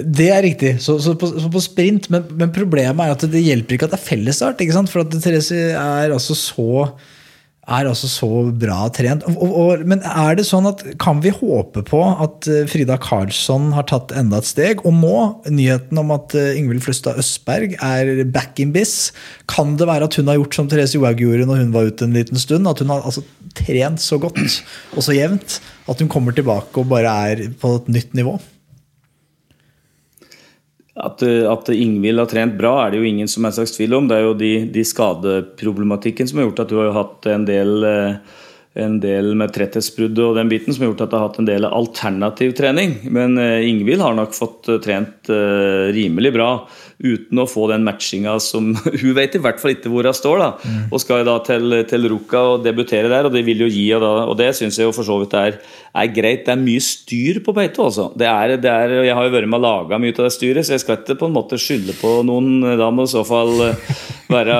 Det 0.00 0.28
er 0.32 0.42
riktig. 0.44 0.74
Så, 0.80 0.98
så, 1.02 1.14
på, 1.18 1.28
så 1.28 1.48
på, 1.52 1.60
sprint, 1.64 2.08
men, 2.12 2.24
men, 2.36 2.52
problemet 2.54 3.00
er 3.04 3.14
at 3.14 3.24
det 3.32 3.42
hjelper 3.44 3.76
ikke 3.76 3.88
at 3.88 3.94
det 3.94 4.00
er 4.00 4.06
fellesstart. 4.06 4.62
For 4.92 5.02
at 5.02 5.16
Therese 5.20 5.56
er 5.72 6.12
altså 6.14 6.36
så 6.36 6.86
er 7.70 7.88
altså 7.88 8.08
så 8.10 8.28
bra 8.58 8.88
trent. 8.94 9.24
Og, 9.30 9.40
og, 9.46 9.84
men 9.88 10.02
er 10.04 10.36
det 10.38 10.46
sånn 10.48 10.68
at 10.70 10.82
kan 11.02 11.22
vi 11.24 11.32
håpe 11.34 11.84
på 11.86 12.02
at 12.10 12.48
eh, 12.50 12.66
Frida 12.70 12.98
Karlsson 13.00 13.70
har 13.76 13.86
tatt 13.90 14.14
enda 14.16 14.40
et 14.40 14.50
steg? 14.50 14.84
Og 14.88 14.96
nå, 14.96 15.16
nyheten 15.48 16.00
om 16.02 16.12
at 16.16 16.34
eh, 16.38 16.56
Ingvild 16.58 16.84
Fløstad 16.84 17.20
Østberg 17.20 17.76
er 17.78 18.24
back 18.34 18.60
in 18.62 18.74
biz, 18.74 19.12
kan 19.50 19.76
det 19.80 19.88
være 19.90 20.10
at 20.10 20.18
hun 20.18 20.30
har 20.30 20.40
gjort 20.40 20.58
som 20.58 20.70
Therese 20.70 20.98
Johaug 20.98 21.22
gjorde 21.22 21.48
når 21.50 21.64
hun 21.64 21.74
var 21.76 21.90
ute 21.90 22.08
en 22.08 22.16
liten 22.16 22.40
stund? 22.42 22.70
At 22.70 22.82
hun 22.82 22.92
har 22.92 23.06
altså 23.06 23.24
trent 23.56 24.02
så 24.02 24.18
godt 24.22 24.40
og 24.40 25.02
så 25.02 25.14
jevnt 25.16 25.60
at 25.90 26.02
hun 26.02 26.10
kommer 26.10 26.34
tilbake 26.34 26.82
og 26.82 26.90
bare 26.90 27.12
er 27.30 27.46
på 27.60 27.76
et 27.80 27.92
nytt 27.92 28.18
nivå? 28.18 28.38
At, 31.00 31.22
at 31.24 31.70
Ingvild 31.72 32.20
har 32.20 32.28
trent 32.28 32.58
bra, 32.58 32.74
er 32.82 32.92
det 32.92 33.00
jo 33.00 33.08
ingen 33.08 33.28
som 33.30 33.46
er 33.46 33.54
slags 33.56 33.72
tvil 33.76 33.96
om. 33.96 34.08
Det 34.10 34.18
er 34.18 34.26
jo 34.26 34.34
de, 34.36 34.52
de 34.74 34.84
skadeproblematikken 34.84 36.28
som 36.28 36.40
har 36.40 36.50
gjort 36.50 36.64
at 36.64 36.72
du 36.72 36.78
har 36.80 36.92
hatt 36.96 37.28
en 37.32 37.46
del, 37.48 37.72
eh, 37.88 38.39
en 38.78 39.00
del 39.02 39.32
med 39.34 39.50
tretthetsbrudd 39.54 40.18
og 40.22 40.36
den 40.38 40.50
biten 40.50 40.70
som 40.70 40.84
har 40.84 40.92
gjort 40.92 41.02
at 41.06 41.14
jeg 41.14 41.18
har 41.18 41.26
hatt 41.26 41.40
en 41.42 41.48
del 41.48 41.66
alternativ 41.66 42.54
trening. 42.58 43.00
Men 43.10 43.34
eh, 43.40 43.66
Ingvild 43.66 44.04
har 44.04 44.14
nok 44.14 44.36
fått 44.36 44.70
eh, 44.70 44.78
trent 44.84 45.30
rimelig 45.90 46.30
bra 46.36 46.52
uten 47.00 47.40
å 47.40 47.46
få 47.48 47.66
den 47.70 47.84
matchinga 47.86 48.34
som 48.42 48.74
Hun 49.00 49.14
vet 49.16 49.34
i 49.36 49.40
hvert 49.42 49.60
fall 49.60 49.74
ikke 49.74 49.90
hvor 49.92 50.06
hun 50.06 50.16
står, 50.16 50.42
da. 50.42 50.50
Mm. 50.60 50.82
Og 50.92 51.02
skal 51.02 51.24
da 51.26 51.36
til, 51.46 51.76
til 51.88 52.08
Ruka 52.12 52.42
og 52.54 52.64
debutere 52.66 53.10
der, 53.10 53.28
og 53.28 53.34
det 53.34 53.42
vil 53.46 53.64
jo 53.64 53.70
gi 53.70 53.86
og, 53.96 54.04
da, 54.04 54.12
og 54.28 54.36
det 54.38 54.50
syns 54.58 54.78
jeg 54.78 54.88
jo 54.88 54.94
for 54.94 55.06
så 55.06 55.18
vidt 55.22 55.36
er, 55.38 55.58
er, 55.90 56.12
greit. 56.14 56.44
Det 56.46 56.54
er 56.54 56.62
mye 56.62 56.84
styr 56.84 57.40
på 57.44 57.56
beite, 57.56 57.82
altså. 57.82 58.10
Det 58.18 58.28
er, 58.28 58.56
det 58.60 58.70
er, 58.70 58.96
jeg 59.08 59.16
har 59.16 59.28
jo 59.28 59.34
vært 59.34 59.50
med 59.50 59.60
og 59.60 59.66
laga 59.66 60.00
mye 60.02 60.16
av 60.16 60.28
det 60.28 60.34
styret, 60.36 60.66
så 60.66 60.76
jeg 60.76 60.84
skal 60.84 61.00
ikke 61.00 61.18
på 61.22 61.30
en 61.30 61.36
måte 61.36 61.60
skylde 61.60 61.96
på 62.00 62.20
noen. 62.28 62.76
Da 62.80 62.90
må 62.94 63.08
i 63.08 63.12
så 63.12 63.24
fall 63.26 63.54
eh, 63.70 63.94
være 64.30 64.58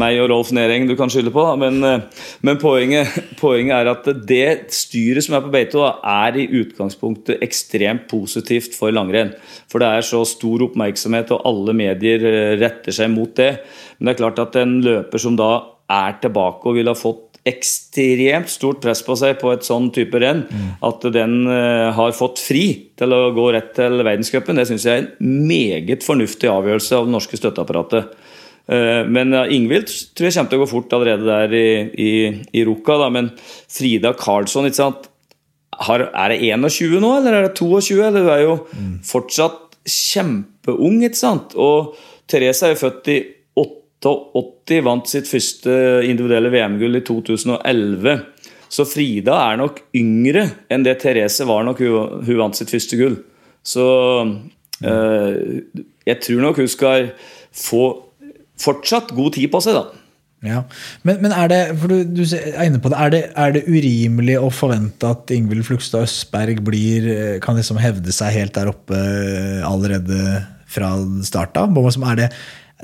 meg 0.00 0.18
og 0.22 0.30
Rolf 0.32 0.52
Nering 0.56 0.86
du 0.88 0.94
kan 0.98 1.10
skylde 1.12 1.32
på. 1.34 1.44
Men, 1.60 1.78
eh, 1.84 2.24
men 2.46 2.60
poenget, 2.60 3.14
poenget, 3.40 3.74
er 3.78 3.92
at 3.92 4.08
det 4.28 4.72
styret 4.74 5.24
som 5.24 5.38
er 5.38 5.44
på 5.44 5.52
Beito, 5.54 5.84
er 5.86 6.38
i 6.38 6.48
utgangspunktet 6.60 7.42
ekstremt 7.44 8.08
positivt 8.10 8.76
for 8.78 8.94
langrenn. 8.94 9.34
For 9.70 9.82
det 9.82 9.88
er 9.88 10.06
så 10.06 10.24
stor 10.28 10.68
oppmerksomhet, 10.68 11.32
og 11.34 11.46
alle 11.48 11.76
medier 11.76 12.28
eh, 12.28 12.56
retter 12.60 12.94
seg 12.94 13.12
mot 13.14 13.34
det. 13.38 13.54
Men 13.98 14.10
det 14.10 14.16
er 14.16 14.22
klart 14.24 14.44
at 14.44 14.60
en 14.60 14.78
løper 14.84 15.22
som 15.22 15.38
da 15.38 15.52
er 15.88 16.18
tilbake 16.20 16.68
og 16.68 16.76
vil 16.76 16.90
ha 16.90 16.96
fått 16.98 17.28
ekstremt 17.48 18.50
stort 18.52 18.82
press 18.82 19.00
på 19.04 19.14
seg 19.16 19.38
på 19.40 19.52
et 19.54 19.66
sånn 19.66 19.88
type 19.94 20.20
renn, 20.20 20.44
mm. 20.48 20.70
at 20.84 21.06
den 21.14 21.36
uh, 21.48 21.88
har 21.96 22.16
fått 22.16 22.42
fri 22.42 22.64
til 22.98 23.14
å 23.14 23.30
gå 23.36 23.46
rett 23.54 23.70
til 23.78 24.02
verdenscupen, 24.02 24.58
det 24.58 24.66
syns 24.68 24.84
jeg 24.88 25.00
er 25.00 25.06
en 25.06 25.46
meget 25.48 26.04
fornuftig 26.04 26.50
avgjørelse 26.52 26.98
av 26.98 27.08
det 27.08 27.14
norske 27.14 27.40
støtteapparatet. 27.40 28.12
Uh, 28.68 29.04
men 29.08 29.32
uh, 29.32 29.46
Ingvild 29.48 29.88
tror 30.12 30.28
jeg 30.28 30.36
kommer 30.36 30.52
til 30.52 30.60
å 30.60 30.64
gå 30.64 30.70
fort 30.74 30.96
allerede 30.96 31.24
der 31.28 31.54
i, 31.56 31.68
i, 31.96 32.10
i 32.52 32.64
Ruka. 32.68 32.98
Da. 33.00 33.08
Men 33.14 33.32
Frida 33.72 34.12
Karlsson? 34.18 34.68
Har, 35.78 36.08
er 36.10 36.34
det 36.34 36.42
21 36.42 36.98
nå, 37.00 37.14
eller 37.20 37.38
er 37.38 37.48
det 37.48 37.56
22? 37.60 37.98
Eller 38.02 38.26
du 38.26 38.30
er 38.34 38.44
jo 38.44 38.54
mm. 38.66 38.94
fortsatt 39.06 39.78
kjempeung, 39.88 41.02
ikke 41.06 41.20
sant? 41.20 41.54
Og 41.56 41.94
Therese 42.28 42.66
er 42.66 42.74
jo 42.74 42.82
født 42.82 43.12
i 43.14 43.18
88, 43.58 44.82
vant 44.86 45.08
sitt 45.10 45.30
første 45.30 45.72
individuelle 46.06 46.52
VM-gull 46.52 47.00
i 47.00 47.04
2011. 47.06 48.18
Så 48.68 48.84
Frida 48.88 49.38
er 49.48 49.60
nok 49.62 49.80
yngre 49.96 50.44
enn 50.70 50.84
det 50.84 50.98
Therese 51.02 51.46
var 51.48 51.64
nok 51.66 51.80
hun, 51.82 52.20
hun 52.26 52.40
vant 52.42 52.58
sitt 52.58 52.70
første 52.72 52.98
gull. 53.00 53.16
Så 53.64 53.86
øh, 54.84 55.32
jeg 56.06 56.20
tror 56.24 56.44
nok 56.44 56.60
hun 56.60 56.70
skal 56.70 57.10
få 57.56 57.84
fortsatt 58.62 59.14
god 59.16 59.36
tid 59.38 59.50
på 59.52 59.62
seg, 59.64 59.78
da. 59.78 60.04
Ja, 60.46 60.60
Men, 61.02 61.18
men 61.24 61.32
er 61.34 61.48
det 61.50 61.62
for 61.80 61.90
du, 61.90 62.04
du, 62.14 62.22
er 62.22 62.68
inne 62.68 62.78
på 62.78 62.92
det, 62.92 62.98
er 63.02 63.10
det, 63.10 63.22
er 63.34 63.56
det 63.56 63.64
urimelig 63.66 64.36
å 64.38 64.52
forvente 64.54 65.10
at 65.10 65.32
Ingvild 65.34 65.66
Flugstad 65.66 66.06
Østberg 66.06 66.62
blir, 66.62 67.08
kan 67.42 67.58
liksom 67.58 67.80
hevde 67.82 68.14
seg 68.14 68.36
helt 68.36 68.54
der 68.54 68.70
oppe 68.70 69.00
allerede 69.66 70.44
fra 70.70 70.92
start 71.26 71.58
av? 71.58 71.74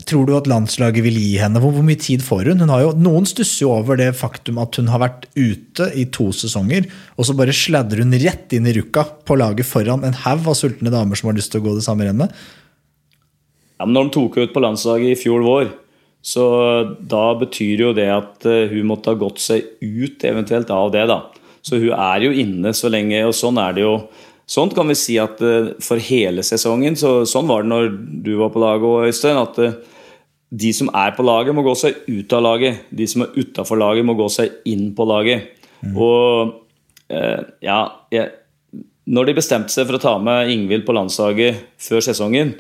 Tror 0.03 0.27
du 0.27 0.33
at 0.35 0.49
landslaget 0.51 1.05
vil 1.07 1.15
gi 1.21 1.37
henne? 1.39 1.61
Hvor, 1.63 1.71
hvor 1.77 1.87
mye 1.87 2.01
tid 2.03 2.25
får 2.27 2.51
hun? 2.51 2.65
hun 2.65 2.73
jo, 2.83 2.91
noen 2.99 3.29
stusser 3.31 3.69
jo 3.69 3.77
over 3.77 4.01
det 4.01 4.11
faktum 4.19 4.59
at 4.59 4.75
hun 4.81 4.91
har 4.91 5.05
vært 5.05 5.29
ute 5.39 5.87
i 5.95 6.09
to 6.11 6.33
sesonger, 6.35 6.89
og 7.15 7.29
så 7.29 7.37
bare 7.39 7.55
sladder 7.55 8.03
hun 8.03 8.19
rett 8.19 8.57
inn 8.57 8.67
i 8.67 8.75
rukka 8.81 9.07
på 9.23 9.39
laget 9.39 9.71
foran 9.71 10.03
en 10.03 10.19
haug 10.25 10.51
av 10.51 10.59
sultne 10.59 10.91
damer 10.91 11.21
som 11.21 11.31
har 11.31 11.39
lyst 11.39 11.55
til 11.55 11.63
å 11.63 11.69
gå 11.69 11.79
det 11.79 11.87
samme 11.87 12.11
rennet. 12.11 12.35
Ja, 13.79 13.87
men 13.87 13.97
når 13.97 14.09
de 14.09 14.15
tok 14.17 14.37
henne 14.39 14.51
ut 14.51 14.55
på 14.55 14.63
landslaget 14.63 15.15
i 15.15 15.19
fjor 15.19 15.45
vår, 15.45 15.73
så 16.25 16.45
da 17.05 17.25
betyr 17.37 17.83
jo 17.85 17.95
det 17.97 18.09
at 18.09 18.47
eh, 18.49 18.71
hun 18.73 18.89
måtte 18.89 19.13
ha 19.13 19.21
gått 19.21 19.43
seg 19.45 19.67
ut 19.83 20.25
eventuelt 20.25 20.71
av 20.73 20.93
det. 20.95 21.05
da. 21.11 21.21
Så 21.65 21.81
hun 21.81 21.93
er 21.93 22.25
jo 22.25 22.37
inne 22.45 22.73
så 22.77 22.89
lenge, 22.93 23.19
og 23.29 23.35
sånn 23.37 23.61
er 23.61 23.77
det 23.77 23.85
jo. 23.85 23.97
Sånn 24.45 24.73
kan 24.77 24.89
vi 24.91 24.97
si 24.99 25.17
at 25.21 25.41
eh, 25.45 25.73
for 25.85 26.01
hele 26.05 26.45
sesongen, 26.45 26.97
så 27.01 27.23
sånn 27.29 27.49
var 27.49 27.65
det 27.65 27.73
når 27.73 27.91
du 28.25 28.35
var 28.41 28.53
på 28.53 28.61
laget 28.61 28.89
òg, 28.89 29.09
Øystein. 29.09 29.41
At 29.41 29.61
eh, 29.65 29.77
de 30.55 30.73
som 30.77 30.91
er 30.93 31.15
på 31.17 31.25
laget, 31.25 31.57
må 31.57 31.65
gå 31.65 31.73
seg 31.81 32.05
ut 32.09 32.37
av 32.37 32.45
laget. 32.45 32.85
De 32.93 33.09
som 33.11 33.25
er 33.25 33.37
utafor 33.37 33.81
laget, 33.81 34.05
må 34.05 34.17
gå 34.19 34.29
seg 34.33 34.61
inn 34.69 34.91
på 34.97 35.07
laget. 35.09 35.49
Mm. 35.81 35.97
Og 35.97 36.55
eh, 37.13 37.41
ja 37.65 37.81
jeg, 38.13 38.31
Når 39.05 39.27
de 39.29 39.37
bestemte 39.37 39.73
seg 39.73 39.85
for 39.89 39.99
å 39.99 40.01
ta 40.01 40.15
med 40.17 40.53
Ingvild 40.53 40.87
på 40.87 40.95
landslaget 40.97 41.65
før 41.81 42.05
sesongen, 42.05 42.55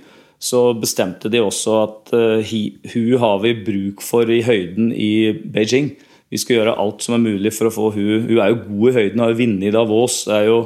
så 0.44 0.66
bestemte 0.76 1.30
de 1.32 1.40
også 1.40 1.76
at 1.80 2.12
uh, 2.12 2.54
hun 2.92 3.14
har 3.22 3.38
vi 3.40 3.54
bruk 3.64 4.02
for 4.04 4.28
i 4.28 4.42
høyden 4.44 4.90
i 4.92 5.32
Beijing. 5.32 5.94
Vi 6.28 6.40
skal 6.40 6.58
gjøre 6.58 6.76
alt 6.82 7.04
som 7.04 7.16
er 7.16 7.22
mulig 7.24 7.52
for 7.54 7.70
å 7.70 7.72
få 7.72 7.92
hun 7.94 8.26
Hun 8.26 8.40
er 8.42 8.50
jo 8.52 8.64
god 8.66 8.90
i 8.90 8.96
høyden, 8.98 9.22
har 9.22 9.38
vunnet 9.38 9.68
i 9.68 9.72
Davos. 9.72 10.24
Det 10.28 10.36
er 10.36 10.50
jo 10.50 10.58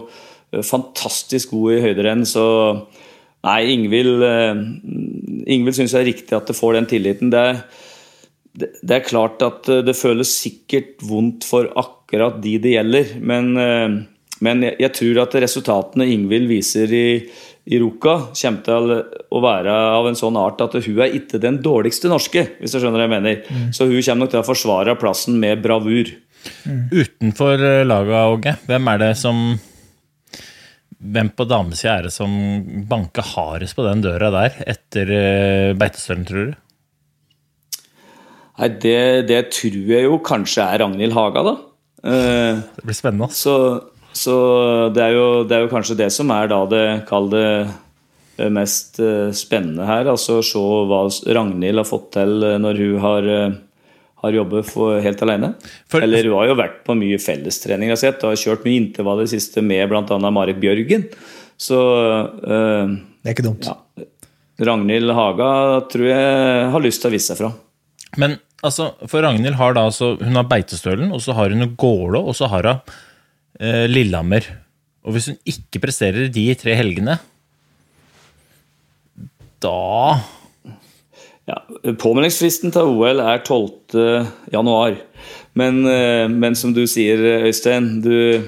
Eh, 0.53 0.65
fantastisk 0.65 1.53
god 1.53 1.77
i 1.77 1.83
høyderenn. 1.85 2.25
Så 2.29 2.45
nei, 3.47 3.61
Ingvild 3.75 4.25
eh, 4.25 4.63
Ingvild 5.55 5.77
syns 5.77 5.95
det 5.95 6.03
er 6.03 6.11
riktig 6.13 6.37
at 6.37 6.49
det 6.49 6.57
får 6.59 6.79
den 6.79 6.89
tilliten. 6.91 7.33
Det 7.33 7.43
er, 7.53 7.61
det 8.59 8.97
er 8.97 9.09
klart 9.09 9.45
at 9.45 9.69
eh, 9.73 9.85
det 9.87 9.99
føles 9.99 10.33
sikkert 10.33 11.05
vondt 11.07 11.47
for 11.49 11.69
akkurat 11.79 12.41
de 12.45 12.57
det 12.63 12.79
gjelder. 12.79 13.13
Men, 13.21 13.53
men 14.45 14.65
jeg 14.71 14.93
tror 14.97 15.25
at 15.27 15.37
resultatene 15.45 16.09
Ingvild 16.09 16.49
viser 16.49 16.95
i, 16.97 17.09
i 17.69 17.79
Ruka, 17.81 18.15
kommer 18.33 18.65
til 18.65 18.93
å 19.29 19.41
være 19.45 19.73
av 19.99 20.09
en 20.09 20.17
sånn 20.17 20.39
art 20.41 20.63
at 20.65 20.77
hun 20.81 21.03
er 21.05 21.17
ikke 21.19 21.41
den 21.43 21.61
dårligste 21.65 22.09
norske, 22.09 22.47
hvis 22.59 22.73
du 22.73 22.79
skjønner 22.81 23.03
hva 23.03 23.07
jeg 23.07 23.15
mener. 23.15 23.41
Mm. 23.45 23.67
Så 23.77 23.89
hun 23.91 23.99
kommer 23.99 24.25
nok 24.25 24.33
til 24.33 24.41
å 24.41 24.47
forsvare 24.47 24.97
plassen 25.01 25.37
med 25.43 25.61
bravur. 25.65 26.15
Mm. 26.65 26.87
Utenfor 26.95 27.65
laget, 27.85 28.21
Åge, 28.23 28.55
hvem 28.71 28.93
er 28.95 29.03
det 29.05 29.11
som 29.21 29.43
hvem 30.99 31.29
på 31.31 31.45
damesida 31.47 31.99
er 31.99 32.09
det 32.09 32.15
som 32.15 32.33
banker 32.91 33.27
hardest 33.37 33.77
på 33.79 33.85
den 33.87 34.01
døra 34.03 34.33
der 34.35 34.57
etter 34.67 35.13
Beitestølen, 35.79 36.25
tror 36.27 36.49
du? 36.49 36.57
Nei, 38.59 38.71
det, 38.83 38.99
det, 39.29 39.43
tror 39.55 39.93
jeg 39.93 40.09
jo 40.09 40.19
kanskje 40.27 40.65
er 40.65 40.83
Ragnhild 40.83 41.15
Haga, 41.15 41.45
da. 41.47 41.55
Uh, 42.03 42.65
det 42.75 42.87
blir 42.89 42.97
spennende. 42.99 43.31
Så, 43.35 43.55
så 44.19 44.39
det, 44.95 45.05
er 45.05 45.15
jo, 45.15 45.29
det, 45.47 45.55
er 45.57 45.65
jo, 45.67 45.71
kanskje 45.73 45.99
det 46.01 46.11
som 46.15 46.33
er 46.35 46.51
da 46.51 46.59
det, 46.71 46.85
kall 47.09 47.31
det, 47.33 47.47
det 48.41 48.51
mest 48.55 48.99
uh, 48.99 49.31
spennende 49.37 49.87
her. 49.87 50.11
Altså 50.11 50.41
se 50.47 50.59
hva 50.61 51.05
Ragnhild 51.39 51.83
har 51.83 51.89
fått 51.89 52.13
til 52.19 52.45
når 52.59 52.85
hun 52.85 53.01
har 53.07 53.33
har 54.19 54.35
jobbet 54.35 54.67
for, 54.67 54.99
helt 55.03 55.21
alene. 55.23 55.53
For, 55.91 56.03
Eller 56.03 56.27
hun 56.27 56.39
har 56.41 56.51
jo 56.51 56.59
vært 56.59 56.81
på 56.87 56.97
mye 56.99 57.21
fellestrening. 57.23 57.93
Jeg 57.93 58.15
har 58.17 58.25
har 58.27 58.41
kjørt 58.41 58.67
mye 58.67 58.81
intervall 58.83 59.23
i 59.23 59.29
det 59.29 59.35
siste 59.37 59.63
med 59.63 59.89
bl.a. 59.91 60.31
Marit 60.35 60.59
Bjørgen. 60.59 61.07
Så 61.59 61.79
uh, 61.79 62.91
Det 62.91 63.31
er 63.31 63.37
ikke 63.37 63.47
dumt. 63.47 63.69
Ja, 63.69 63.79
Ragnhild 64.59 65.15
Haga 65.15 65.51
tror 65.91 66.09
jeg 66.11 66.71
har 66.75 66.83
lyst 66.83 67.03
til 67.03 67.11
å 67.11 67.15
vise 67.15 67.31
seg 67.31 67.43
fra. 67.45 67.53
Men 68.19 68.39
altså, 68.67 68.91
for 69.07 69.23
Ragnhild 69.23 69.59
har 69.59 69.77
da 69.77 69.85
altså 69.87 70.17
Hun 70.19 70.39
har 70.39 70.49
beitestølen, 70.51 71.13
og 71.15 71.23
så 71.23 71.37
har 71.39 71.55
hun 71.55 71.77
Gålå, 71.79 72.23
og 72.25 72.35
så 72.35 72.51
har 72.51 72.67
hun 72.67 72.97
Lillehammer. 73.59 74.45
Og 75.07 75.15
hvis 75.17 75.31
hun 75.33 75.39
ikke 75.49 75.81
presterer 75.83 76.29
de 76.33 76.45
tre 76.59 76.75
helgene, 76.79 77.17
da 79.59 80.19
ja, 81.49 81.57
Påmeldingsfristen 81.97 82.75
til 82.75 82.91
OL 82.93 83.23
er 83.25 83.41
12.1. 83.41 84.99
Men, 85.59 85.81
eh, 85.89 86.27
men 86.29 86.57
som 86.59 86.75
du 86.77 86.83
sier, 86.91 87.23
Øystein, 87.49 88.03
du, 88.05 88.45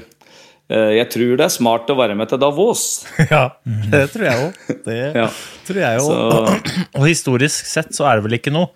eh, 0.68 0.90
jeg 0.99 1.09
tror 1.14 1.33
det 1.40 1.46
er 1.46 1.55
smart 1.55 1.88
å 1.90 1.96
være 1.96 2.18
med 2.18 2.29
til 2.31 2.42
Davos. 2.42 2.85
Ja, 3.33 3.46
det 3.64 4.05
tror 4.12 4.27
jeg 4.29 4.44
òg. 4.44 4.61
Det 4.85 5.01
ja. 5.23 5.27
tror 5.66 5.81
jeg 5.81 6.05
òg. 6.05 6.70
Og 7.01 7.09
historisk 7.09 7.73
sett 7.73 7.96
så 7.96 8.07
er 8.11 8.20
det 8.20 8.29
vel 8.29 8.37
ikke 8.37 8.53
noe 8.55 8.68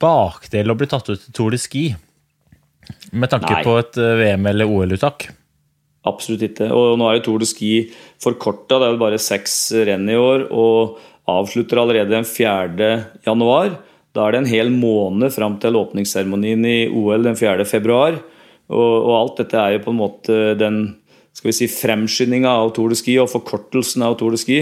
bakdel 0.00 0.72
å 0.72 0.76
bli 0.78 0.88
tatt 0.88 1.08
ut 1.10 1.20
til 1.20 1.34
Tour 1.36 1.52
de 1.52 1.60
Ski 1.60 1.84
med 3.12 3.30
tanke 3.32 3.52
Nei. 3.52 3.64
på 3.66 3.76
et 3.80 4.00
eh, 4.00 4.16
VM- 4.22 4.48
eller 4.50 4.70
OL-uttak. 4.70 5.28
Absolutt 6.08 6.46
ikke. 6.46 6.70
Og 6.72 6.96
nå 6.98 7.08
er 7.08 7.18
jo 7.18 7.24
Tour 7.26 7.42
de 7.42 7.48
Ski 7.48 7.72
forkorta. 8.22 8.78
Det 8.78 8.84
er 8.86 8.92
vel 8.94 9.00
bare 9.02 9.20
seks 9.22 9.60
renn 9.88 10.08
i 10.08 10.18
år. 10.18 10.48
og 10.52 10.98
avslutter 11.28 11.80
allerede 11.80 12.14
den 12.14 12.24
4. 12.24 12.88
januar. 13.26 13.74
Da 14.16 14.24
er 14.24 14.34
det 14.34 14.40
en 14.42 14.50
hel 14.50 14.70
måned 14.72 15.32
fram 15.34 15.58
til 15.60 15.76
åpningsseremonien 15.76 16.64
i 16.64 16.78
OL 16.88 17.26
den 17.26 17.36
4. 17.36 17.66
februar. 17.68 18.16
Og, 18.68 18.94
og, 19.04 19.12
alt 19.16 19.42
dette 19.42 19.60
er 19.60 19.76
jo 19.76 19.84
på 19.84 19.92
en 19.94 20.00
måte 20.00 20.38
den 20.60 20.80
skal 21.36 21.50
vi 21.50 21.56
si, 21.56 21.68
fremskyndinga 21.70 22.50
av 22.50 22.72
Tour 22.76 22.92
de 22.92 22.98
Ski 22.98 23.14
og 23.20 23.30
forkortelsen 23.30 24.02
av 24.04 24.16
Tour 24.18 24.34
de 24.34 24.40
Ski 24.40 24.58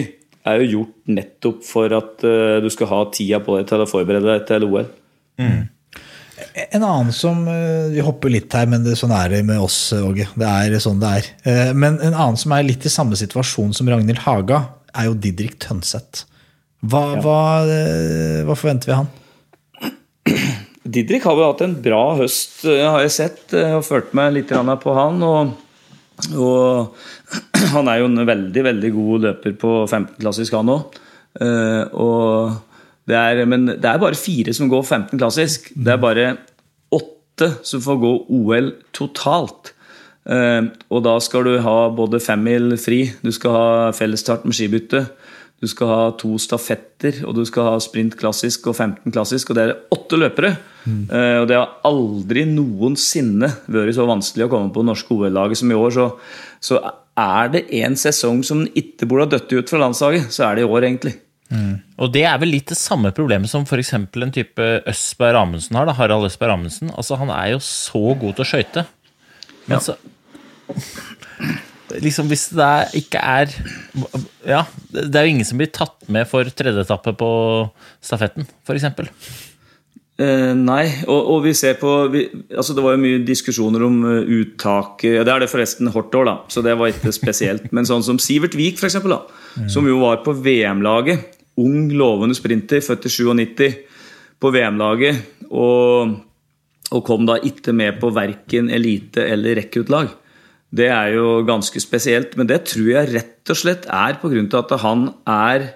er 0.46 0.62
jo 0.62 0.80
gjort 0.80 1.14
nettopp 1.16 1.62
for 1.66 1.94
at 1.96 2.22
uh, 2.26 2.58
du 2.62 2.68
skal 2.70 2.90
ha 2.92 3.00
tida 3.14 3.40
på 3.42 3.56
deg 3.56 3.66
til 3.70 3.82
å 3.82 3.88
forberede 3.90 4.28
deg 4.28 4.44
til 4.46 4.66
OL. 4.68 4.90
Mm. 5.40 5.64
En 6.70 6.82
annen 6.84 7.12
som 7.16 7.46
eh, 7.48 7.92
Vi 7.94 8.02
hopper 8.04 8.32
litt 8.32 8.52
her, 8.52 8.68
men 8.68 8.84
det, 8.84 8.96
sånn 9.00 9.14
er 9.16 9.32
det 9.32 9.42
med 9.48 9.60
oss, 9.62 9.78
Åge. 9.96 10.28
Det 10.36 10.48
er 10.48 10.78
sånn 10.82 11.00
det 11.00 11.12
er. 11.20 11.28
Eh, 11.48 11.70
men 11.76 11.96
en 11.96 12.14
annen 12.14 12.40
som 12.40 12.52
er 12.56 12.66
litt 12.66 12.84
i 12.84 12.92
samme 12.92 13.16
situasjon 13.18 13.72
som 13.76 13.88
Ragnhild 13.88 14.20
Haga, 14.26 14.64
er 14.96 15.08
jo 15.08 15.16
Didrik 15.20 15.58
Tønseth. 15.62 16.26
Hva, 16.86 17.02
ja. 17.14 17.22
hva, 17.24 17.40
eh, 17.64 18.42
hva, 18.46 18.56
forventer 18.58 18.90
vi 18.90 18.94
av 18.94 19.04
han? 19.04 19.10
Didrik 20.96 21.24
har 21.26 21.38
jo 21.38 21.48
hatt 21.48 21.64
en 21.64 21.78
bra 21.82 22.02
høst, 22.20 22.60
eh, 22.68 22.84
har 22.84 23.02
jeg 23.06 23.16
sett. 23.16 23.42
Jeg 23.56 23.72
har 23.72 23.86
ført 23.86 24.12
meg 24.16 24.36
litt 24.36 24.52
på 24.52 24.96
han. 24.96 25.24
Og, 25.24 25.56
og, 26.36 27.02
han 27.74 27.92
er 27.92 28.02
jo 28.02 28.12
en 28.12 28.28
veldig 28.28 28.68
veldig 28.70 28.94
god 29.00 29.28
løper 29.30 29.58
på 29.64 29.74
15-klassisk, 29.88 30.60
han 30.60 30.76
òg. 30.76 31.02
Eh, 33.06 33.44
men 33.48 33.68
det 33.70 33.86
er 33.86 34.02
bare 34.02 34.18
fire 34.18 34.54
som 34.56 34.70
går 34.72 34.84
15 34.84 35.14
klassisk. 35.18 35.70
Det 35.74 35.94
er 35.94 36.02
bare 36.02 36.26
åtte 36.94 37.54
som 37.66 37.82
får 37.84 38.02
gå 38.02 38.12
OL 38.40 38.74
totalt. 38.96 39.72
Og 40.26 41.02
da 41.06 41.12
skal 41.22 41.44
du 41.46 41.52
ha 41.62 41.74
både 41.94 42.18
femmil 42.18 42.72
fri, 42.82 43.12
du 43.22 43.28
skal 43.30 43.52
ha 43.54 43.68
fellesstart 43.94 44.42
med 44.42 44.56
skibytte. 44.58 45.04
Du 45.62 45.68
skal 45.70 45.88
ha 45.88 46.00
to 46.18 46.34
stafetter, 46.42 47.22
og 47.24 47.36
du 47.38 47.44
skal 47.46 47.70
ha 47.70 47.76
sprint 47.80 48.16
klassisk 48.18 48.66
og 48.72 48.74
15 48.74 49.14
klassisk. 49.14 49.52
Og 49.52 49.56
det 49.56 49.62
er 49.68 49.76
åtte 49.94 50.18
løpere. 50.18 50.50
Mm. 50.82 51.04
Og 51.14 51.46
det 51.46 51.60
har 51.60 51.78
aldri 51.86 52.42
noensinne 52.50 53.52
vært 53.70 53.94
så 53.94 54.08
vanskelig 54.10 54.48
å 54.48 54.52
komme 54.52 54.74
på 54.74 54.82
det 54.82 54.90
norske 54.90 55.14
OL-laget 55.14 55.62
som 55.62 55.70
i 55.70 55.78
år. 55.78 55.94
Så, 55.94 56.08
så 56.72 56.82
er 57.16 57.52
det 57.54 57.64
en 57.80 57.96
sesong 57.96 58.42
som 58.44 58.66
ikke 58.76 59.08
burde 59.08 59.26
ha 59.26 59.32
dødd 59.36 59.62
ut 59.62 59.72
fra 59.72 59.80
landslaget, 59.80 60.28
så 60.34 60.50
er 60.50 60.58
det 60.58 60.66
i 60.66 60.68
år, 60.68 60.84
egentlig. 60.84 61.14
Mm. 61.50 61.76
Og 62.02 62.10
det 62.14 62.24
er 62.26 62.38
vel 62.42 62.50
litt 62.56 62.72
det 62.72 62.78
samme 62.78 63.12
problemet 63.14 63.50
som 63.50 63.66
f.eks. 63.66 63.92
en 63.94 64.34
type 64.34 64.68
Østberg 64.90 65.38
Amundsen 65.40 65.78
har. 65.78 65.86
Da, 65.88 65.94
Harald 65.98 66.26
Østberg 66.28 66.56
Amundsen. 66.56 66.90
Altså, 66.94 67.18
han 67.20 67.30
er 67.34 67.54
jo 67.54 67.62
så 67.64 68.02
god 68.18 68.38
til 68.38 68.46
å 68.46 68.50
skøyte. 68.50 68.86
Men 69.66 69.78
ja. 69.78 69.82
så 69.82 69.98
liksom 72.02 72.30
Hvis 72.30 72.48
det 72.54 72.70
ikke 73.02 73.20
er 73.22 73.52
Ja, 74.46 74.64
det 74.90 75.14
er 75.14 75.26
jo 75.26 75.34
ingen 75.34 75.46
som 75.46 75.60
blir 75.60 75.70
tatt 75.74 76.08
med 76.12 76.26
for 76.30 76.48
tredje 76.50 76.82
etappe 76.86 77.14
på 77.18 77.30
stafetten, 78.02 78.46
f.eks. 78.66 78.86
Eh, 80.16 80.52
nei, 80.56 80.84
og, 81.04 81.18
og, 81.18 81.38
vi 81.44 81.52
ser 81.52 81.74
på 81.76 81.90
vi, 82.08 82.22
altså 82.48 82.72
Det 82.72 82.80
var 82.80 82.94
jo 82.94 83.02
mye 83.02 83.18
diskusjoner 83.26 83.82
om 83.84 83.98
uh, 84.06 84.30
uttak. 84.38 85.04
Det 85.04 85.28
er 85.28 85.42
det 85.42 85.50
forresten 85.52 85.90
hvert 85.92 86.14
da, 86.24 86.38
så 86.48 86.64
det 86.64 86.76
var 86.80 86.92
ikke 86.92 87.12
spesielt. 87.12 87.68
Men 87.76 87.88
sånn 87.88 88.04
som 88.06 88.20
Sivert 88.22 88.56
Vik, 88.56 88.80
f.eks., 88.80 88.96
mm. 89.04 89.68
som 89.72 89.88
jo 89.88 90.00
var 90.00 90.22
på 90.24 90.32
VM-laget. 90.40 91.35
Ung, 91.56 91.88
lovende 91.96 92.36
sprinter, 92.36 92.82
født 92.84 93.08
i 93.08 93.12
97, 93.12 93.76
på 94.40 94.52
VM-laget. 94.52 95.22
Og, 95.48 96.12
og, 96.90 97.00
kom 97.06 97.24
da 97.28 97.38
ikke 97.40 97.72
med 97.72 97.96
på 98.02 98.10
verken 98.12 98.68
elite- 98.68 99.24
eller 99.24 99.56
rekruttlag. 99.62 100.12
Det 100.76 100.90
er 100.92 101.14
jo 101.14 101.40
ganske 101.46 101.80
spesielt, 101.80 102.36
men 102.36 102.48
det 102.50 102.66
tror 102.68 102.90
jeg 102.90 103.12
rett 103.14 103.52
og 103.52 103.56
slett 103.56 103.86
er 103.88 104.18
pga. 104.20 104.58
at 104.58 104.80
han 104.82 105.08
er, 105.24 105.68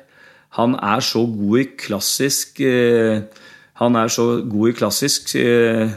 han 0.58 0.74
er 0.74 1.00
så 1.00 1.24
god 1.24 1.58
i 1.60 1.68
klassisk 1.78 2.60
eh, 2.60 3.22
Han 3.80 3.96
er 3.96 4.08
så 4.08 4.42
god 4.44 4.68
i 4.68 4.72
klassisk 4.72 5.34
eh, 5.36 5.88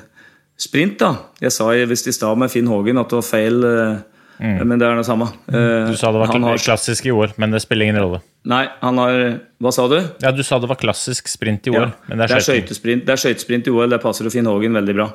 sprint, 0.55 0.99
da. 0.99 1.15
Jeg 1.41 1.51
sa 1.51 1.67
visst 1.89 2.07
i 2.07 2.13
stad 2.13 2.37
med 2.37 2.49
Finn 2.49 2.67
Hågen 2.67 2.97
at 2.97 3.09
det 3.09 3.17
var 3.17 3.27
feil, 3.27 3.63
eh, 3.65 3.97
mm. 4.39 4.61
men 4.63 4.79
det 4.79 4.88
er 4.88 4.95
det 4.95 5.05
samme. 5.05 5.27
Du 5.49 5.97
sa 5.97 6.13
det 6.13 6.21
var 6.21 6.63
klassisk 6.63 7.05
i 7.05 7.11
år, 7.11 7.34
men 7.36 7.51
det 7.51 7.65
spiller 7.65 7.89
ingen 7.89 7.99
rolle. 7.99 8.21
Nei, 8.49 8.63
han 8.81 8.97
har 8.99 9.17
Hva 9.63 9.71
sa 9.71 9.85
du? 9.87 9.95
Ja, 10.19 10.33
Du 10.35 10.41
sa 10.43 10.57
det 10.59 10.67
var 10.67 10.79
klassisk 10.79 11.29
sprint 11.31 11.69
i 11.69 11.71
Ja, 11.71 11.85
OL, 11.85 11.93
men 12.09 12.19
det 12.19 12.27
er 12.27 12.43
skøytesprint 12.43 13.05
det 13.07 13.13
er 13.15 13.21
skøytesprint 13.21 13.69
i 13.69 13.71
OL. 13.71 13.87
Det 13.93 14.01
passer 14.03 14.27
Finn 14.33 14.49
Hågen 14.49 14.75
veldig 14.75 14.95
bra. 14.97 15.07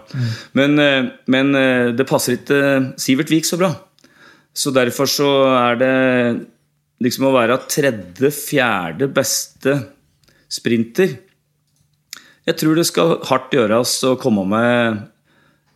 Men, 0.56 0.78
eh, 0.80 1.10
men 1.28 1.52
eh, 1.58 1.90
det 1.96 2.06
passer 2.08 2.38
ikke 2.38 2.94
Sivert 3.00 3.32
Vik 3.32 3.44
så 3.48 3.58
bra. 3.60 3.74
Så 4.56 4.72
derfor 4.74 5.10
så 5.10 5.28
er 5.58 5.76
det 5.78 5.92
liksom 7.04 7.28
å 7.28 7.34
være 7.36 7.60
tredje-fjerde 7.70 9.06
beste 9.14 9.76
sprinter 10.50 11.12
Jeg 12.48 12.56
tror 12.58 12.78
det 12.80 12.86
skal 12.88 13.18
hardt 13.28 13.52
gjøres 13.54 13.92
å 14.08 14.16
komme 14.18 14.46
med 14.48 15.02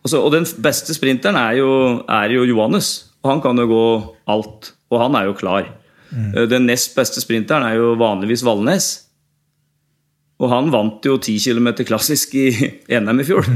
altså, 0.01 0.23
Og 0.25 0.33
den 0.33 0.47
beste 0.65 0.95
sprinteren 0.97 1.37
er 1.39 1.61
jo, 1.61 1.69
er 2.09 2.33
jo 2.33 2.47
Johannes. 2.49 3.11
Og 3.23 3.29
han 3.35 3.45
kan 3.45 3.61
jo 3.61 3.69
gå 3.69 3.85
alt. 4.33 4.73
Og 4.91 4.99
han 4.99 5.15
er 5.15 5.29
jo 5.29 5.37
klar. 5.37 5.69
Eh, 6.13 6.45
Den 6.49 6.67
nest 6.69 6.93
beste 6.97 7.23
sprinteren 7.23 7.65
er 7.67 7.79
jo 7.79 7.93
vanligvis 7.99 8.45
Valnes. 8.45 8.91
Og 10.41 10.49
han 10.51 10.71
vant 10.73 11.05
jo 11.05 11.17
10 11.19 11.39
km 11.39 11.71
klassisk 11.87 12.35
i 12.35 12.49
NM 13.01 13.23
i 13.23 13.27
fjor. 13.27 13.47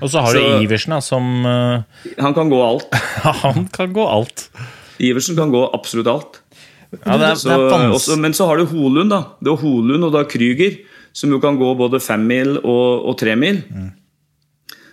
Og 0.00 0.10
så 0.10 0.24
har 0.24 0.36
du 0.36 0.44
Iversen, 0.64 0.96
da, 0.96 1.00
som 1.04 1.44
uh, 1.44 1.82
Han 2.18 2.36
kan 2.36 2.52
gå 2.52 2.60
alt. 2.64 3.00
Han 3.44 3.68
kan 3.72 3.92
gå 3.96 4.06
alt. 4.08 4.48
Iversen 5.00 5.38
kan 5.38 5.52
gå 5.52 5.64
absolutt 5.72 6.10
alt. 6.10 6.40
Ja, 7.04 7.16
det 7.20 7.26
er, 7.28 7.34
Så, 7.38 7.54
det 7.54 7.76
er 7.76 7.92
også, 7.94 8.16
men 8.18 8.34
så 8.34 8.48
har 8.50 8.58
du 8.58 8.66
Holund, 8.72 9.12
da. 9.12 9.20
Det 9.38 9.52
er 9.52 9.60
Holund 9.60 10.08
og 10.08 10.14
da 10.16 10.24
Krüger, 10.26 10.80
som 11.14 11.30
jo 11.30 11.38
kan 11.42 11.54
gå 11.60 11.68
både 11.78 12.00
femmil 12.02 12.56
og, 12.58 13.06
og 13.06 13.14
tremil. 13.20 13.60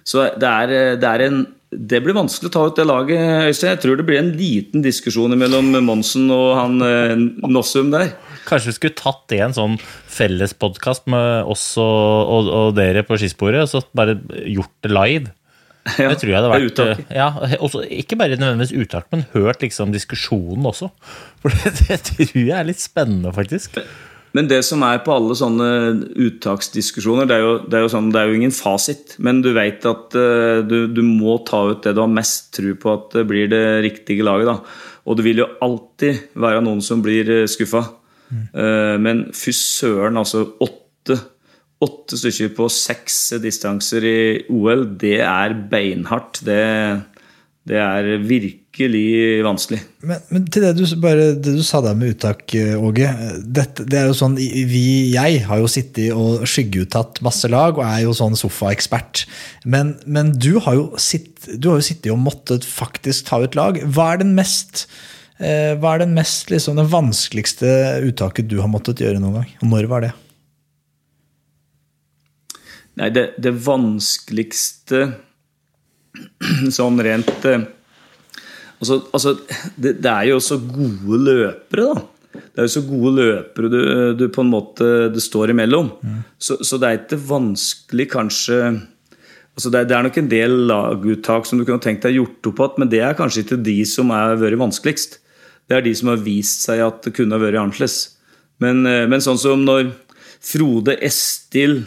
Så 0.07 0.27
det 0.39 0.47
er, 0.47 0.75
det 1.01 1.09
er 1.09 1.23
en 1.25 1.41
det 1.71 1.99
blir 1.99 2.15
vanskelig 2.15 2.47
å 2.47 2.53
ta 2.53 2.61
ut 2.69 2.77
det 2.77 2.85
laget, 2.87 3.19
Øystein. 3.49 3.73
Jeg 3.73 3.81
tror 3.83 3.97
det 3.99 4.05
blir 4.07 4.21
en 4.21 4.31
liten 4.39 4.83
diskusjon 4.85 5.35
mellom 5.35 5.73
Monsen 5.83 6.29
og 6.31 6.53
han 6.55 6.77
eh, 6.85 7.15
Nossum 7.43 7.89
der. 7.91 8.13
Kanskje 8.47 8.71
vi 8.71 8.77
skulle 8.77 8.99
tatt 8.99 9.35
en 9.35 9.55
sånn 9.55 9.75
fellespodkast 10.17 11.09
med 11.11 11.49
oss 11.51 11.73
og, 11.81 12.31
og, 12.31 12.51
og 12.55 12.77
dere 12.77 13.03
på 13.07 13.19
skisporet, 13.19 13.65
og 13.65 13.71
så 13.73 13.83
bare 13.97 14.15
gjort 14.47 14.71
det 14.85 14.93
live. 14.93 15.33
Ja, 15.95 16.09
det 16.11 16.19
tror 16.19 16.31
jeg 16.31 16.39
hadde 16.39 16.47
det 16.51 16.55
vært 16.55 16.81
eh, 16.83 17.03
ja, 17.15 17.27
også, 17.63 17.85
Ikke 17.95 18.17
bare 18.19 18.35
nødvendigvis 18.35 18.75
uttak, 18.75 19.07
men 19.11 19.27
hørt 19.35 19.63
liksom 19.63 19.91
diskusjonen 19.95 20.67
også. 20.71 20.89
For 21.43 21.51
det, 21.63 21.75
det 21.83 21.99
tror 22.05 22.43
jeg 22.45 22.55
er 22.55 22.67
litt 22.67 22.83
spennende, 22.83 23.35
faktisk. 23.35 23.79
Men 24.37 24.49
det 24.51 24.59
som 24.67 24.83
er 24.85 24.99
på 25.01 25.15
alle 25.15 25.33
sånne 25.37 25.67
uttaksdiskusjoner, 26.13 27.25
det 27.25 27.37
er 27.39 27.41
jo, 27.41 27.53
det 27.65 27.79
er 27.79 27.85
jo, 27.87 27.89
sånn, 27.89 28.11
det 28.13 28.19
er 28.21 28.29
jo 28.29 28.37
ingen 28.37 28.53
fasit. 28.53 29.15
Men 29.23 29.39
du 29.41 29.49
vet 29.55 29.85
at 29.89 30.13
uh, 30.13 30.59
du, 30.61 30.83
du 30.93 31.01
må 31.01 31.39
ta 31.47 31.63
ut 31.71 31.81
det 31.81 31.95
du 31.97 32.03
har 32.03 32.11
mest 32.11 32.51
tro 32.53 32.75
på 32.77 32.93
at 32.93 33.15
det 33.17 33.23
blir 33.31 33.49
det 33.49 33.63
riktige 33.87 34.27
laget. 34.27 34.51
Da. 34.51 34.99
Og 35.09 35.17
det 35.17 35.25
vil 35.25 35.41
jo 35.41 35.49
alltid 35.65 36.37
være 36.37 36.61
noen 36.67 36.83
som 36.85 37.01
blir 37.01 37.33
skuffa. 37.49 37.81
Mm. 38.29 38.45
Uh, 38.53 38.95
men 39.01 39.25
fy 39.33 39.55
søren, 39.57 40.21
altså. 40.21 40.43
Åtte, 40.61 41.17
åtte 41.81 42.21
stykker 42.21 42.53
på 42.59 42.69
seks 42.73 43.19
distanser 43.41 44.05
i 44.05 44.17
OL, 44.53 44.85
det 45.01 45.17
er 45.25 45.57
beinhardt. 45.71 46.43
Det, 46.45 46.61
det 47.65 47.81
er 47.81 48.13
virkelig 48.21 48.66
vanskelig. 49.45 49.79
Men, 50.05 50.21
men 50.29 50.45
til 50.53 50.61
det 50.61 50.75
du, 50.77 50.83
bare, 51.01 51.31
det 51.33 51.55
du 51.57 51.63
sa 51.65 51.79
der 51.81 51.95
med 51.97 52.13
uttak, 52.13 52.43
eh, 52.53 52.75
Åge. 52.77 53.09
Dette, 53.41 53.85
det 53.89 53.97
er 53.97 54.07
jo 54.11 54.17
sånn, 54.17 54.35
vi, 54.37 54.83
Jeg 55.13 55.41
har 55.47 55.61
jo 55.61 55.69
sittet 55.71 56.13
og 56.13 56.45
skyggeuttatt 56.45 57.21
masse 57.25 57.49
lag 57.49 57.79
og 57.79 57.85
er 57.87 58.03
jo 58.05 58.13
sånn 58.17 58.37
sofaekspert. 58.37 59.25
Men, 59.65 59.95
men 60.05 60.33
du 60.37 60.59
har 60.63 60.77
jo 60.77 60.87
sitt, 61.01 61.47
du 61.57 61.71
har 61.71 61.81
jo 61.81 61.87
sittet 61.89 62.13
og 62.13 62.21
måttet 62.21 62.67
faktisk 62.67 63.31
ta 63.31 63.41
ut 63.41 63.57
lag. 63.57 63.79
Hva 63.81 64.11
er 64.13 64.21
den 64.21 64.35
mest 64.37 64.85
eh, 65.41 65.73
hva 65.79 65.95
er 65.95 66.05
den 66.05 66.13
mest 66.17 66.53
liksom, 66.53 66.77
den 66.77 66.89
vanskeligste 66.91 67.71
uttaket 68.05 68.49
du 68.51 68.59
har 68.61 68.69
måttet 68.71 69.01
gjøre 69.01 69.21
noen 69.23 69.41
gang? 69.41 69.55
Og 69.61 69.71
når 69.73 69.89
var 69.89 70.05
det? 70.05 70.13
Nei, 72.97 73.09
det, 73.13 73.31
det 73.41 73.53
vanskeligste 73.65 75.03
sånn 76.77 77.01
rent 77.05 77.45
eh, 77.45 77.65
Altså, 78.77 78.99
altså 79.11 79.33
det, 79.75 79.97
det 80.03 80.11
er 80.11 80.29
jo 80.29 80.37
også 80.37 80.59
gode 80.69 81.19
løpere, 81.25 81.87
da. 81.93 82.05
Det 82.37 82.61
er 82.61 82.67
jo 82.67 82.73
så 82.73 82.83
gode 82.85 83.11
løpere 83.17 83.69
du, 83.71 83.79
du 84.17 84.27
på 84.33 84.43
en 84.43 84.51
måte 84.51 84.85
det 85.13 85.23
står 85.23 85.53
imellom. 85.53 85.89
Så, 86.37 86.59
så 86.61 86.77
det 86.77 86.89
er 86.89 86.99
ikke 86.99 87.19
vanskelig 87.29 88.07
kanskje 88.13 88.59
altså 89.57 89.71
det, 89.73 89.87
det 89.89 89.95
er 89.97 90.05
nok 90.05 90.19
en 90.21 90.29
del 90.29 90.57
laguttak 90.69 91.47
som 91.49 91.57
du 91.57 91.65
kunne 91.65 91.81
tenkt 91.81 92.05
deg 92.05 92.19
gjort 92.19 92.51
opp 92.51 92.59
igjen, 92.61 92.75
men 92.83 92.91
det 92.91 93.01
er 93.01 93.17
kanskje 93.17 93.41
ikke 93.41 93.57
de 93.65 93.79
som 93.89 94.13
har 94.13 94.37
vært 94.37 94.59
vanskeligst. 94.61 95.17
Det 95.67 95.79
er 95.79 95.85
de 95.87 95.93
som 95.97 96.11
har 96.13 96.21
vist 96.21 96.67
seg 96.67 96.83
at 96.85 97.01
det 97.07 97.15
kunne 97.17 97.33
ha 97.33 97.41
vært 97.41 97.57
annerledes. 97.63 97.97
Men, 98.61 98.85
eh, 98.85 99.07
men 99.09 99.23
sånn 99.23 99.41
som 99.41 99.65
når 99.65 99.89
Frode 100.45 100.93
Estil 101.03 101.81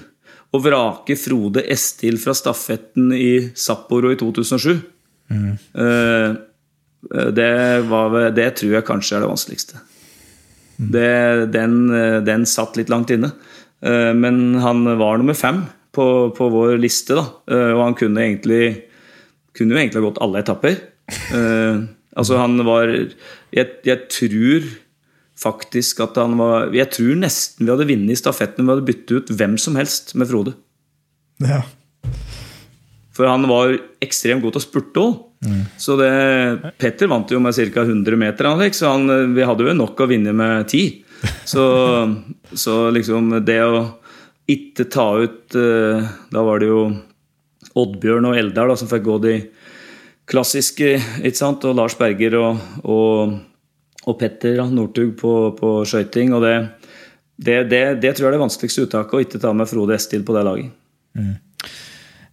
å 0.50 0.58
vrake 0.62 1.14
Frode 1.18 1.62
Estil 1.70 2.18
fra 2.18 2.34
stafetten 2.34 3.12
i 3.14 3.50
Sapporo 3.54 4.10
i 4.10 4.18
2007 4.18 4.72
eh, 5.30 6.30
det, 7.08 7.52
var, 7.88 8.18
det 8.36 8.50
tror 8.60 8.76
jeg 8.76 8.86
kanskje 8.88 9.16
er 9.16 9.24
det 9.24 9.30
vanskeligste. 9.30 9.80
Det, 10.80 11.08
den, 11.52 11.78
eh, 11.92 12.18
den 12.24 12.46
satt 12.48 12.76
litt 12.80 12.92
langt 12.92 13.10
inne. 13.12 13.32
Eh, 13.84 14.12
Men 14.16 14.58
han 14.60 14.84
var 15.00 15.18
nummer 15.20 15.36
fem 15.36 15.64
på, 15.92 16.06
på 16.36 16.50
vår 16.52 16.76
liste, 16.80 17.16
da. 17.18 17.26
Eh, 17.50 17.72
Og 17.74 17.82
han 17.88 17.96
kunne 17.98 18.24
egentlig 18.26 18.86
kunne 19.56 19.74
jo 19.74 19.80
egentlig 19.80 20.00
ha 20.00 20.06
gått 20.06 20.20
alle 20.22 20.40
etapper. 20.44 20.76
Eh, 21.34 21.80
altså 22.16 22.38
han 22.38 22.60
var 22.66 22.86
jeg, 22.90 23.66
jeg 23.84 23.98
tror 24.12 24.68
faktisk 25.40 26.02
at 26.04 26.18
han 26.20 26.36
var 26.38 26.68
Jeg 26.76 26.86
tror 26.94 27.16
nesten 27.18 27.64
vi 27.64 27.72
hadde 27.72 27.88
vunnet 27.88 28.20
stafetten 28.20 28.62
om 28.62 28.68
vi 28.68 28.74
hadde 28.76 28.86
byttet 28.86 29.16
ut 29.16 29.32
hvem 29.34 29.56
som 29.58 29.78
helst 29.80 30.14
med 30.14 30.30
Frode. 30.30 30.54
Ja. 31.42 31.64
For 33.16 33.26
han 33.26 33.48
var 33.50 33.74
ekstremt 34.04 34.44
god 34.44 34.54
til 34.54 34.62
å 34.62 34.66
spurte 34.68 35.02
òg. 35.02 35.18
Så 35.80 35.96
det, 35.96 36.10
Petter 36.76 37.08
vant 37.08 37.30
jo 37.32 37.40
med 37.40 37.56
ca. 37.56 37.84
100 37.86 38.16
meter, 38.20 38.48
Alex, 38.50 38.82
så 38.82 38.92
han, 38.92 39.34
vi 39.34 39.46
hadde 39.46 39.64
jo 39.64 39.76
nok 39.76 40.02
å 40.02 40.08
vinne 40.10 40.34
med 40.36 40.68
10. 40.68 41.00
Så, 41.48 41.64
så 42.64 42.76
liksom 42.92 43.32
det 43.46 43.60
å 43.64 43.80
ikke 44.50 44.88
ta 44.90 45.06
ut 45.20 45.54
eh, 45.54 46.06
Da 46.32 46.42
var 46.42 46.58
det 46.58 46.70
jo 46.70 46.80
Oddbjørn 47.78 48.26
og 48.26 48.38
Eldar 48.40 48.70
da, 48.70 48.74
som 48.76 48.88
fikk 48.90 49.04
gå 49.06 49.16
de 49.22 49.34
klassiske, 50.30 50.96
ikke 51.22 51.38
sant? 51.38 51.64
og 51.66 51.76
Lars 51.78 51.94
Berger 51.98 52.34
og, 52.38 52.58
og, 52.82 53.36
og 54.06 54.16
Petter 54.18 54.62
Northug 54.70 55.12
på, 55.18 55.34
på 55.58 55.70
skøyting. 55.86 56.34
Og 56.34 56.42
det, 56.44 56.54
det, 57.38 57.60
det, 57.70 57.82
det 58.02 58.12
tror 58.14 58.26
jeg 58.26 58.32
er 58.32 58.36
det 58.36 58.42
vanskeligste 58.42 58.88
uttaket, 58.88 59.14
å 59.14 59.22
ikke 59.22 59.42
ta 59.42 59.54
med 59.56 59.70
Frode 59.70 59.94
Estil 59.96 60.26
på 60.26 60.34
det 60.34 60.44
laget. 60.46 60.74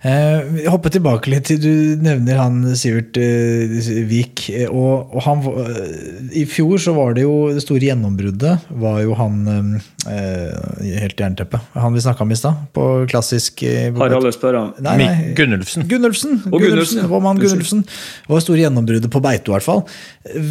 Eh, 0.06 0.44
vi 0.54 0.64
hopper 0.70 0.92
tilbake 0.94 1.32
litt 1.32 1.48
til 1.50 1.58
Du 1.58 1.72
nevner 2.06 2.38
han 2.38 2.60
Sivert 2.78 3.18
eh, 3.18 3.72
Vik. 4.06 4.44
eh, 4.54 4.68
Og, 4.70 5.10
og 5.10 5.24
han, 5.26 5.40
eh, 5.64 6.36
I 6.38 6.44
fjor 6.46 6.78
så 6.84 6.92
var 6.94 7.16
det 7.18 7.24
jo 7.24 7.48
det 7.50 7.64
store 7.64 7.82
gjennombruddet 7.88 8.68
var 8.78 9.00
jo 9.02 9.16
han 9.18 9.40
eh, 9.50 10.92
Helt 11.02 11.18
jernteppe. 11.18 11.58
Han 11.74 11.96
vi 11.98 12.04
snakka 12.06 12.22
om 12.28 12.32
i 12.32 12.38
stad, 12.38 12.60
på 12.78 12.86
klassisk 13.10 13.64
eh, 13.66 13.88
Harald 13.98 14.30
Østberg. 14.30 14.76
Nei, 14.86 14.94
nei. 15.02 15.32
Gunnulfsen. 15.38 15.88
Gunnulfsen. 15.90 16.38
Og 16.52 16.62
Gunnulfsen, 16.62 17.08
Gunnulfsen. 17.10 17.42
Gunnulfsen. 17.42 17.82
Det 17.88 18.30
var 18.30 18.38
det 18.38 18.46
store 18.46 18.62
gjennombruddet 18.68 19.14
på 19.14 19.22
Beito, 19.26 19.50
i 19.50 19.56
hvert 19.58 19.66
fall. 19.66 19.82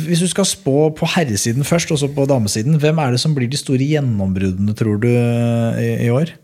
Hvis 0.09 0.25
du 0.25 0.29
skal 0.33 0.49
spå 0.51 0.89
på 0.99 1.09
herresiden 1.15 1.63
først, 1.67 1.95
og 1.95 2.03
så 2.03 2.11
på 2.13 2.27
damesiden, 2.29 2.81
hvem 2.83 2.99
er 2.99 3.15
det 3.15 3.23
som 3.23 3.37
blir 3.39 3.47
de 3.53 3.63
store 3.63 3.87
gjennombruddene, 3.95 4.75
tror 4.77 4.99
du, 5.07 5.09
i, 5.15 5.93
i 6.09 6.11
år? 6.13 6.35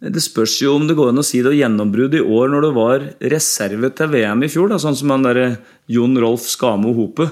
Det 0.00 0.22
spørs 0.24 0.54
jo 0.62 0.78
om 0.78 0.86
det 0.88 0.96
går 0.96 1.10
an 1.10 1.20
å 1.20 1.24
si 1.26 1.42
det 1.42 1.50
var 1.50 1.58
gjennombrudd 1.58 2.14
i 2.16 2.22
år 2.24 2.48
når 2.48 2.64
det 2.64 2.70
var 2.76 3.02
reserve 3.34 3.90
til 3.92 4.08
VM 4.14 4.44
i 4.46 4.48
fjor. 4.48 4.70
Da, 4.72 4.78
sånn 4.80 4.96
som 4.96 5.12
han 5.12 5.26
derre 5.26 5.48
Jon 5.92 6.16
Rolf 6.16 6.46
Skamo 6.48 6.94
Hope. 6.96 7.26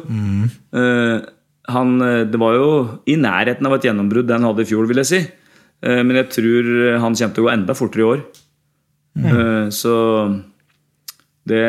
Eh, 0.77 1.15
han, 1.73 1.95
eh, 2.05 2.27
det 2.29 2.41
var 2.41 2.59
jo 2.59 2.69
i 3.09 3.17
nærheten 3.17 3.69
av 3.69 3.79
et 3.79 3.89
gjennombrudd 3.89 4.29
det 4.29 4.37
han 4.37 4.45
hadde 4.51 4.67
i 4.67 4.69
fjor, 4.69 4.85
vil 4.91 5.01
jeg 5.01 5.09
si. 5.09 5.23
Uh, 5.79 6.03
men 6.03 6.17
jeg 6.19 6.27
tror 6.35 6.69
han 6.99 7.15
kommer 7.15 7.35
til 7.37 7.45
å 7.45 7.47
gå 7.47 7.51
enda 7.53 7.75
fortere 7.79 8.03
i 8.03 8.07
år. 8.09 8.23
Eh, 9.19 9.69
så 9.75 9.95
det, 11.49 11.65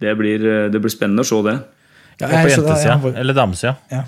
det, 0.00 0.14
blir, 0.16 0.46
det 0.72 0.80
blir 0.80 0.92
spennende 0.92 1.26
å 1.26 1.28
se 1.28 1.42
det. 1.46 1.58
Ja, 2.20 2.28
på 2.28 2.48
jentesida. 2.52 2.96
ja, 2.96 3.12
Eller 3.20 3.36
damesida. 3.36 3.76
ja. 3.92 4.04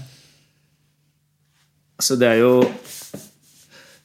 Altså, 2.03 2.17
det 2.19 2.27
er 2.33 2.41
jo 2.41 2.55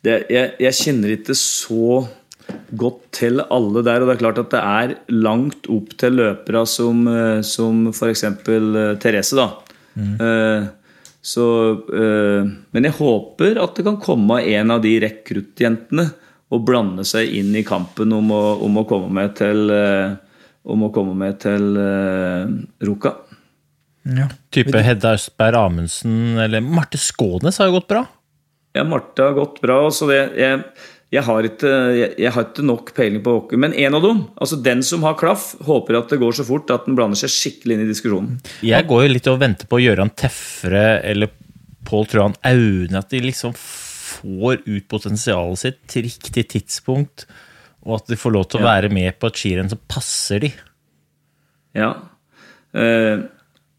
det, 0.08 0.18
jeg, 0.34 0.55
jeg 0.64 0.80
kjenner 0.80 1.14
ikke 1.18 1.36
så 1.38 1.99
godt 2.80 3.03
til 3.20 3.43
alle 3.43 3.84
der. 3.84 4.01
Og 4.01 4.10
det 4.10 4.16
er 4.16 4.24
klart 4.24 4.41
at 4.41 4.55
det 4.55 4.64
er 4.64 4.95
langt 5.12 5.68
opp 5.72 5.93
til 5.99 6.18
løpere 6.22 6.64
som, 6.70 7.05
eh, 7.12 7.43
som 7.45 7.89
f.eks. 7.91 8.26
Therese, 9.03 9.38
da. 9.38 9.51
Eh, 9.97 10.68
Så, 11.28 11.43
uh, 11.74 12.47
men 12.72 12.88
jeg 12.88 12.95
håper 13.01 13.58
at 13.60 13.76
det 13.76 13.84
kan 13.84 13.99
komme 13.99 14.39
en 14.47 14.72
av 14.72 14.80
de 14.84 14.93
rekruttjentene 15.03 16.05
og 16.55 16.64
blande 16.64 17.03
seg 17.08 17.34
inn 17.36 17.51
i 17.58 17.66
kampen 17.68 18.14
om 18.16 18.32
å, 18.32 18.43
om 18.64 18.80
å 18.80 18.86
komme 18.88 19.10
med 19.18 19.34
til, 19.36 19.68
uh, 19.68 20.16
om 20.68 20.86
å 20.88 20.91
komme 20.95 21.18
med 21.20 21.41
til 21.43 21.76
eh, 21.80 22.47
Ruka. 22.84 23.14
Ja. 24.08 24.30
Type 24.55 24.80
Hedda 24.84 25.14
Østberg 25.18 25.60
Amundsen 25.60 26.39
eller 26.39 26.64
Marte 26.64 26.99
Skånes 26.99 27.60
har 27.60 27.68
jo 27.70 27.78
gått 27.78 27.91
bra. 27.91 28.05
Ja, 28.78 28.86
Marte 28.88 29.30
har 29.30 29.36
gått 29.38 29.60
bra. 29.64 29.80
Så 29.94 30.08
det, 30.10 30.20
jeg, 30.40 30.62
jeg, 31.14 31.24
har 31.28 31.48
ikke, 31.50 31.72
jeg, 31.98 32.12
jeg 32.22 32.34
har 32.36 32.48
ikke 32.48 32.68
nok 32.68 32.94
peiling 32.98 33.24
på 33.26 33.34
hockey. 33.40 33.60
Men 33.64 33.74
en 33.74 33.98
av 33.98 34.06
dem, 34.06 34.22
altså 34.38 34.60
den 34.64 34.84
som 34.86 35.06
har 35.08 35.18
klaff, 35.20 35.50
håper 35.68 36.00
at 36.02 36.14
det 36.14 36.22
går 36.22 36.38
så 36.38 36.46
fort 36.48 36.72
at 36.74 36.88
den 36.88 36.98
blander 37.00 37.20
seg 37.20 37.34
skikkelig 37.34 37.78
inn 37.78 37.86
i 37.88 37.90
diskusjonen. 37.90 38.38
Jeg 38.66 38.88
går 38.90 39.08
jo 39.08 39.12
litt 39.16 39.32
og 39.32 39.42
venter 39.44 39.70
på 39.70 39.82
Gøran 39.84 40.14
Tefre 40.18 40.86
eller 41.02 41.34
Pål 41.88 42.10
Trøan 42.12 42.38
Aune. 42.48 43.02
At 43.02 43.12
de 43.14 43.24
liksom 43.26 43.56
får 43.58 44.64
ut 44.66 44.88
potensialet 44.92 45.64
sitt 45.64 45.82
til 45.92 46.08
riktig 46.08 46.48
tidspunkt. 46.54 47.28
Og 47.88 48.02
at 48.02 48.12
de 48.12 48.20
får 48.20 48.34
lov 48.36 48.48
til 48.52 48.62
å 48.62 48.68
være 48.68 48.92
med 48.92 49.16
på 49.20 49.30
et 49.30 49.40
skirenn 49.40 49.72
som 49.72 49.82
passer 49.90 50.44
de. 50.44 50.52
Ja. 51.78 51.94
Eh, 52.76 53.26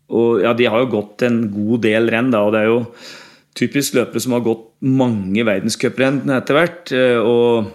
og 0.08 0.40
ja, 0.40 0.54
de 0.56 0.68
har 0.70 0.84
jo 0.84 0.92
gått 0.94 1.24
en 1.26 1.42
god 1.52 1.82
del 1.84 2.08
renn, 2.12 2.30
da, 2.32 2.44
og 2.46 2.54
det 2.54 2.62
er 2.64 2.70
jo 2.70 2.78
typisk 3.58 3.96
løpere 3.98 4.22
som 4.22 4.36
har 4.36 4.44
gått 4.46 4.64
mange 4.86 5.44
verdenscuprenn 5.46 6.22
etter 6.36 6.58
hvert, 6.58 6.92
eh, 6.94 7.18
og, 7.18 7.72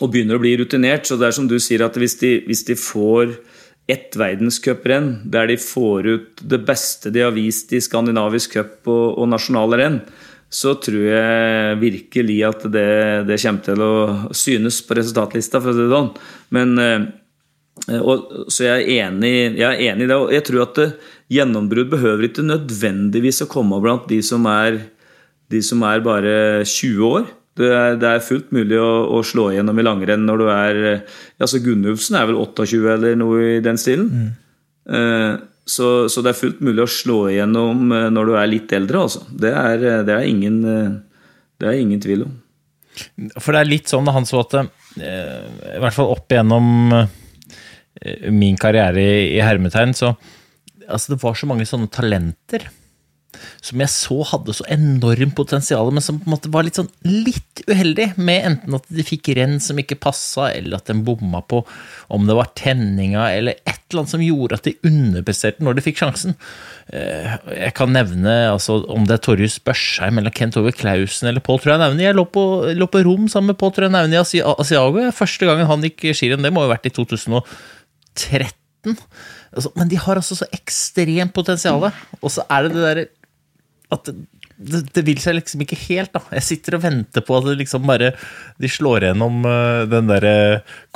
og 0.00 0.12
begynner 0.12 0.38
å 0.38 0.42
bli 0.42 0.54
rutinert. 0.60 1.08
Så 1.08 1.18
det 1.20 1.30
er 1.30 1.36
som 1.36 1.48
du 1.50 1.58
sier, 1.62 1.84
at 1.86 1.98
hvis 1.98 2.18
de, 2.22 2.36
hvis 2.46 2.64
de 2.68 2.78
får 2.78 3.36
ett 3.90 4.16
verdenscuprenn 4.18 5.10
der 5.30 5.50
de 5.50 5.58
får 5.62 6.08
ut 6.10 6.40
det 6.42 6.58
beste 6.66 7.12
de 7.14 7.22
har 7.22 7.34
vist 7.36 7.70
i 7.70 7.82
skandinavisk 7.82 8.56
cup 8.56 8.88
og, 8.90 9.20
og 9.20 9.28
nasjonale 9.30 9.78
renn, 9.82 10.00
så 10.50 10.76
tror 10.78 11.02
jeg 11.10 11.78
virkelig 11.82 12.40
at 12.46 12.66
det, 12.70 12.88
det 13.26 13.38
kommer 13.42 13.66
til 13.66 13.82
å 13.82 13.94
synes 14.34 14.78
på 14.86 14.96
resultatlista, 14.98 15.60
for 15.62 15.74
det 15.74 15.88
sånn. 15.90 16.12
Men 16.54 16.74
eh, 16.82 17.06
Eh, 17.84 18.00
Og, 18.02 18.50
så 18.52 18.66
jeg 18.66 18.86
er, 18.86 19.06
enig, 19.06 19.32
jeg 19.60 19.66
er 19.66 19.92
enig 19.92 20.06
i 20.06 20.10
det. 20.10 20.18
Og 20.18 20.34
jeg 20.34 20.46
tror 20.48 20.66
at 20.66 20.80
det, 20.80 20.88
gjennombrudd 21.36 21.90
behøver 21.90 22.28
ikke 22.28 22.46
nødvendigvis 22.46 23.42
å 23.42 23.50
komme 23.50 23.80
blant 23.82 24.06
de 24.10 24.20
som 24.24 24.46
er, 24.50 24.78
de 25.52 25.62
som 25.64 25.82
er 25.86 26.04
bare 26.04 26.36
20 26.66 27.02
år. 27.06 27.26
Det 27.56 27.68
er, 27.72 27.94
det 27.96 28.08
er 28.08 28.24
fullt 28.24 28.50
mulig 28.52 28.76
å, 28.80 28.90
å 29.16 29.22
slå 29.24 29.48
igjennom 29.52 29.78
i 29.80 29.84
langrenn 29.86 30.26
når 30.28 30.40
du 30.42 30.46
er 30.52 30.80
eh, 30.90 31.20
altså 31.40 31.62
Gunnufsen 31.64 32.18
er 32.18 32.26
vel 32.28 32.36
28 32.42 32.80
eller 32.92 33.16
noe 33.16 33.44
i 33.54 33.60
den 33.64 33.80
stilen. 33.80 34.10
Eh, 34.84 35.38
så, 35.66 35.88
så 36.12 36.22
det 36.22 36.34
er 36.34 36.38
fullt 36.38 36.60
mulig 36.66 36.84
å 36.84 36.90
slå 36.90 37.20
igjennom 37.32 37.94
eh, 37.96 38.08
når 38.12 38.28
du 38.28 38.34
er 38.36 38.50
litt 38.52 38.74
eldre, 38.76 39.06
altså. 39.08 39.24
Det 39.32 39.54
er, 39.56 39.86
det 40.06 40.18
er, 40.18 40.26
ingen, 40.28 40.60
det 41.56 41.70
er 41.70 41.80
ingen 41.80 42.02
tvil 42.02 42.26
om. 42.26 42.36
For 43.40 43.56
det 43.56 43.62
er 43.62 43.72
litt 43.72 43.92
sånn 43.92 44.08
han 44.08 44.28
så 44.28 44.40
at 44.40 44.54
I 44.56 45.80
hvert 45.80 45.96
fall 45.96 46.12
opp 46.12 46.32
igjennom 46.32 46.68
min 48.36 48.56
karriere 48.60 49.00
i, 49.00 49.20
i 49.36 49.44
hermetegn, 49.44 49.96
så 49.96 50.12
altså 50.86 51.14
det 51.14 51.22
var 51.22 51.36
så 51.36 51.48
mange 51.48 51.64
sånne 51.68 51.88
talenter 51.92 52.68
som 53.64 53.80
jeg 53.82 53.92
så 53.92 54.18
hadde 54.32 54.54
så 54.56 54.66
enormt 54.72 55.34
potensial, 55.38 55.90
men 55.94 56.04
som 56.04 56.18
på 56.20 56.28
en 56.28 56.34
måte 56.36 56.50
var 56.54 56.66
litt 56.66 56.78
sånn 56.78 56.90
litt 57.06 57.62
uheldig 57.70 58.12
med 58.18 58.44
enten 58.52 58.76
at 58.78 58.86
de 58.92 59.04
fikk 59.06 59.32
renn 59.38 59.58
som 59.62 59.78
ikke 59.82 59.98
passa, 60.02 60.50
eller 60.54 60.78
at 60.78 60.90
de 60.90 60.96
bomma 61.06 61.40
på 61.46 61.62
om 62.14 62.26
det 62.28 62.36
var 62.38 62.52
tenninga, 62.58 63.28
eller 63.34 63.58
et 63.66 63.80
eller 63.90 64.02
annet 64.02 64.12
som 64.16 64.22
gjorde 64.24 64.58
at 64.58 64.66
de 64.66 64.74
underpresterte 64.88 65.62
når 65.62 65.78
de 65.78 65.84
fikk 65.86 66.00
sjansen. 66.02 66.34
Eh, 66.92 67.36
Jeg 67.66 67.74
kan 67.78 67.92
nevne 67.94 68.32
altså, 68.52 68.80
om 68.90 69.04
det 69.06 69.16
er 69.18 69.22
Torjus 69.26 69.58
Børsheim 69.62 70.18
eller 70.18 70.34
Kent 70.34 70.56
Ove 70.58 70.72
Klausen 70.74 71.28
eller 71.30 71.42
Pål 71.44 71.60
Trøen 71.62 71.82
Aune. 71.86 72.02
Jeg 72.02 72.14
lå 72.18 72.24
på, 72.30 72.42
lå 72.74 72.86
på 72.90 73.02
rom 73.06 73.28
sammen 73.30 73.52
med 73.54 73.58
Pål 73.62 73.72
Trøen 73.78 73.94
Aune 73.98 74.14
i 74.14 74.20
Asi- 74.20 74.42
Asiago. 74.42 75.06
Første 75.14 75.46
gangen 75.48 75.66
han 75.70 75.82
gikk 75.86 76.08
skirenn, 76.14 76.42
det 76.42 76.52
må 76.54 76.62
jo 76.64 76.70
ha 76.70 76.74
vært 76.76 76.90
i 76.90 76.94
2013. 76.98 78.96
Altså, 79.56 79.70
men 79.78 79.88
de 79.88 79.96
har 80.02 80.18
altså 80.20 80.36
så 80.38 80.46
ekstremt 80.54 81.32
potensial. 81.36 81.86
Og 82.20 82.30
så 82.32 82.44
er 82.52 82.66
det 82.66 82.74
det 82.74 82.82
derre 82.84 83.06
at 83.94 84.08
det, 84.56 84.80
det, 84.96 85.02
vil 85.04 85.18
seg 85.20 85.34
liksom 85.36 85.60
ikke 85.62 85.76
helt, 85.82 86.14
da. 86.14 86.22
Jeg 86.38 86.44
sitter 86.46 86.78
og 86.78 86.82
venter 86.86 87.22
på 87.24 87.34
at 87.36 87.44
det 87.44 87.58
liksom 87.60 87.84
bare 87.86 88.14
de 88.62 88.70
slår 88.72 89.04
gjennom 89.04 89.44
øh, 89.44 89.82
den 89.92 90.08
derre 90.08 90.32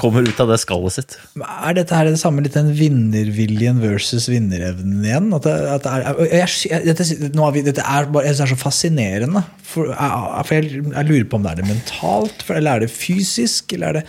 Kommer 0.01 0.25
ut 0.25 0.39
av 0.41 0.49
det 0.49 0.57
skallet 0.63 0.95
sitt. 0.97 1.17
Er 1.37 1.77
dette 1.77 1.93
her 1.93 2.09
det 2.09 2.21
samme 2.23 2.41
litt 2.41 2.57
den 2.57 2.71
vinnerviljen 2.73 3.83
versus 3.83 4.31
vinnerevnen 4.33 5.05
igjen? 5.05 5.29
At 5.37 5.45
det, 5.45 5.57
at 5.75 5.85
det 5.85 5.93
er, 5.93 6.23
jeg, 6.41 6.55
jeg, 6.71 6.87
dette, 6.89 7.07
vi, 7.53 7.65
dette 7.67 7.85
er, 7.85 8.09
bare, 8.09 8.31
jeg 8.31 8.39
synes 8.39 8.41
det 8.41 8.47
er 8.47 8.55
så 8.55 8.63
fascinerende. 8.63 9.43
For, 9.61 9.93
jeg, 9.93 10.47
for 10.49 10.57
jeg, 10.57 11.11
lurer 11.11 11.29
på 11.29 11.41
om 11.41 11.45
det 11.45 11.53
er 11.53 11.61
det 11.61 11.69
mentalt, 11.69 12.47
for, 12.47 12.57
eller 12.57 12.81
er 12.81 12.87
det 12.87 12.95
fysisk? 12.95 13.77
Eller 13.77 13.91
er 13.91 14.01
det 14.01 14.07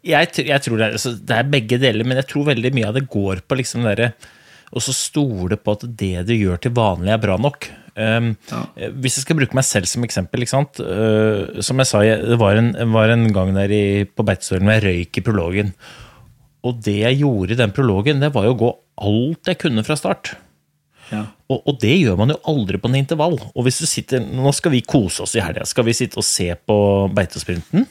Jeg, 0.00 0.32
tror 0.64 0.80
det 0.80 0.86
er, 0.88 0.96
altså, 0.96 1.12
det 1.20 1.36
er 1.36 1.52
begge 1.52 1.78
deler, 1.82 2.08
men 2.08 2.22
jeg 2.22 2.30
tror 2.32 2.48
veldig 2.48 2.72
mye 2.78 2.88
av 2.88 2.96
det 2.96 3.04
går 3.12 3.44
på 3.44 3.60
liksom 3.60 3.84
derre 3.84 4.14
Og 4.74 4.82
så 4.82 4.94
stole 4.96 5.58
på 5.60 5.76
at 5.76 5.86
det 5.86 6.26
du 6.28 6.34
gjør 6.34 6.60
til 6.60 6.74
vanlig, 6.76 7.12
er 7.14 7.22
bra 7.22 7.38
nok. 7.38 7.68
Um, 7.94 8.32
Hvis 8.74 9.20
jeg 9.20 9.22
skal 9.22 9.38
bruke 9.38 9.54
meg 9.54 9.66
selv 9.68 9.86
som 9.86 10.02
eksempel? 10.06 10.42
Uh, 10.50 11.60
som 11.62 11.78
jeg 11.78 11.90
sa, 11.90 12.02
det 12.02 12.38
var 12.42 12.58
en, 12.58 12.72
var 12.94 13.12
en 13.14 13.28
gang 13.34 13.54
der 13.54 13.70
i, 13.70 13.84
på 14.04 14.26
Beitostølen 14.26 14.66
hvor 14.66 14.80
jeg 14.80 14.86
røyk 14.88 15.20
i 15.20 15.26
prologen. 15.28 15.74
Og 16.64 16.80
det 16.82 16.98
jeg 17.04 17.20
gjorde 17.20 17.54
i 17.54 17.60
den 17.60 17.74
prologen, 17.76 18.22
det 18.24 18.32
var 18.34 18.48
jo 18.48 18.56
å 18.56 18.62
gå 18.64 18.72
alt 19.04 19.52
jeg 19.52 19.60
kunne 19.62 19.84
fra 19.86 19.96
start. 20.00 20.34
Ja. 21.10 21.26
Og, 21.52 21.60
og 21.68 21.80
det 21.82 21.92
gjør 21.98 22.16
man 22.18 22.32
jo 22.32 22.40
aldri 22.50 22.80
på 22.80 22.88
en 22.90 22.98
intervall. 22.98 23.36
Og 23.52 23.66
hvis 23.66 23.82
du 23.82 23.86
sitter, 23.86 24.24
Nå 24.24 24.52
skal 24.56 24.72
vi 24.72 24.84
kose 24.86 25.22
oss 25.26 25.36
i 25.36 25.42
helga. 25.44 25.66
Skal 25.68 25.86
vi 25.86 25.96
sitte 25.96 26.18
og 26.20 26.26
se 26.26 26.48
på 26.56 26.78
beitesprinten? 27.14 27.86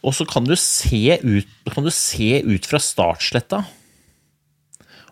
Og 0.00 0.16
så 0.16 0.24
kan 0.24 0.46
du 0.48 0.54
se 0.56 1.18
ut, 1.20 1.50
kan 1.74 1.84
du 1.84 1.92
se 1.92 2.40
ut 2.40 2.66
fra 2.66 2.80
startsletta. 2.80 3.60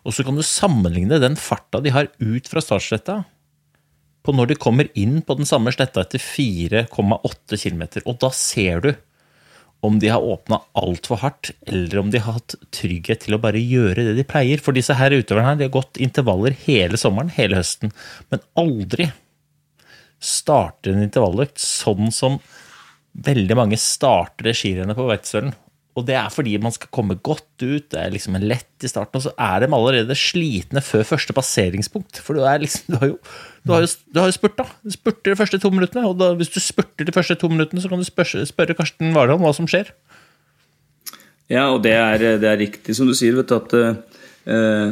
Og 0.05 0.15
så 0.15 0.23
kan 0.25 0.37
du 0.37 0.45
sammenligne 0.45 1.19
den 1.21 1.35
farta 1.39 1.81
de 1.83 1.93
har 1.93 2.09
ut 2.19 2.47
fra 2.49 2.63
startsletta, 2.63 3.21
på 4.23 4.35
når 4.35 4.51
de 4.51 4.59
kommer 4.59 4.89
inn 4.99 5.21
på 5.25 5.37
den 5.39 5.47
samme 5.47 5.71
sletta 5.73 6.03
etter 6.03 6.21
4,8 6.21 7.55
km. 7.55 7.83
Og 8.03 8.17
da 8.21 8.29
ser 8.35 8.83
du 8.83 8.89
om 9.85 9.95
de 10.01 10.09
har 10.11 10.23
åpna 10.23 10.59
altfor 10.75 11.21
hardt, 11.21 11.53
eller 11.67 12.01
om 12.01 12.09
de 12.11 12.19
har 12.19 12.35
hatt 12.35 12.57
trygghet 12.75 13.23
til 13.23 13.37
å 13.37 13.41
bare 13.41 13.61
gjøre 13.63 14.09
det 14.09 14.17
de 14.17 14.27
pleier. 14.27 14.59
For 14.59 14.75
disse 14.75 14.97
her 14.99 15.15
utøverne 15.15 15.53
her, 15.53 15.59
de 15.59 15.69
har 15.69 15.75
gått 15.77 16.01
intervaller 16.03 16.55
hele 16.65 16.99
sommeren, 16.99 17.31
hele 17.31 17.61
høsten, 17.61 17.93
men 18.31 18.43
aldri 18.59 19.07
starter 20.19 20.91
en 20.91 21.05
intervalløkt 21.05 21.61
sånn 21.63 22.11
som 22.11 22.41
veldig 23.23 23.55
mange 23.55 23.79
starter 23.79 24.49
det 24.49 24.57
skirennet 24.59 24.99
på 24.99 25.07
Beitostølen. 25.07 25.55
Og 25.99 26.05
det 26.07 26.15
er 26.15 26.31
fordi 26.31 26.55
man 26.61 26.71
skal 26.71 26.91
komme 26.95 27.17
godt 27.19 27.47
ut, 27.59 27.89
det 27.91 27.99
er 27.99 28.13
liksom 28.13 28.37
en 28.37 28.45
lett 28.47 28.85
i 28.85 28.89
starten, 28.91 29.19
og 29.19 29.25
så 29.25 29.33
er 29.35 29.65
de 29.65 29.71
allerede 29.75 30.15
slitne 30.15 30.83
før 30.85 31.03
første 31.09 31.35
passeringspunkt. 31.35 32.21
For 32.23 32.37
du, 32.37 32.43
liksom, 32.63 32.93
du 32.93 32.99
har 33.01 33.09
jo, 33.11 33.17
du 33.67 33.73
har 33.75 33.83
jo, 33.83 33.89
du 34.07 34.21
har 34.21 34.29
jo 34.31 34.37
spurta. 34.37 34.67
Du 34.85 34.93
spurter 34.95 35.33
de 35.33 35.39
første 35.39 35.59
to 35.59 35.73
minuttene, 35.73 36.05
og 36.07 36.15
da, 36.21 36.31
hvis 36.39 36.53
du 36.53 36.61
spurter 36.63 37.09
de 37.09 37.15
første 37.15 37.35
to 37.41 37.51
minuttene, 37.51 37.83
så 37.83 37.91
kan 37.91 37.99
du 37.99 38.07
spørre, 38.07 38.45
spørre 38.47 38.77
Karsten 38.77 39.11
Warholm 39.17 39.43
hva 39.43 39.51
som 39.57 39.67
skjer. 39.69 39.91
Ja, 41.49 41.67
og 41.73 41.81
det 41.83 41.95
er, 41.97 42.23
det 42.39 42.47
er 42.47 42.59
riktig 42.61 42.95
som 42.95 43.09
du 43.09 43.15
sier, 43.17 43.35
vet 43.39 43.49
du, 43.49 43.57
at 43.57 43.75
uh, 43.75 44.91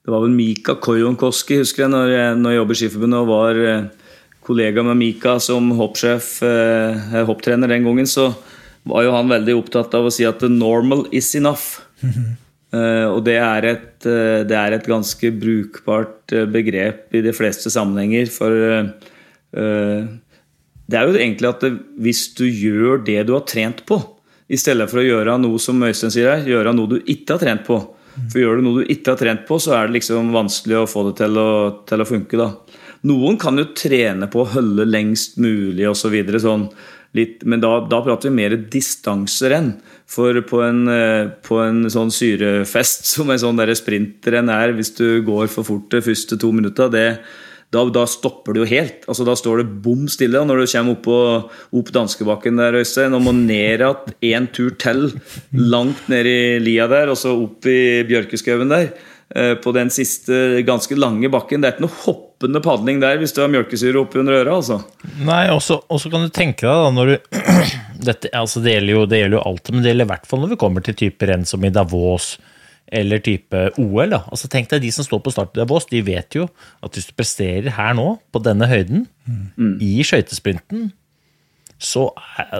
det 0.00 0.10
var 0.10 0.24
vel 0.24 0.34
Mika 0.34 0.78
Kojonkoski, 0.80 1.60
husker 1.60 1.84
jeg, 1.84 1.92
når 1.92 2.14
jeg, 2.14 2.36
når 2.40 2.54
jeg 2.54 2.62
jobber 2.62 2.78
i 2.78 2.80
Skiforbundet 2.80 3.20
og 3.20 3.30
var 3.30 3.60
uh, 3.60 4.14
kollega 4.46 4.82
med 4.88 4.98
Mika 4.98 5.36
som 5.44 5.68
hoppsjef, 5.78 6.38
uh, 6.42 7.20
hopptrener 7.28 7.70
den 7.70 7.84
gangen, 7.86 8.08
så 8.08 8.32
var 8.88 9.04
jo 9.04 9.14
han 9.14 9.30
veldig 9.30 9.56
opptatt 9.58 9.94
av 9.96 10.08
å 10.08 10.12
si 10.14 10.26
at 10.28 10.40
the 10.42 10.50
normal 10.52 11.06
is 11.12 11.32
enough. 11.38 11.80
Uh, 12.70 13.10
og 13.10 13.24
det 13.26 13.34
er, 13.42 13.66
et, 13.66 13.94
uh, 14.06 14.46
det 14.46 14.54
er 14.54 14.76
et 14.76 14.86
ganske 14.86 15.32
brukbart 15.42 16.30
eh, 16.30 16.46
begrep 16.46 17.16
i 17.18 17.22
de 17.24 17.32
fleste 17.34 17.72
sammenhenger, 17.74 18.30
for 18.30 18.54
uh, 18.54 20.04
det 20.90 20.98
er 20.98 21.08
jo 21.08 21.18
egentlig 21.18 21.48
at 21.50 21.64
det, 21.66 21.72
hvis 21.98 22.28
du 22.38 22.44
gjør 22.46 23.02
det 23.06 23.24
du 23.26 23.34
har 23.34 23.42
trent 23.50 23.82
på, 23.90 23.98
i 24.50 24.58
stedet 24.58 24.86
for 24.90 25.02
å 25.02 25.06
gjøre 25.06 25.34
noe 25.42 25.58
som 25.62 25.82
Øystein 25.82 26.14
sier 26.14 26.30
her, 26.30 26.46
gjøre 26.46 26.74
noe 26.74 26.90
du 26.90 26.96
ikke 27.00 27.36
har 27.36 27.42
trent 27.42 27.66
på. 27.66 27.78
For 28.30 28.40
gjør 28.42 28.58
du 28.58 28.64
noe 28.66 28.82
du 28.82 28.90
ikke 28.90 29.14
har 29.14 29.20
trent 29.20 29.44
på, 29.46 29.58
så 29.62 29.76
er 29.76 29.86
det 29.86 30.00
liksom 30.00 30.32
vanskelig 30.34 30.80
å 30.80 30.88
få 30.90 31.04
det 31.08 31.16
til 31.20 31.38
å, 31.38 31.50
til 31.86 32.02
å 32.02 32.06
funke. 32.08 32.38
da. 32.38 32.48
Noen 33.08 33.38
kan 33.40 33.56
jo 33.56 33.70
trene 33.76 34.28
på 34.30 34.42
å 34.42 34.50
holde 34.56 34.84
lengst 34.88 35.38
mulig 35.40 35.86
osv. 35.88 36.02
Så 36.02 36.12
videre, 36.12 36.40
sånn 36.42 36.66
litt, 37.16 37.44
men 37.48 37.62
da, 37.62 37.72
da 37.90 38.00
prater 38.04 38.30
vi 38.30 38.36
mer 38.36 38.56
distanserenn. 38.70 39.74
For 40.10 40.40
på 40.46 40.62
en, 40.66 40.82
eh, 40.90 41.28
på 41.46 41.60
en 41.62 41.84
sånn 41.90 42.10
syrefest 42.14 43.06
som 43.12 43.30
en 43.30 43.40
sånn 43.40 43.62
sprintrenn 43.78 44.50
er, 44.52 44.74
hvis 44.74 44.94
du 44.98 45.22
går 45.26 45.48
for 45.52 45.66
fort 45.66 45.88
de 45.94 46.02
første 46.04 46.38
to 46.40 46.50
minutta, 46.54 46.90
det, 46.90 47.06
da, 47.70 47.84
da 47.94 48.02
stopper 48.10 48.54
du 48.54 48.64
jo 48.64 48.70
helt. 48.70 49.04
Altså 49.06 49.24
Da 49.26 49.36
står 49.38 49.62
det 49.62 49.82
bom 49.84 50.08
stille. 50.10 50.40
Og 50.40 50.48
når 50.50 50.62
du 50.64 50.72
kommer 50.72 50.96
opp, 50.96 51.04
på, 51.06 51.18
opp 51.78 51.92
danskebakken 51.94 52.58
der, 52.58 52.80
Øystein, 52.80 53.14
og 53.14 53.22
må 53.22 53.34
ned 53.36 53.84
igjen 54.18 54.42
en 54.42 54.50
tur 54.50 54.74
til, 54.74 55.06
langt 55.54 56.10
ned 56.10 56.26
i 56.26 56.58
lia 56.62 56.88
der, 56.90 57.12
og 57.12 57.18
så 57.20 57.36
opp 57.38 57.66
i 57.70 58.02
bjørkeskauen 58.10 58.74
der, 58.74 58.90
på 59.30 59.70
den 59.76 59.92
siste 59.94 60.58
ganske 60.66 60.96
lange 60.98 61.28
bakken. 61.30 61.62
Det 61.62 61.68
er 61.68 61.76
ikke 61.76 61.84
noe 61.84 61.98
hoppende 62.02 62.62
padling 62.64 62.98
der 63.02 63.20
hvis 63.20 63.34
du 63.36 63.42
har 63.44 63.52
mjølkesyre 63.52 64.00
oppunder 64.00 64.40
øra, 64.40 64.56
altså. 64.58 64.80
Nei, 65.22 65.44
og 65.54 65.62
så 65.62 66.10
kan 66.10 66.26
du 66.26 66.32
tenke 66.34 66.66
deg 66.66 66.82
da, 66.82 66.90
når 66.96 67.12
du 67.12 67.40
dette, 68.10 68.30
altså 68.36 68.62
det, 68.64 68.74
gjelder 68.74 68.96
jo, 68.96 69.02
det 69.06 69.20
gjelder 69.20 69.38
jo 69.38 69.44
alltid, 69.50 69.74
men 69.74 69.84
det 69.84 69.92
gjelder 69.92 70.08
i 70.08 70.12
hvert 70.14 70.30
fall 70.30 70.42
når 70.42 70.54
vi 70.54 70.60
kommer 70.64 70.86
til 70.86 70.98
typer 70.98 71.32
renn 71.32 71.46
som 71.48 71.64
i 71.66 71.72
Davos, 71.74 72.32
eller 72.90 73.22
type 73.22 73.58
OL. 73.78 74.10
Da. 74.10 74.24
Altså 74.32 74.50
Tenk 74.50 74.70
deg 74.72 74.82
de 74.82 74.92
som 74.94 75.06
står 75.06 75.20
på 75.22 75.32
start 75.34 75.54
i 75.54 75.60
Davos, 75.62 75.86
de 75.90 76.00
vet 76.02 76.38
jo 76.40 76.48
at 76.82 76.96
hvis 76.96 77.10
du 77.10 77.14
presterer 77.18 77.70
her 77.76 77.94
nå, 77.98 78.08
på 78.32 78.42
denne 78.42 78.66
høyden, 78.70 79.06
i 79.78 80.00
skøytesprinten, 80.06 80.90
så 81.80 82.10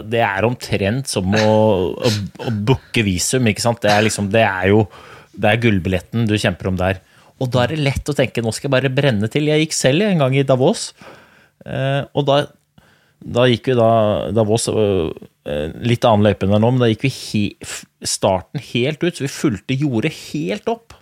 det 0.09 0.23
er 0.25 0.47
omtrent 0.49 1.11
som 1.11 1.35
å, 1.37 1.49
å, 1.93 2.13
å 2.47 2.53
booke 2.65 3.03
visum, 3.05 3.49
ikke 3.51 3.65
sant. 3.65 3.83
Det 3.83 3.91
er, 3.93 4.05
liksom, 4.07 4.31
det 4.33 4.47
er 4.47 4.71
jo 4.73 4.85
det 5.33 5.51
er 5.51 5.63
gullbilletten 5.63 6.29
du 6.29 6.37
kjemper 6.39 6.71
om 6.71 6.79
der. 6.81 7.01
Og 7.41 7.51
da 7.53 7.65
er 7.65 7.75
det 7.75 7.85
lett 7.85 8.11
å 8.11 8.17
tenke 8.17 8.43
nå 8.45 8.53
skal 8.53 8.69
jeg 8.69 8.77
bare 8.77 8.93
brenne 8.93 9.31
til. 9.33 9.49
Jeg 9.49 9.65
gikk 9.65 9.77
selv 9.77 10.07
en 10.07 10.21
gang 10.25 10.37
i 10.37 10.47
Davos, 10.47 10.91
eh, 11.65 12.03
og 12.13 12.27
da, 12.29 12.41
da 13.21 13.47
gikk 13.49 13.73
vi 13.73 13.77
da 13.79 13.91
Davos 14.37 14.69
eh, 14.73 15.29
Litt 15.81 16.05
annen 16.05 16.27
løype 16.29 16.45
enn 16.47 16.53
nå, 16.61 16.69
men 16.69 16.83
da 16.83 16.91
gikk 16.91 17.07
vi 17.07 17.11
he, 17.17 17.45
starten 18.07 18.61
helt 18.61 19.01
ut, 19.03 19.17
så 19.17 19.25
vi 19.25 19.33
fulgte 19.33 19.75
jordet 19.81 20.13
helt 20.29 20.69
opp. 20.71 20.95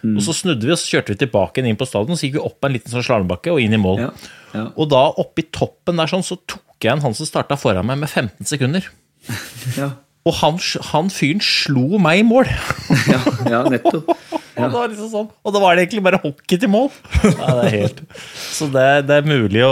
Og 0.00 0.22
så 0.24 0.32
snudde 0.32 0.64
vi 0.64 0.72
og 0.72 0.78
så 0.80 0.94
kjørte 0.94 1.12
vi 1.12 1.20
tilbake 1.20 1.60
inn 1.60 1.76
på 1.76 1.88
stadion, 1.88 2.16
så 2.16 2.24
gikk 2.24 2.38
vi 2.38 2.44
opp 2.44 2.64
en 2.64 2.72
liten 2.72 2.92
sånn 2.92 3.04
slalåmbakke 3.04 3.52
og 3.52 3.60
inn 3.60 3.74
i 3.76 3.80
mål. 3.80 4.06
Ja, 4.06 4.10
ja. 4.54 4.62
Og 4.80 4.88
da 4.92 5.02
oppi 5.20 5.44
toppen 5.52 6.00
der 6.00 6.08
sånn, 6.08 6.24
så 6.24 6.38
tok 6.48 6.86
jeg 6.86 6.94
en 6.94 7.02
han 7.04 7.16
som 7.18 7.28
starta 7.28 7.58
foran 7.60 7.84
meg 7.90 8.00
med 8.00 8.08
15 8.08 8.48
sekunder. 8.48 8.86
Ja, 9.76 9.90
Og 10.30 10.36
han, 10.38 10.60
han 10.92 11.10
fyren 11.10 11.42
slo 11.42 11.98
meg 12.02 12.22
i 12.22 12.26
mål! 12.26 12.46
ja, 13.10 13.20
ja 13.50 13.64
nettopp. 13.66 14.14
Og, 14.60 14.66
det 14.66 14.74
var 14.74 14.90
liksom 14.90 15.08
sånn, 15.08 15.28
og 15.40 15.52
da 15.54 15.60
var 15.62 15.76
det 15.76 15.86
egentlig 15.86 16.02
bare 16.04 16.18
hockey 16.20 16.58
til 16.60 16.68
mål! 16.68 16.90
Ja, 17.22 17.52
det 17.56 17.62
er 17.62 17.74
helt, 17.78 18.00
så 18.52 18.66
det, 18.68 18.82
det 19.08 19.14
er 19.16 19.28
mulig 19.30 19.62
å, 19.64 19.70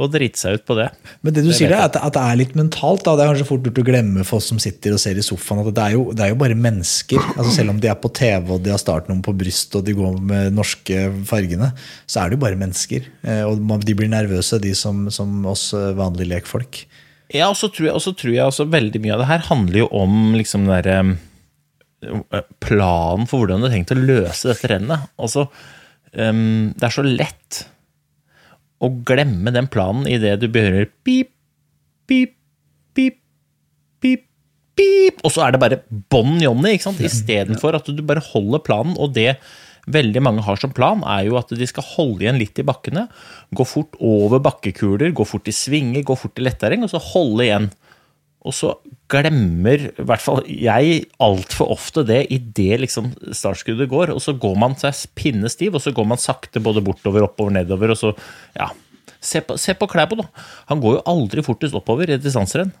å 0.00 0.08
drite 0.08 0.40
seg 0.40 0.56
ut 0.56 0.64
på 0.70 0.76
det. 0.78 0.86
Men 1.20 1.34
det 1.36 1.42
du 1.44 1.50
Det 1.50 1.56
sier 1.58 1.74
er 1.74 1.82
at, 1.90 1.98
at 2.00 2.14
det 2.16 2.22
er 2.22 2.38
litt 2.40 2.54
mentalt. 2.56 3.02
Da. 3.04 3.12
Det 3.18 3.26
er 3.26 3.34
kanskje 3.34 3.48
fort 3.50 3.68
gjort 3.68 3.82
å 3.82 3.86
glemme 3.90 4.24
for 4.24 4.40
oss 4.40 4.48
som 4.54 4.62
sitter 4.62 4.96
og 4.96 5.02
ser 5.02 5.20
i 5.20 5.26
sofaen, 5.26 5.60
at 5.60 5.68
det 5.76 5.84
er 5.84 5.98
jo, 5.98 6.06
det 6.16 6.24
er 6.24 6.32
jo 6.32 6.40
bare 6.40 6.56
mennesker. 6.56 7.20
Altså 7.34 7.58
Selv 7.58 7.74
om 7.74 7.82
de 7.82 7.90
er 7.92 8.00
på 8.00 8.14
TV 8.16 8.54
og 8.56 8.64
de 8.64 8.72
har 8.72 8.80
startnummer 8.80 9.26
på 9.26 9.36
brystet 9.44 9.76
og 9.82 9.84
de 9.90 9.98
går 10.00 10.16
med 10.32 10.56
norske 10.56 11.04
fargene, 11.28 11.74
så 12.06 12.22
er 12.22 12.32
det 12.32 12.38
jo 12.38 12.44
bare 12.46 12.62
mennesker. 12.64 13.10
Eh, 13.26 13.44
Og 13.44 13.60
de 13.84 13.98
blir 13.98 14.08
nervøse, 14.08 14.62
de 14.64 14.72
som, 14.78 15.10
som 15.12 15.44
oss 15.50 15.72
eh, 15.76 15.92
vanlige 15.98 16.32
lekfolk. 16.38 16.86
Ja, 17.34 17.50
og 17.50 17.58
så 17.58 17.68
tror 17.72 17.88
jeg, 17.88 17.94
også 17.98 18.14
tror 18.16 18.34
jeg 18.34 18.46
også 18.46 18.68
veldig 18.70 19.00
mye 19.02 19.14
av 19.16 19.24
det 19.24 19.30
her 19.32 19.46
handler 19.48 19.80
jo 19.82 19.88
om 19.98 20.36
liksom 20.38 20.68
den 20.68 20.74
derre 20.76 20.98
planen 22.62 23.28
for 23.28 23.42
hvordan 23.42 23.62
du 23.62 23.68
har 23.68 23.74
tenkt 23.74 23.94
å 23.94 23.98
løse 23.98 24.50
dette 24.50 24.70
rennet. 24.70 25.08
Altså, 25.20 25.46
um, 26.12 26.72
det 26.76 26.88
er 26.88 26.94
så 26.94 27.04
lett 27.06 27.64
å 28.84 28.90
glemme 29.08 29.52
den 29.54 29.68
planen 29.72 30.08
idet 30.10 30.36
du 30.42 30.48
behører. 30.52 30.90
pip, 31.06 31.32
pip, 32.06 32.34
pip, 32.94 33.18
pip, 34.02 34.26
pip, 34.76 35.22
og 35.24 35.32
så 35.32 35.46
er 35.46 35.54
det 35.54 35.62
bare 35.62 35.80
bånn 36.12 36.36
Johnny, 36.42 36.74
ikke 36.74 36.90
sant? 36.90 37.04
Istedenfor 37.04 37.78
at 37.78 37.88
du 37.88 38.02
bare 38.06 38.24
holder 38.32 38.62
planen, 38.64 38.98
og 39.00 39.14
det 39.16 39.38
veldig 39.90 40.22
mange 40.24 40.44
har 40.46 40.60
som 40.60 40.72
plan, 40.74 41.02
er 41.16 41.28
jo 41.28 41.38
at 41.40 41.52
de 41.52 41.68
skal 41.68 41.86
holde 41.94 42.24
igjen 42.24 42.40
litt 42.40 42.58
i 42.60 42.66
bakkene, 42.66 43.06
gå 43.54 43.66
fort 43.68 43.96
over 44.00 44.42
bakkekuler, 44.44 45.14
gå 45.16 45.26
fort 45.28 45.48
i 45.50 45.54
svinger, 45.54 46.04
gå 46.06 46.16
fort 46.18 46.40
i 46.40 46.46
letterreng, 46.46 46.86
og 46.86 46.92
så 46.92 47.02
holde 47.12 47.48
igjen. 47.48 47.70
Og 48.44 48.52
så 48.52 48.74
glemmer 49.08 49.86
i 49.88 50.04
hvert 50.04 50.20
fall 50.20 50.42
jeg 50.48 51.04
altfor 51.22 51.72
ofte 51.72 52.04
det 52.04 52.26
idet 52.34 52.82
liksom 52.82 53.12
startskuddet 53.32 53.88
går, 53.88 54.12
og 54.12 54.20
så 54.20 54.36
går 54.36 54.56
man 54.60 54.76
seg 54.80 55.06
pinnestiv, 55.16 55.76
og 55.76 55.84
så 55.84 55.94
går 55.96 56.08
man 56.12 56.20
sakte 56.20 56.62
både 56.64 56.84
bortover, 56.84 57.24
oppover, 57.28 57.56
nedover, 57.60 57.94
og 57.94 58.00
så 58.00 58.16
Ja. 58.56 58.70
Se 59.24 59.40
på, 59.40 59.56
se 59.56 59.72
på 59.72 59.86
Klæbo, 59.88 60.18
da. 60.20 60.26
Han 60.68 60.82
går 60.82 60.98
jo 60.98 61.04
aldri 61.08 61.40
fortest 61.40 61.72
oppover 61.72 62.10
i 62.12 62.18
distanserenn. 62.20 62.74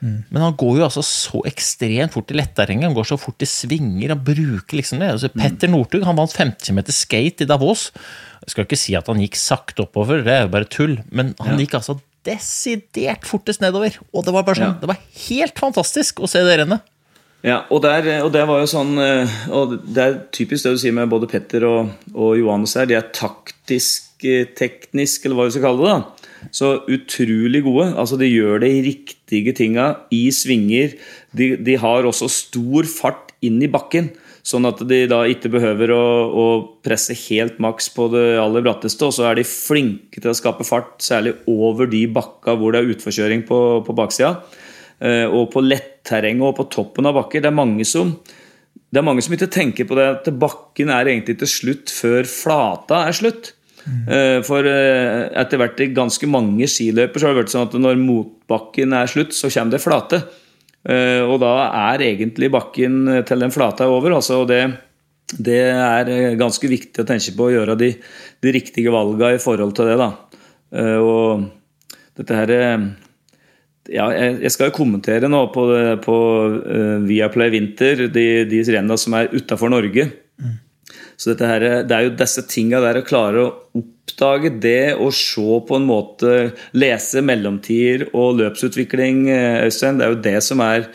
Men 0.00 0.40
han 0.42 0.54
går 0.56 0.78
jo 0.80 0.84
altså 0.86 1.02
så 1.04 1.42
ekstremt 1.48 2.14
fort 2.14 2.30
i 2.32 2.36
letterrenget. 2.38 2.88
Han 2.88 2.96
går 2.96 3.08
så 3.10 3.18
fort 3.20 3.42
i 3.44 3.48
svinger. 3.48 4.14
Han 4.14 4.22
bruker 4.24 4.78
liksom 4.80 5.02
det. 5.02 5.10
Altså, 5.12 5.28
Petter 5.34 5.68
Northug 5.68 6.06
han 6.08 6.16
vant 6.16 6.32
50 6.32 6.72
meter 6.76 6.96
skate 6.96 7.44
i 7.44 7.48
Davos. 7.50 7.90
Jeg 8.40 8.54
skal 8.54 8.64
ikke 8.64 8.78
si 8.80 8.94
at 8.96 9.10
han 9.12 9.20
gikk 9.20 9.36
sakte 9.36 9.84
oppover, 9.84 10.22
det 10.24 10.32
er 10.32 10.46
jo 10.46 10.52
bare 10.54 10.68
tull. 10.72 10.96
Men 11.12 11.34
han 11.44 11.60
gikk 11.60 11.76
altså 11.80 11.98
desidert 12.26 13.28
fortest 13.28 13.60
nedover. 13.64 13.98
Og 14.12 14.24
det 14.24 14.32
var 14.36 14.46
bare 14.46 14.56
sånn, 14.60 14.72
Ja. 14.74 14.80
det 14.80 14.88
var 14.88 14.98
helt 15.28 15.60
fantastisk 15.60 16.20
å 16.24 16.28
se 16.28 16.42
det 16.44 16.58
rennet. 16.62 16.80
Ja, 17.42 17.62
og, 17.72 17.80
der, 17.82 18.04
og 18.24 18.32
det 18.34 18.42
var 18.44 18.58
jo 18.60 18.66
sånn 18.68 18.98
eh, 19.00 19.30
Og 19.56 19.70
det 19.88 20.02
er 20.04 20.16
typisk 20.28 20.66
det 20.66 20.74
du 20.74 20.80
sier 20.82 20.92
med 20.92 21.08
både 21.08 21.24
Petter 21.30 21.64
og, 21.64 21.88
og 22.12 22.34
Johannes 22.36 22.74
her. 22.76 22.84
De 22.84 22.98
er 22.98 23.06
taktisk, 23.16 24.10
eh, 24.28 24.44
teknisk, 24.44 25.24
eller 25.24 25.38
hva 25.38 25.46
vi 25.48 25.54
skal 25.54 25.64
kalle 25.64 25.80
det. 25.80 25.94
da 25.94 26.19
Så 26.54 26.72
utrolig 26.88 27.62
gode. 27.66 27.90
Altså 28.00 28.16
De 28.20 28.28
gjør 28.28 28.62
de 28.64 28.72
riktige 28.86 29.54
tinga 29.56 29.90
i 30.14 30.26
svinger. 30.34 30.96
De, 31.36 31.52
de 31.60 31.76
har 31.80 32.08
også 32.08 32.30
stor 32.32 32.88
fart 32.88 33.34
inn 33.44 33.60
i 33.62 33.70
bakken. 33.70 34.10
Sånn 34.46 34.64
at 34.64 34.80
de 34.88 35.02
da 35.10 35.20
ikke 35.28 35.52
behøver 35.52 35.92
å, 35.92 36.04
å 36.32 36.46
presse 36.84 37.14
helt 37.28 37.60
maks 37.60 37.90
på 37.92 38.08
det 38.14 38.24
aller 38.40 38.64
bratteste. 38.64 39.04
Og 39.06 39.14
så 39.16 39.28
er 39.28 39.38
de 39.38 39.46
flinke 39.46 40.22
til 40.22 40.32
å 40.32 40.36
skape 40.36 40.66
fart, 40.66 40.96
særlig 41.04 41.36
over 41.50 41.90
de 41.90 42.06
bakka 42.10 42.56
hvor 42.56 42.72
det 42.72 42.82
er 42.82 42.92
utforkjøring 42.94 43.44
på, 43.48 43.60
på 43.86 43.96
baksida. 43.96 44.34
Eh, 45.00 45.26
og 45.28 45.50
på 45.52 45.62
letterrenget 45.64 46.48
og 46.48 46.56
på 46.58 46.70
toppen 46.72 47.08
av 47.08 47.18
bakker. 47.20 47.44
Det 47.44 47.52
er 47.52 47.60
mange 47.60 47.86
som 47.88 48.16
det 48.90 48.98
er 48.98 49.06
mange 49.06 49.22
som 49.22 49.34
ikke 49.36 49.52
tenker 49.54 49.86
på 49.86 49.94
det 49.94 50.06
at 50.10 50.28
bakken 50.40 50.90
er 50.90 51.06
egentlig 51.12 51.36
til 51.38 51.50
slutt 51.50 51.92
før 51.94 52.26
flata 52.26 53.04
er 53.06 53.14
slutt. 53.14 53.52
Eh, 53.86 54.40
For 54.46 54.66
eh, 54.66 55.30
etter 55.40 55.60
hvert 55.60 55.80
i 55.80 55.90
ganske 55.96 56.28
mange 56.30 56.68
skiløyper 56.70 57.20
så 57.20 57.28
har 57.28 57.34
det 57.34 57.44
vært 57.44 57.54
sånn 57.54 57.66
at 57.68 57.76
når 57.80 58.00
motbakken 58.00 58.94
er 58.96 59.10
slutt, 59.10 59.34
så 59.36 59.50
kommer 59.52 59.76
det 59.76 59.82
flate. 59.84 60.22
Eh, 60.88 61.20
Og 61.24 61.38
da 61.42 61.54
er 61.92 62.06
egentlig 62.10 62.50
bakken 62.52 63.02
til 63.28 63.44
den 63.46 63.54
flata 63.54 63.86
er 63.86 63.94
over. 63.94 64.16
Altså, 64.18 64.42
og 64.42 64.48
det, 64.50 64.62
det 65.38 65.62
er 65.72 66.38
ganske 66.40 66.70
viktig 66.70 67.04
å 67.04 67.08
tenke 67.08 67.36
på 67.36 67.48
å 67.48 67.54
gjøre 67.54 67.78
de, 67.80 67.92
de 68.40 68.56
riktige 68.56 68.92
valgene 68.94 69.36
i 69.36 69.42
forhold 69.42 69.76
til 69.76 69.90
det. 69.90 69.98
da. 70.00 70.10
Og 71.00 71.46
dette 72.20 72.36
her 72.36 72.50
ja, 73.90 74.04
jeg 74.14 74.50
skal 74.54 74.68
jo 74.68 74.76
kommentere 74.76 75.26
nå 75.26 75.40
på, 75.50 75.64
på 76.04 76.16
Viaplay 77.08 77.50
Winter, 77.50 78.04
de, 78.12 78.26
de 78.46 78.60
rennene 78.68 78.98
som 79.00 79.16
er 79.18 79.32
utafor 79.34 79.72
Norge. 79.72 80.04
Så 81.20 81.34
her, 81.36 81.64
det 81.84 81.92
er 81.92 82.06
jo 82.06 82.16
disse 82.16 82.46
tinga 82.48 82.80
der 82.80 83.02
å 83.02 83.04
klare 83.04 83.42
å 83.44 83.48
oppdage 83.76 84.54
det 84.62 84.94
og 84.96 85.12
se 85.12 85.58
på 85.68 85.76
en 85.76 85.88
måte 85.88 86.36
Lese 86.72 87.20
mellomtider 87.24 88.06
og 88.16 88.38
løpsutvikling, 88.40 89.26
eh, 89.28 89.66
Øystein. 89.66 90.00
Det 90.00 90.06
er 90.06 90.14
jo 90.14 90.22
det 90.24 90.38
som 90.46 90.62
er, 90.64 90.86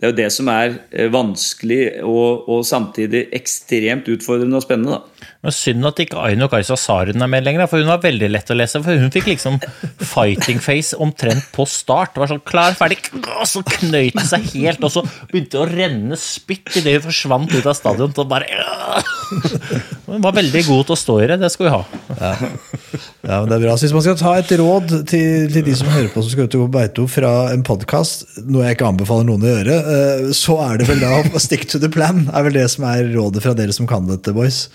det 0.00 0.08
er, 0.08 0.16
det 0.22 0.30
som 0.32 0.48
er 0.48 0.78
eh, 0.90 1.10
vanskelig 1.12 1.82
og, 2.00 2.48
og 2.48 2.64
samtidig 2.64 3.26
ekstremt 3.36 4.08
utfordrende 4.08 4.56
og 4.56 4.64
spennende. 4.64 4.96
da. 4.96 5.13
Men 5.44 5.52
Synd 5.52 5.84
at 5.84 6.00
ikke 6.00 6.20
Aino 6.24 6.48
Kajsa 6.48 6.76
Saren 6.80 7.20
er 7.20 7.28
med 7.28 7.44
lenger, 7.44 7.66
for 7.68 7.82
hun 7.82 7.90
var 7.92 8.00
veldig 8.00 8.30
lett 8.32 8.48
å 8.48 8.56
lese. 8.56 8.80
For 8.84 9.00
hun 9.00 9.12
fikk 9.12 9.28
liksom 9.28 9.58
fighting 10.00 10.60
face 10.64 10.96
omtrent 10.96 11.50
på 11.52 11.66
start. 11.68 12.16
Var 12.16 12.32
sånn 12.32 12.40
klar, 12.48 12.72
ferdig, 12.78 13.02
og 13.20 13.44
så 13.50 13.60
knøyt 13.76 14.16
det 14.16 14.26
seg 14.30 14.46
helt, 14.54 14.84
og 14.84 14.94
så 14.94 15.04
begynte 15.28 15.58
det 15.58 15.60
å 15.60 15.68
renne 15.68 16.18
spytt 16.20 16.78
idet 16.80 16.96
hun 16.96 17.08
forsvant 17.10 17.52
ut 17.52 17.68
av 17.68 17.76
stadion. 17.76 18.14
Og 18.16 18.30
bare 18.30 18.48
Hun 20.04 20.22
var 20.22 20.34
veldig 20.36 20.62
god 20.66 20.88
til 20.88 20.94
å 20.94 20.98
stå 21.00 21.18
i 21.20 21.28
det, 21.32 21.38
det 21.42 21.50
skal 21.52 21.68
vi 21.68 21.74
ha. 21.74 21.82
Ja, 23.24 23.38
men 23.40 23.48
det 23.50 23.56
er 23.56 23.62
bra. 23.64 23.76
Så 23.76 23.86
hvis 23.86 23.94
man 23.96 24.04
skal 24.04 24.18
ta 24.20 24.34
et 24.38 24.52
råd 24.60 24.90
til, 25.10 25.46
til 25.52 25.64
de 25.66 25.76
som 25.76 25.88
hører 25.92 26.10
på 26.12 26.22
som 26.22 26.32
skal 26.32 26.48
ut 26.48 26.56
og 26.56 26.64
gå 26.64 26.68
på 26.68 26.74
beito 26.78 27.06
fra 27.10 27.32
en 27.52 27.64
podkast, 27.66 28.26
noe 28.44 28.66
jeg 28.66 28.78
ikke 28.78 28.90
anbefaler 28.92 29.28
noen 29.28 29.44
å 29.44 29.54
gjøre, 29.54 29.78
eh, 29.96 30.26
så 30.36 30.58
er 30.68 30.80
det 30.80 30.88
vel 30.88 31.04
da 31.04 31.40
stick 31.42 31.68
to 31.68 31.80
the 31.82 31.90
plan. 31.92 32.26
er 32.32 32.48
vel 32.48 32.60
det 32.60 32.68
som 32.72 32.86
er 32.88 33.08
rådet 33.12 33.44
fra 33.44 33.56
dere 33.56 33.76
som 33.76 33.88
kan 33.90 34.08
dette, 34.08 34.36
boys. 34.36 34.66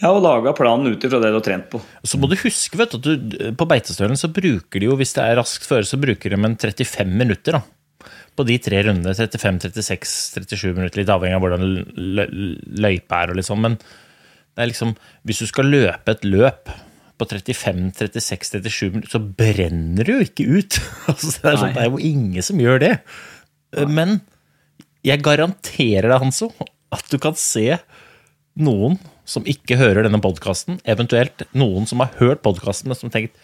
Ja, 0.00 0.10
Og 0.14 0.22
laga 0.24 0.54
planen 0.56 0.94
ut 0.94 1.02
ifra 1.04 1.20
det 1.20 1.28
du 1.32 1.36
har 1.36 1.44
trent 1.44 1.66
på. 1.72 1.80
Så 2.08 2.16
må 2.20 2.28
du 2.30 2.36
huske 2.40 2.78
vet 2.80 2.94
du, 2.94 2.98
at 2.98 3.04
du, 3.34 3.38
på 3.60 3.66
Beitestølen 3.68 4.16
så 4.16 4.30
bruker 4.32 4.80
de 4.80 4.88
jo, 4.88 4.96
hvis 4.96 5.12
det 5.16 5.26
er 5.26 5.36
raskt 5.40 5.66
føre, 5.68 5.84
så 5.84 5.98
bruker 6.00 6.32
de 6.32 6.38
en 6.40 6.56
35 6.56 7.10
minutter. 7.20 7.58
da. 7.58 8.10
På 8.38 8.46
de 8.48 8.56
tre 8.62 8.80
rundene. 8.86 9.12
35, 9.12 9.60
36, 9.76 10.14
37 10.46 10.72
minutter, 10.78 11.02
litt 11.02 11.12
avhengig 11.12 11.36
av 11.36 11.44
hvordan 11.44 11.66
lø- 12.16 12.30
løypa 12.80 13.24
er. 13.26 13.34
og 13.34 13.40
liksom, 13.42 13.60
Men 13.60 13.76
det 13.76 14.64
er 14.64 14.70
liksom, 14.72 14.94
hvis 15.28 15.42
du 15.44 15.50
skal 15.50 15.68
løpe 15.68 16.16
et 16.16 16.24
løp 16.24 16.72
på 17.20 17.26
35, 17.28 17.92
36, 18.00 18.64
37 18.64 18.94
minutter, 18.94 19.12
så 19.12 19.20
brenner 19.20 20.08
du 20.08 20.14
jo 20.14 20.24
ikke 20.24 20.46
ut. 20.48 20.80
altså, 21.12 21.34
det, 21.36 21.50
er 21.52 21.60
sånn, 21.60 21.74
det 21.76 21.84
er 21.84 21.90
jo 21.92 22.00
ingen 22.08 22.46
som 22.46 22.62
gjør 22.64 22.80
det. 22.86 22.94
Men 23.92 24.22
jeg 25.04 25.20
garanterer 25.24 26.08
deg, 26.08 26.18
Hanso, 26.24 26.48
at 26.90 27.04
du 27.12 27.18
kan 27.20 27.36
se 27.36 27.76
noen 28.60 28.96
som 29.30 29.46
ikke 29.48 29.78
hører 29.78 30.06
denne 30.06 30.20
podkasten, 30.22 30.80
eventuelt 30.88 31.44
noen 31.56 31.86
som 31.86 32.02
har 32.02 32.12
hørt 32.18 32.42
podkasten, 32.46 32.90
men 32.90 32.98
som 32.98 33.12
tenkt 33.12 33.36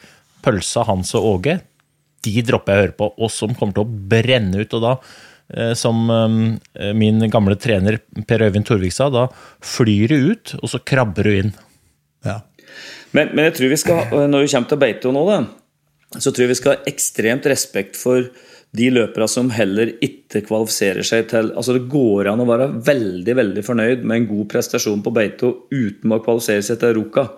Pølsa, 0.43 0.85
Hans 0.89 1.13
og 1.19 1.27
Åge, 1.31 1.61
de 2.27 2.43
dropper 2.47 2.73
jeg 2.73 2.79
å 2.79 2.85
høre 2.87 2.99
på, 2.99 3.09
og 3.15 3.33
som 3.33 3.55
kommer 3.55 3.77
til 3.77 3.85
å 3.85 4.07
brenne 4.11 4.65
ut. 4.65 4.75
Og 4.75 4.83
da, 4.83 4.95
eh, 5.55 5.73
som 5.79 6.03
eh, 6.11 6.91
min 6.99 7.23
gamle 7.31 7.59
trener 7.61 8.01
Per 8.27 8.47
Øyvind 8.49 8.67
Torvik 8.67 8.95
sa, 8.95 9.09
da 9.15 9.29
flyr 9.65 10.11
du 10.11 10.33
ut, 10.33 10.57
og 10.61 10.73
så 10.73 10.83
krabber 10.83 11.29
du 11.29 11.37
inn. 11.45 11.55
Ja. 12.27 12.41
Men, 13.15 13.31
men 13.33 13.47
jeg 13.49 13.57
tror 13.61 13.73
vi 13.73 13.81
skal, 13.81 14.03
når 14.27 14.45
vi 14.45 14.53
kommer 14.53 14.73
til 14.73 14.83
beito 14.83 15.15
nå, 15.15 15.23
da, 15.31 15.39
så 16.17 16.31
tror 16.31 16.47
jeg 16.47 16.55
vi 16.55 16.59
skal 16.59 16.75
ha 16.75 16.91
ekstremt 16.91 17.47
respekt 17.51 17.99
for 17.99 18.27
de 18.77 18.91
løperne 18.93 19.29
som 19.31 19.49
heller 19.55 19.95
ikke 20.05 20.43
kvalifiserer 20.49 21.07
seg 21.07 21.29
til 21.31 21.53
altså 21.55 21.77
Det 21.77 21.87
går 21.93 22.29
an 22.33 22.43
å 22.43 22.49
være 22.49 22.69
veldig 22.87 23.37
veldig 23.39 23.65
fornøyd 23.65 24.05
med 24.05 24.17
en 24.19 24.29
god 24.33 24.49
prestasjon 24.53 25.05
på 25.05 25.13
Beito 25.17 25.53
uten 25.71 26.13
å 26.13 26.21
kvalifisere 26.25 26.65
seg 26.67 26.81
til 26.83 26.97
Ruka. 26.99 27.29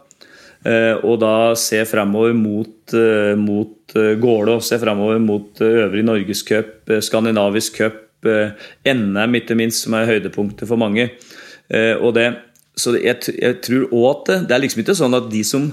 Eh, 0.67 0.97
og 1.07 1.21
da 1.23 1.55
se 1.59 1.85
fremover 1.87 2.35
mot, 2.35 2.95
eh, 2.97 3.35
mot 3.39 3.95
eh, 3.95 4.17
Gålå, 4.19 4.59
se 4.65 4.79
fremover 4.83 5.21
mot 5.23 5.63
øvrig 5.63 6.03
norgescup, 6.07 6.91
skandinavisk 7.05 7.79
cup, 7.79 8.05
NM 8.27 9.37
ikke 9.39 9.55
minst, 9.55 9.85
som 9.85 9.95
er 9.95 10.09
høydepunktet 10.09 10.67
for 10.67 10.81
mange. 10.81 11.05
Og 12.03 12.09
det, 12.17 12.25
så 12.75 12.97
jeg, 12.97 13.21
jeg 13.37 13.59
tror 13.63 13.93
òg 13.95 14.07
at 14.09 14.25
det, 14.27 14.39
det 14.49 14.57
er 14.57 14.63
liksom 14.65 14.83
ikke 14.83 14.97
sånn 14.99 15.15
at 15.15 15.29
de 15.31 15.43
som 15.47 15.69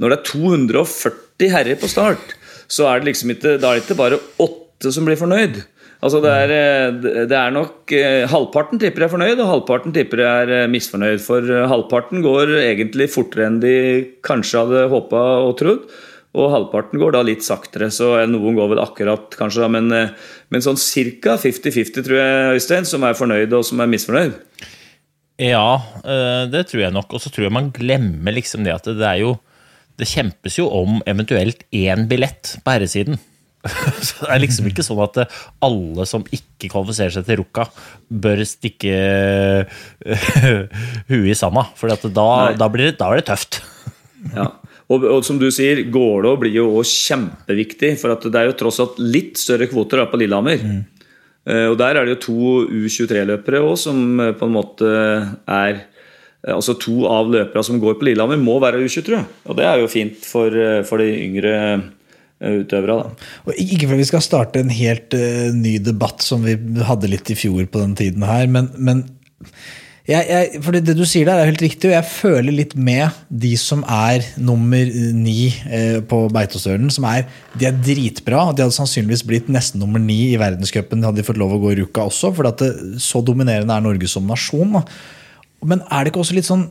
Når 0.00 0.12
det 0.12 0.16
er 0.16 0.24
240 0.32 1.52
herrer 1.52 1.78
på 1.80 1.88
start, 1.88 2.34
så 2.68 2.88
er 2.90 3.00
det 3.00 3.12
liksom 3.12 3.30
ikke, 3.32 3.54
da 3.62 3.70
er 3.70 3.78
det 3.78 3.84
ikke 3.86 3.96
bare 4.00 4.18
åtte 4.42 4.65
som 4.84 5.06
blir 5.08 5.18
fornøyd. 5.18 5.62
Altså 6.04 6.20
det 6.20 6.32
er, 6.32 6.50
eh, 6.52 6.96
det 7.30 7.36
er 7.36 7.54
nok 7.54 7.92
eh, 7.96 8.26
Halvparten 8.28 8.80
tipper 8.80 9.06
er 9.06 9.12
fornøyd, 9.12 9.38
og 9.40 9.48
halvparten 9.48 9.94
tipper 9.96 10.20
er 10.22 10.52
eh, 10.52 10.66
misfornøyd. 10.70 11.22
For 11.24 11.46
halvparten 11.70 12.20
går 12.24 12.52
egentlig 12.60 13.08
fortere 13.14 13.48
enn 13.48 13.62
de 13.62 13.76
kanskje 14.26 14.64
hadde 14.64 14.84
håpa 14.92 15.22
og 15.46 15.56
trodd. 15.60 15.86
Og 16.36 16.50
halvparten 16.52 17.00
går 17.00 17.14
da 17.14 17.22
litt 17.24 17.46
saktere, 17.46 17.88
så 17.88 18.10
noen 18.28 18.58
går 18.58 18.74
vel 18.74 18.80
akkurat, 18.82 19.30
kanskje, 19.38 19.62
da, 19.62 19.68
men, 19.72 19.86
men 20.52 20.64
sånn 20.64 20.76
ca. 20.76 21.38
50-50, 21.40 22.02
tror 22.04 22.18
jeg, 22.20 22.58
Øystein, 22.58 22.84
som 22.84 23.06
er 23.08 23.16
fornøyd 23.16 23.54
og 23.56 23.64
som 23.64 23.80
er 23.80 23.88
misfornøyd. 23.88 24.34
Ja, 25.40 25.78
det 26.52 26.66
tror 26.68 26.82
jeg 26.82 26.92
nok. 26.92 27.16
Og 27.16 27.24
så 27.24 27.32
tror 27.32 27.46
jeg 27.46 27.54
man 27.56 27.72
glemmer 27.72 28.36
liksom 28.36 28.68
det 28.68 28.74
at 28.74 28.84
det 28.88 29.08
er 29.08 29.22
jo 29.24 29.38
Det 29.96 30.04
kjempes 30.10 30.58
jo 30.58 30.66
om 30.76 30.98
eventuelt 31.08 31.62
én 31.72 32.04
billett 32.04 32.58
på 32.60 32.74
herresiden. 32.74 33.16
Så 34.06 34.24
det 34.24 34.32
er 34.34 34.42
liksom 34.42 34.68
ikke 34.70 34.84
sånn 34.84 35.02
at 35.04 35.22
alle 35.64 36.06
som 36.08 36.24
ikke 36.24 36.70
kvalifiserer 36.72 37.14
seg 37.14 37.26
til 37.28 37.40
Rukka, 37.42 37.66
bør 38.08 38.42
stikke 38.48 38.98
huet 41.10 41.32
i 41.32 41.38
sanda. 41.38 41.66
For 41.78 41.92
da, 41.92 42.28
da, 42.56 42.70
blir 42.72 42.90
det, 42.90 42.96
da 43.00 43.10
er 43.10 43.20
det 43.20 43.28
tøft. 43.30 43.60
Ja. 44.34 44.50
Og, 44.86 45.02
og, 45.02 45.22
som 45.26 45.40
du 45.40 45.48
sier, 45.50 45.82
Gålå 45.90 46.36
blir 46.38 46.54
jo 46.60 46.68
også 46.78 47.14
kjempeviktig. 47.14 47.96
For 48.00 48.14
det 48.22 48.38
er 48.38 48.50
jo 48.50 48.58
tross 48.60 48.82
alt 48.84 49.00
litt 49.02 49.40
større 49.40 49.68
kvoter 49.70 50.04
på 50.10 50.20
Lillehammer. 50.22 50.62
Mm. 50.62 50.84
Uh, 51.46 51.66
og 51.72 51.76
der 51.78 51.98
er 51.98 52.06
det 52.06 52.16
jo 52.16 52.22
to 52.24 52.54
U23-løpere 52.70 53.62
òg 53.62 53.76
som 53.78 54.00
på 54.18 54.48
en 54.48 54.56
måte 54.56 54.88
er 55.46 55.84
Altså 56.46 56.76
to 56.78 57.08
av 57.10 57.26
løperne 57.26 57.64
som 57.66 57.80
går 57.82 57.96
på 57.98 58.06
Lillehammer, 58.06 58.38
må 58.38 58.60
være 58.62 58.78
U23. 58.78 59.18
Og 59.50 59.56
det 59.58 59.64
er 59.66 59.80
jo 59.80 59.88
fint 59.90 60.20
for, 60.22 60.54
for 60.86 61.02
de 61.02 61.08
yngre 61.24 61.54
Eh, 61.56 61.80
utøvere. 62.42 63.00
Da. 63.00 63.32
Og 63.46 63.58
ikke 63.62 63.88
for 63.88 64.00
vi 64.00 64.08
skal 64.08 64.24
starte 64.24 64.60
en 64.60 64.72
helt 64.72 65.16
uh, 65.16 65.48
ny 65.56 65.78
debatt 65.82 66.24
som 66.24 66.44
vi 66.46 66.56
hadde 66.86 67.10
litt 67.12 67.32
i 67.32 67.38
fjor 67.38 67.64
på 67.70 67.82
den 67.82 67.96
tiden 67.98 68.26
her, 68.26 68.46
men, 68.52 68.70
men 68.76 69.06
jeg, 70.06 70.22
jeg, 70.30 70.60
for 70.62 70.70
det, 70.70 70.84
det, 70.86 70.94
du 70.94 71.02
sier 71.08 71.26
der, 71.26 71.40
er 71.42 71.48
helt 71.48 71.64
riktig, 71.64 71.88
og 71.88 71.96
jeg 71.96 72.06
føler 72.06 72.54
litt 72.54 72.76
med 72.78 73.16
de 73.26 73.56
som 73.58 73.80
er 73.90 74.22
nummer 74.38 74.92
ni 75.16 75.48
uh, 75.66 75.98
på 76.06 76.20
Beitostølen. 76.34 76.92
som 76.94 77.08
er, 77.10 77.26
De 77.58 77.66
er 77.66 77.74
dritbra. 77.74 78.52
De 78.52 78.62
hadde 78.62 78.76
sannsynligvis 78.76 79.26
blitt 79.26 79.50
nesten 79.50 79.82
nummer 79.82 80.02
ni 80.02 80.28
i 80.28 80.40
verdenscupen 80.40 81.02
hadde 81.02 81.22
de 81.22 81.26
fått 81.26 81.40
lov 81.42 81.56
å 81.56 81.62
gå 81.64 81.74
i 81.74 81.80
Ruka 81.80 82.06
også, 82.06 82.30
for 82.36 82.52
så 83.02 83.24
dominerende 83.24 83.74
er 83.74 83.82
Norge 83.82 84.10
som 84.12 84.28
nasjon. 84.30 84.78
Da. 84.78 84.84
Men 85.66 85.82
er 85.88 86.04
det 86.04 86.12
ikke 86.12 86.22
også 86.22 86.36
litt 86.38 86.46
sånn 86.46 86.68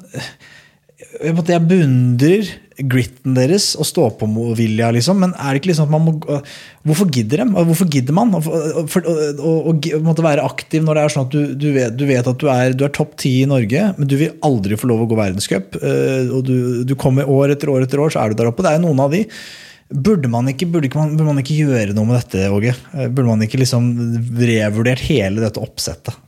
Jeg 1.21 1.67
beundrer 1.69 2.49
gritten 2.75 3.35
deres 3.37 3.69
og 3.79 3.87
stå-på-vilja, 3.87 4.89
liksom. 4.95 5.19
Men 5.23 5.33
er 5.39 5.53
det 5.53 5.61
ikke 5.61 5.71
liksom 5.71 5.87
at 5.87 5.93
man 5.93 6.05
må 6.07 6.39
Hvorfor 6.85 7.07
gidder 7.13 7.41
dem? 7.41 7.53
Hvorfor 7.55 7.87
gidder 7.91 8.15
man 8.15 8.33
å 8.35 10.25
være 10.25 10.45
aktiv 10.45 10.83
når 10.83 10.97
det 10.97 11.03
er 11.03 11.13
sånn 11.13 11.27
at 11.27 11.35
du, 11.35 11.53
du, 11.55 11.67
vet, 11.75 11.95
du 11.95 12.05
vet, 12.09 12.27
at 12.27 12.41
du 12.41 12.47
er, 12.51 12.75
er 12.75 12.93
topp 12.93 13.15
ti 13.21 13.31
i 13.41 13.49
Norge, 13.49 13.87
men 13.97 14.09
du 14.09 14.17
vil 14.19 14.35
aldri 14.45 14.77
få 14.79 14.89
lov 14.91 15.05
å 15.05 15.09
gå 15.09 15.19
verdenscup. 15.19 15.79
Eh, 15.79 16.27
og 16.29 16.43
du, 16.49 16.57
du, 16.87 16.95
kommer 16.99 17.29
år 17.31 17.55
etter 17.55 17.71
år 17.71 17.87
etter 17.87 18.01
år, 18.03 18.13
så 18.13 18.21
er 18.21 18.33
du 18.33 18.41
der 18.41 18.51
oppe. 18.51 18.65
Det 18.65 18.73
er 18.73 18.79
jo 18.79 18.87
noen 18.89 19.05
av 19.05 19.15
de. 19.15 19.23
Burde 19.95 20.29
man, 20.33 20.49
ikke, 20.51 20.67
burde, 20.73 20.89
ikke, 20.89 21.07
burde 21.13 21.29
man 21.29 21.41
ikke 21.41 21.61
gjøre 21.61 21.95
noe 21.95 22.09
med 22.09 22.19
dette, 22.19 22.49
Åge? 22.51 22.75
Eh, 22.93 23.07
burde 23.07 23.29
man 23.31 23.45
ikke 23.45 23.61
liksom 23.61 23.83
revurdert 24.41 25.05
hele 25.07 25.45
dette 25.45 25.63
oppsettet? 25.63 26.21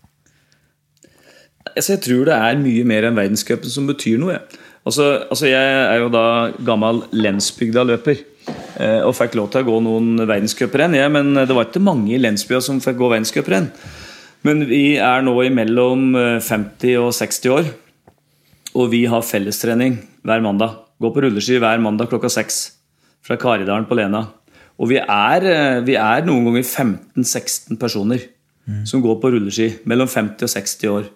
Jeg 1.78 2.00
tror 2.02 2.24
det 2.26 2.34
er 2.34 2.58
mye 2.58 2.86
mer 2.88 3.06
enn 3.06 3.18
verdenscupen 3.20 3.70
som 3.70 3.86
betyr 3.90 4.18
noe. 4.22 4.40
Ja. 4.40 4.64
Altså, 4.88 5.08
altså 5.28 5.50
jeg 5.50 5.78
er 5.84 6.00
jo 6.00 6.10
da 6.14 6.26
gammel 6.64 7.04
lensbygda-løper. 7.12 8.24
Eh, 8.80 9.02
og 9.04 9.16
fikk 9.18 9.36
lov 9.36 9.50
til 9.52 9.66
å 9.66 9.68
gå 9.68 9.80
noen 9.84 10.22
verdenscuprenn, 10.22 10.96
ja, 10.96 11.10
men 11.12 11.34
det 11.36 11.52
var 11.52 11.68
ikke 11.68 11.84
mange 11.84 12.14
i 12.16 12.22
lensbya 12.22 12.62
som 12.64 12.80
fikk 12.84 13.00
gå 13.02 13.10
verdenscuprenn. 13.12 13.68
Men 14.48 14.64
vi 14.70 14.96
er 15.02 15.26
nå 15.26 15.34
imellom 15.48 16.14
50 16.16 16.94
eh, 16.94 17.02
og 17.02 17.12
60 17.18 17.54
år, 17.56 17.70
og 18.78 18.92
vi 18.94 19.04
har 19.10 19.26
fellestrening 19.26 19.98
hver 20.28 20.46
mandag. 20.46 20.78
Går 21.02 21.14
på 21.14 21.26
rulleski 21.26 21.60
hver 21.62 21.82
mandag 21.84 22.10
klokka 22.12 22.30
seks 22.32 22.62
fra 23.26 23.38
Karidalen 23.42 23.88
på 23.90 23.98
Lena. 23.98 24.24
Og 24.78 24.92
vi 24.94 25.02
er, 25.02 25.50
eh, 25.52 25.82
vi 25.84 25.98
er 26.00 26.26
noen 26.26 26.48
ganger 26.48 26.64
15-16 26.64 27.80
personer 27.82 28.22
mm. 28.70 28.86
som 28.88 29.02
går 29.04 29.20
på 29.20 29.34
rulleski 29.34 29.72
mellom 29.90 30.08
50 30.08 30.46
og 30.46 30.54
60 30.54 30.94
år. 30.94 31.10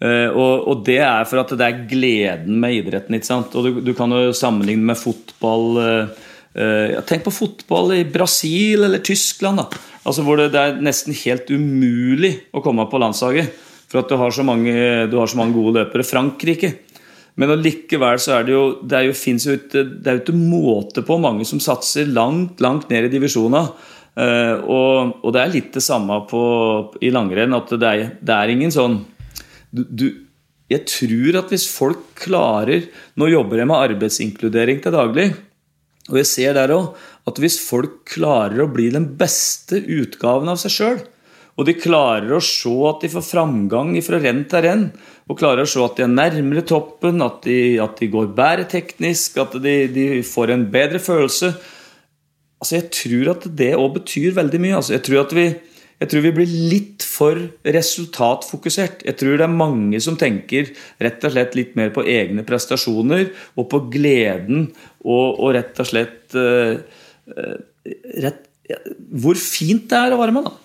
Uh, 0.00 0.32
og, 0.32 0.52
og, 0.64 0.78
det 0.86 0.96
er 1.04 1.26
for 1.28 1.42
at 1.42 1.50
det 1.60 1.66
er 1.66 1.80
gleden 1.88 2.56
med 2.62 2.78
idretten. 2.78 3.16
ikke 3.16 3.28
sant? 3.28 3.52
Og 3.52 3.66
du, 3.66 3.80
du 3.84 3.92
kan 3.96 4.12
jo 4.16 4.32
sammenligne 4.36 4.86
med 4.88 4.96
fotball 4.96 5.66
uh, 5.76 6.28
uh, 6.56 7.00
Tenk 7.04 7.26
på 7.26 7.34
fotball 7.36 7.92
i 7.98 8.06
Brasil 8.08 8.86
eller 8.86 9.04
Tyskland. 9.04 9.60
da. 9.60 9.82
Altså 10.00 10.24
Hvor 10.24 10.40
det, 10.40 10.54
det, 10.54 10.62
er 10.62 10.80
nesten 10.80 11.16
helt 11.26 11.52
umulig 11.52 12.32
å 12.56 12.64
komme 12.64 12.88
på 12.88 13.02
landslaget. 13.02 13.52
For 13.90 14.00
at 14.00 14.08
du 14.08 14.16
har 14.16 14.32
så 14.32 14.46
mange, 14.46 14.72
har 14.72 15.28
så 15.28 15.36
mange 15.36 15.58
gode 15.58 15.82
løpere. 15.82 16.06
Frankrike. 16.06 16.72
Men 17.36 17.52
likevel 17.60 18.18
så 18.20 18.38
er 18.38 18.48
det 18.48 18.52
jo 18.52 18.64
Det, 18.80 18.96
er 18.96 19.06
jo 19.06 19.12
ikke, 19.14 19.84
det 19.84 20.08
er 20.08 20.16
jo 20.16 20.22
ikke 20.24 20.36
måte 20.40 21.04
på 21.06 21.20
mange 21.20 21.44
som 21.48 21.60
satser 21.60 22.08
langt, 22.08 22.60
langt 22.60 22.88
ned 22.88 23.08
i 23.08 23.12
divisjonene. 23.12 23.62
og, 24.16 25.12
og, 25.22 25.30
det 25.32 25.40
er 25.40 25.52
litt 25.52 25.72
det 25.74 25.82
samme 25.84 26.22
på, 26.30 26.42
i 27.00 27.12
langrenn. 27.12 27.54
At 27.56 27.72
det 27.76 27.88
er, 27.88 28.12
det 28.20 28.36
er 28.36 28.52
ingen 28.56 28.72
sånn 28.74 29.02
du, 29.70 29.84
du, 29.84 30.06
Jeg 30.70 30.86
tror 30.90 31.38
at 31.42 31.52
hvis 31.52 31.68
folk 31.70 32.02
klarer 32.18 32.88
Nå 33.18 33.30
jobber 33.30 33.62
jeg 33.62 33.70
med 33.70 33.90
arbeidsinkludering 33.90 34.82
til 34.82 34.94
daglig. 34.94 35.30
Og 36.10 36.18
jeg 36.18 36.28
ser 36.30 36.58
der 36.58 36.74
òg 36.74 36.98
at 37.28 37.38
hvis 37.38 37.60
folk 37.62 38.00
klarer 38.08 38.64
å 38.64 38.70
bli 38.72 38.88
den 38.90 39.06
beste 39.18 39.78
utgaven 39.78 40.48
av 40.50 40.58
seg 40.58 40.72
sjøl, 40.74 41.00
og 41.60 41.66
de 41.68 41.74
klarer 41.76 42.32
å 42.32 42.40
se 42.42 42.72
at 42.88 43.02
de 43.04 43.10
får 43.12 43.26
framgang 43.26 43.92
fra 44.02 44.18
renn 44.22 44.46
til 44.48 44.64
renn, 44.64 44.86
og 45.28 45.38
klarer 45.38 45.66
å 45.66 45.70
se 45.70 45.82
at 45.84 45.98
de 45.98 46.06
er 46.06 46.14
nærmere 46.14 46.64
toppen, 46.66 47.20
at 47.22 47.44
de, 47.44 47.76
at 47.82 48.00
de 48.00 48.08
går 48.10 48.32
bedre 48.38 48.64
teknisk, 48.70 49.36
at 49.42 49.58
de, 49.62 49.74
de, 49.92 50.06
får 50.26 50.54
en 50.56 50.64
bedre 50.72 51.02
følelse 51.02 51.54
Altså 52.60 52.74
Jeg 52.76 52.88
tror 52.92 53.28
at 53.32 53.44
det 53.56 53.70
òg 53.72 53.94
betyr 53.94 54.34
veldig 54.36 54.58
mye. 54.60 54.74
Altså 54.76 54.92
jeg 54.92 55.00
tror 55.06 55.22
at 55.22 55.30
vi, 55.32 55.46
jeg 56.00 56.08
tror 56.08 56.22
vi 56.24 56.32
blir 56.32 56.52
litt 56.70 57.04
for 57.04 57.36
resultatfokusert. 57.76 59.02
Jeg 59.04 59.18
tror 59.20 59.36
det 59.36 59.44
er 59.44 59.52
mange 59.52 60.00
som 60.00 60.16
tenker 60.20 60.70
rett 61.02 61.26
og 61.26 61.34
slett 61.34 61.58
litt 61.58 61.74
mer 61.76 61.92
på 61.92 62.06
egne 62.08 62.44
prestasjoner 62.48 63.28
og 63.60 63.68
på 63.72 63.82
gleden 63.92 64.70
og, 65.04 65.26
og 65.36 65.52
rett 65.58 65.82
og 65.82 65.90
slett 65.90 66.38
uh, 66.40 66.80
rett, 68.24 68.40
Hvor 69.20 69.36
fint 69.36 69.90
det 69.92 70.00
er 70.00 70.16
å 70.16 70.22
være 70.22 70.36
med, 70.38 70.48
da. 70.48 70.56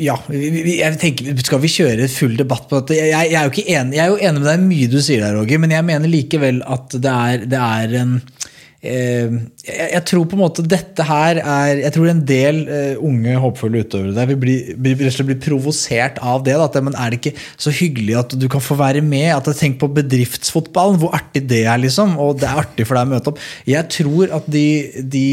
Ja, 0.00 0.14
jeg 0.30 0.96
tenker, 1.02 1.36
Skal 1.44 1.60
vi 1.60 1.68
kjøre 1.68 2.08
full 2.08 2.38
debatt 2.40 2.64
på 2.70 2.80
dette? 2.80 2.96
Jeg, 2.96 3.12
jeg, 3.12 3.36
er 3.36 3.44
jo 3.44 3.66
enig, 3.68 3.98
jeg 3.98 4.06
er 4.06 4.14
jo 4.14 4.22
enig 4.30 4.40
med 4.40 4.48
deg 4.48 4.64
mye 4.64 4.88
du 4.88 4.98
sier 5.04 5.20
der, 5.26 5.36
Roger, 5.36 5.60
men 5.60 5.76
jeg 5.76 5.84
mener 5.92 6.08
likevel 6.08 6.64
at 6.64 6.96
det 6.96 7.12
er, 7.12 7.44
det 7.52 7.60
er 7.60 7.98
en 8.00 8.16
Eh, 8.16 8.53
jeg 8.84 10.02
tror 10.10 10.26
på 10.28 10.36
en 10.36 10.42
måte 10.42 10.62
dette 10.68 11.04
her 11.08 11.38
er 11.40 11.78
Jeg 11.80 11.92
tror 11.94 12.08
en 12.10 12.20
del 12.28 12.58
uh, 12.68 13.04
unge 13.04 13.32
håpefulle 13.40 13.80
utøvere 13.84 14.12
der 14.12 14.28
vil 14.28 14.38
bli, 14.42 14.56
bli, 14.76 14.92
bli 14.98 15.36
provosert 15.40 16.18
av 16.20 16.42
det. 16.44 16.56
Da, 16.60 16.66
at, 16.68 16.76
men 16.84 16.96
Er 17.00 17.12
det 17.12 17.20
ikke 17.20 17.40
så 17.56 17.72
hyggelig 17.72 18.18
at 18.20 18.34
du 18.36 18.44
kan 18.52 18.62
få 18.64 18.76
være 18.76 19.00
med? 19.04 19.30
At 19.32 19.48
jeg 19.48 19.60
tenker 19.60 19.86
på 19.86 19.94
bedriftsfotballen, 19.96 20.98
hvor 21.00 21.14
artig 21.16 21.46
det 21.48 21.62
er. 21.64 21.80
liksom, 21.80 22.18
Og 22.20 22.36
det 22.42 22.48
er 22.50 22.60
artig 22.60 22.86
for 22.88 22.98
deg 22.98 23.08
å 23.08 23.12
møte 23.14 23.32
opp. 23.32 23.40
Jeg 23.68 23.88
tror 23.94 24.34
at 24.36 24.50
de, 24.52 24.66
de, 25.00 25.24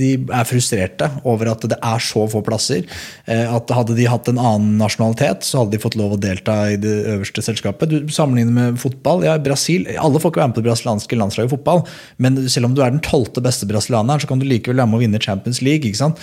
de 0.00 0.10
er 0.24 0.48
frustrerte 0.48 1.10
over 1.28 1.52
at 1.52 1.68
det 1.68 1.76
er 1.76 2.04
så 2.04 2.24
få 2.32 2.42
plasser. 2.46 2.88
At 3.28 3.70
Hadde 3.78 3.94
de 3.94 4.08
hatt 4.10 4.26
en 4.32 4.40
annen 4.40 4.78
nasjonalitet, 4.80 5.44
så 5.46 5.60
hadde 5.62 5.76
de 5.76 5.82
fått 5.82 5.98
lov 5.98 6.16
å 6.16 6.20
delta 6.20 6.56
i 6.72 6.78
det 6.80 6.94
øverste 7.14 7.44
selskapet. 7.44 7.92
Du 7.92 8.10
Sammenlignet 8.18 8.54
med 8.54 8.80
fotball. 8.80 9.22
ja, 9.28 9.36
Brasil, 9.38 9.86
Alle 10.00 10.18
får 10.18 10.32
ikke 10.32 10.40
være 10.40 10.50
med 10.50 10.56
på 10.56 10.62
det 10.62 10.70
brasilianske 10.70 11.18
landslaget 11.20 11.50
i 11.50 11.54
fotball, 11.54 11.84
men 12.18 12.40
selv 12.50 12.70
om 12.70 12.74
du 12.74 12.77
er 12.84 12.94
den 12.94 13.02
tolvte 13.04 13.42
beste 13.44 13.68
brasilianeren, 13.68 14.22
så 14.22 14.30
kan 14.30 14.40
du 14.40 14.46
likevel 14.48 14.80
være 14.80 14.90
med 14.90 15.00
å 15.00 15.02
vinne 15.02 15.20
Champions 15.22 15.60
League. 15.64 15.88
ikke 15.88 16.00
sant? 16.00 16.22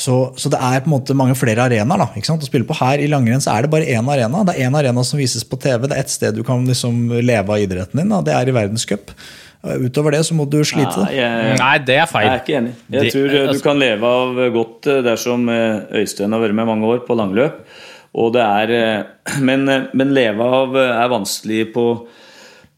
Så, 0.00 0.14
så, 0.40 0.48
det 0.48 0.60
er 0.62 0.80
på 0.80 0.88
en 0.88 0.94
måte 0.94 1.16
mange 1.18 1.34
flere 1.36 1.66
arenaer 1.66 2.00
da, 2.00 2.06
å 2.08 2.46
spille 2.46 2.64
på. 2.64 2.76
Her 2.78 3.02
i 3.02 3.10
langrenn 3.10 3.42
så 3.44 3.52
er 3.52 3.66
det 3.66 3.72
bare 3.74 3.88
én 3.90 4.06
arena. 4.08 4.46
Det 4.48 4.54
er 4.54 4.70
én 4.70 4.78
arena 4.78 5.04
som 5.04 5.20
vises 5.20 5.44
på 5.44 5.58
TV. 5.60 5.84
Det 5.90 5.96
er 5.96 6.06
ett 6.06 6.12
sted 6.12 6.38
du 6.38 6.44
kan 6.46 6.64
liksom 6.64 7.10
leve 7.20 7.52
av 7.52 7.60
idretten 7.60 8.00
din. 8.00 8.14
Da. 8.14 8.22
Det 8.24 8.36
er 8.36 8.48
i 8.48 8.56
verdenscup. 8.56 9.12
Utover 9.60 10.16
det 10.16 10.22
så 10.24 10.32
må 10.38 10.46
du 10.48 10.62
slite. 10.64 11.04
Ja, 11.12 11.28
jeg, 11.50 11.58
Nei, 11.60 11.74
det 11.84 11.98
er 12.00 12.08
feil. 12.08 12.30
jeg 12.30 12.32
er 12.32 12.42
ikke 12.46 12.58
enig. 12.62 12.72
Jeg 12.94 13.12
tror 13.12 13.34
eh, 13.36 13.50
du 13.52 13.60
kan 13.60 13.82
leve 13.82 14.12
av 14.22 14.40
godt 14.54 14.88
eh, 14.88 15.02
dersom 15.04 15.44
eh, 15.52 16.00
Øystein 16.00 16.32
har 16.32 16.40
vært 16.40 16.56
med 16.56 16.70
mange 16.70 16.88
år 16.88 17.02
på 17.04 17.16
langløp. 17.18 17.60
Og 18.18 18.32
det 18.34 18.42
er, 18.42 18.72
eh, 18.74 19.38
men, 19.48 19.68
eh, 19.68 19.90
men 19.92 20.14
leve 20.16 20.46
av 20.46 20.76
eh, 20.80 20.96
er 21.02 21.12
vanskelig 21.12 21.66
på, 21.76 21.86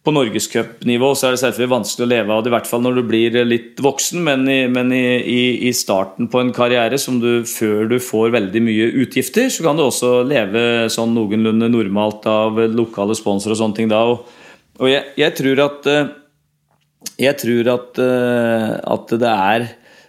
på 0.03 0.15
norgescupnivå. 0.15 1.13
Så 1.15 1.29
er 1.29 1.35
det 1.35 1.43
selvfølgelig 1.45 1.73
vanskelig 1.73 2.07
å 2.07 2.11
leve 2.11 2.35
av 2.35 2.43
det, 2.43 2.51
i 2.51 2.55
hvert 2.57 2.71
fall 2.71 2.83
når 2.85 2.99
du 2.99 3.03
blir 3.07 3.37
litt 3.47 3.83
voksen. 3.83 4.23
Men, 4.27 4.47
i, 4.51 4.61
men 4.71 4.91
i, 4.95 5.69
i, 5.69 5.73
starten 5.77 6.31
på 6.33 6.43
en 6.43 6.53
karriere, 6.55 6.99
som 6.99 7.21
du, 7.23 7.45
før 7.49 7.87
du 7.93 7.99
får 8.03 8.35
veldig 8.35 8.65
mye 8.67 8.89
utgifter, 9.05 9.51
så 9.53 9.67
kan 9.67 9.79
du 9.79 9.87
også 9.87 10.15
leve 10.27 10.89
sånn 10.93 11.15
noenlunde 11.17 11.71
normalt 11.71 12.27
av 12.31 12.59
lokale 12.73 13.17
sponsorer 13.19 13.55
og 13.55 13.63
sånne 13.63 13.79
ting 13.79 13.93
da. 13.93 14.03
Og, 14.11 14.27
og 14.83 14.91
jeg, 14.91 15.07
jeg 15.21 15.39
tror 15.39 15.65
at 15.69 15.89
eh, 15.93 16.11
jeg 17.21 17.39
tror 17.41 17.71
at, 17.75 17.99
eh, 17.99 18.69
at 18.95 19.15
det 19.21 19.31
er 19.31 19.69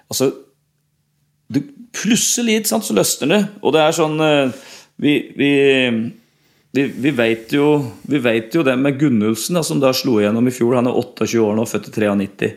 Altså 0.09 0.31
du, 1.49 1.61
Plutselig 1.93 2.63
sant, 2.65 2.85
så 2.85 2.95
løsner 2.97 3.29
det. 3.29 3.41
Og 3.61 3.73
det 3.75 3.81
er 3.83 3.95
sånn 3.95 4.17
eh, 4.23 4.53
Vi, 5.01 5.13
vi, 5.37 5.51
vi, 6.73 6.87
vi 6.89 7.11
vet 7.13 7.53
jo 7.53 7.67
Vi 8.09 8.19
vet 8.23 8.55
jo 8.55 8.63
det 8.65 8.75
med 8.81 8.99
Gunnulfsen, 8.99 9.59
som 9.63 9.81
da 9.81 9.93
slo 9.93 10.19
igjennom 10.19 10.47
i 10.49 10.53
fjor. 10.53 10.77
Han 10.79 10.89
er 10.89 10.99
28 10.99 11.41
år 11.43 11.57
nå, 11.57 11.65
født 11.69 11.91
i 11.91 11.95
93. 11.95 12.51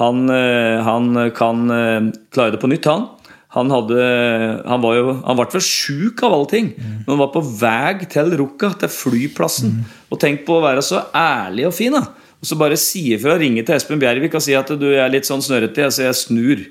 Han, 0.00 0.22
eh, 0.32 0.80
han 0.86 1.10
kan 1.36 1.74
eh, 1.74 2.12
klare 2.32 2.54
det 2.54 2.62
på 2.62 2.70
nytt, 2.72 2.88
han. 2.88 3.08
Han, 3.50 3.70
hadde, 3.74 4.00
han 4.62 4.78
var 4.78 4.94
jo 4.94 5.12
Han 5.26 5.36
ble 5.36 5.46
vel 5.52 5.64
sjuk 5.66 6.22
av 6.22 6.36
alle 6.36 6.48
ting. 6.50 6.72
Men 6.78 7.12
han 7.12 7.22
var 7.24 7.32
på 7.34 7.42
vei 7.42 8.08
til 8.08 8.32
Rukka, 8.38 8.72
til 8.80 8.92
flyplassen. 8.94 9.80
Og 10.08 10.20
tenk 10.22 10.46
på 10.46 10.56
å 10.56 10.64
være 10.64 10.84
så 10.86 11.04
ærlig 11.16 11.66
og 11.68 11.76
fin. 11.76 11.98
da 11.98 12.06
og 12.40 12.48
så 12.48 12.56
bare 12.56 12.76
si 12.80 13.02
ifra, 13.12 13.36
ringe 13.36 13.62
til 13.66 13.76
Espen 13.76 14.00
Bjervik 14.00 14.34
og 14.38 14.44
si 14.44 14.54
at 14.56 14.70
du 14.80 14.86
er 14.94 15.10
litt 15.12 15.28
sånn 15.28 15.42
snørrete, 15.44 15.90
så 15.92 16.06
jeg 16.06 16.16
snur. 16.16 16.62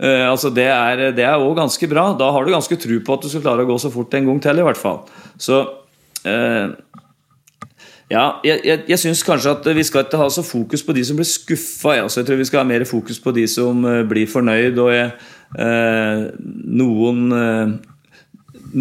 Uh, 0.00 0.30
altså 0.30 0.48
det 0.48 0.64
er 0.72 1.10
det 1.12 1.26
er 1.28 1.42
ganske 1.58 1.88
bra. 1.90 2.06
Da 2.16 2.30
har 2.32 2.46
du 2.46 2.54
ganske 2.54 2.78
tru 2.80 2.94
på 3.04 3.18
at 3.18 3.26
du 3.26 3.28
skal 3.28 3.44
klare 3.44 3.66
å 3.66 3.68
gå 3.68 3.76
så 3.82 3.92
fort 3.92 4.16
en 4.16 4.30
gang 4.30 4.40
til, 4.40 4.62
i 4.62 4.64
hvert 4.64 4.80
fall. 4.80 5.02
Så 5.36 5.60
ja, 8.10 8.24
jeg, 8.42 8.58
jeg, 8.66 8.82
jeg 8.90 8.98
syns 8.98 9.22
kanskje 9.22 9.52
at 9.54 9.68
vi 9.76 9.84
skal 9.86 10.02
ikke 10.02 10.18
ha 10.18 10.26
så 10.34 10.42
fokus 10.42 10.82
på 10.82 10.94
de 10.96 11.04
som 11.06 11.18
blir 11.18 11.28
skuffa. 11.30 11.94
Ja. 12.00 12.08
Jeg 12.10 12.26
tror 12.26 12.40
vi 12.40 12.46
skal 12.48 12.64
ha 12.64 12.66
mer 12.66 12.82
fokus 12.88 13.20
på 13.22 13.30
de 13.36 13.44
som 13.50 13.84
eh, 13.86 14.02
blir 14.08 14.26
fornøyd. 14.30 14.78
Og 14.82 14.90
jeg, 14.90 15.12
eh, 15.54 16.24
noen 16.74 17.20
eh, 17.36 17.76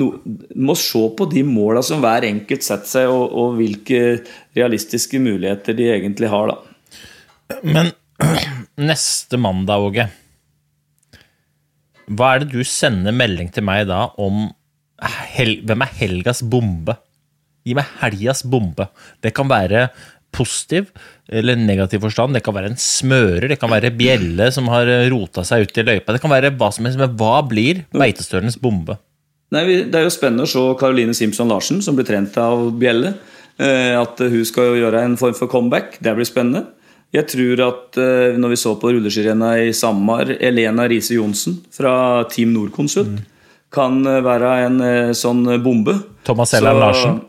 no, 0.02 0.08
må 0.58 0.76
se 0.82 1.02
på 1.18 1.28
de 1.30 1.44
måla 1.46 1.84
som 1.86 2.02
hver 2.02 2.26
enkelt 2.26 2.66
setter 2.66 2.90
seg, 2.90 3.14
og, 3.14 3.36
og 3.38 3.60
hvilke 3.60 4.02
realistiske 4.58 5.22
muligheter 5.22 5.78
de 5.78 5.92
egentlig 5.94 6.32
har. 6.34 6.56
da. 6.56 7.60
Men 7.62 7.92
neste 8.90 9.38
mandag, 9.42 9.86
Åge 9.86 10.08
Hva 12.10 12.32
er 12.34 12.42
det 12.42 12.50
du 12.56 12.66
sender 12.66 13.14
melding 13.14 13.54
til 13.54 13.66
meg 13.66 13.86
da 13.90 14.08
om 14.22 14.48
hel 15.36 15.60
Hvem 15.70 15.86
er 15.86 15.94
helgas 16.02 16.42
bombe? 16.42 16.98
Gi 17.70 17.76
meg 17.78 17.86
helgas 18.02 18.42
bombe. 18.50 18.90
Det 19.22 19.32
kan 19.38 19.50
være 19.52 19.88
positiv 20.34 20.90
eller 21.30 21.58
negativ 21.58 22.02
forstand. 22.06 22.36
Det 22.38 22.44
kan 22.46 22.54
være 22.58 22.70
en 22.74 22.78
smører, 22.82 23.48
det 23.50 23.58
kan 23.62 23.72
være 23.74 23.90
bjelle 23.98 24.50
som 24.54 24.68
har 24.74 24.90
rota 25.10 25.42
seg 25.48 25.66
ut 25.68 25.78
i 25.82 25.86
løypa. 25.88 26.14
Det 26.16 26.22
kan 26.24 26.34
være 26.34 26.52
hva 26.58 26.70
som 26.74 26.86
helst, 26.86 27.00
men 27.02 27.16
hva 27.18 27.40
blir 27.50 27.84
beitestølens 27.96 28.58
bombe? 28.62 28.98
Nei, 29.54 29.64
Det 29.90 29.96
er 29.98 30.04
jo 30.06 30.14
spennende 30.14 30.46
å 30.46 30.50
se 30.52 30.62
Caroline 30.80 31.16
Simpson 31.18 31.50
Larsen, 31.50 31.80
som 31.82 31.96
blir 31.98 32.06
trent 32.06 32.36
av 32.38 32.68
Bjelle. 32.78 33.16
eh, 33.58 33.96
At 34.00 34.20
hun 34.22 34.46
skal 34.46 34.70
jo 34.76 34.84
gjøre 34.86 35.02
en 35.04 35.18
form 35.18 35.34
for 35.34 35.48
comeback. 35.50 35.98
Det 36.00 36.14
blir 36.16 36.26
spennende. 36.30 36.68
Jeg 37.12 37.26
tror 37.28 37.64
at 37.68 37.98
eh, 37.98 38.38
når 38.38 38.50
vi 38.54 38.60
så 38.62 38.76
på 38.80 38.92
rulleskirennet 38.94 39.64
i 39.68 39.74
Samar, 39.74 40.30
Elena 40.40 40.86
Riise 40.88 41.16
Johnsen 41.18 41.58
fra 41.74 42.24
Team 42.30 42.54
Norconsult 42.54 43.18
kan 43.74 43.98
eh, 44.06 44.22
være 44.22 44.52
en 44.68 44.78
sånn 45.18 45.42
bombe. 45.66 45.98
Thomas 46.24 46.52
Så- 46.54 46.62
Larsen. 46.62 47.22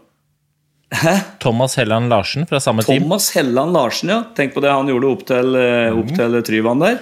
Hæ? 0.91 1.15
Thomas 1.39 1.77
Helland 1.79 2.11
Larsen 2.11 2.47
fra 2.51 2.59
samme 2.61 2.83
team. 2.83 3.03
Thomas 3.05 3.31
Helland 3.35 3.73
Larsen, 3.77 4.11
ja. 4.11 4.21
Tenk 4.35 4.55
på 4.57 4.63
det 4.65 4.73
han 4.75 4.89
gjorde 4.91 5.11
opp 5.15 5.25
til, 5.29 5.55
eh, 5.57 5.95
opp 5.95 6.11
til 6.17 6.41
Tryvann 6.43 6.83
der. 6.83 6.99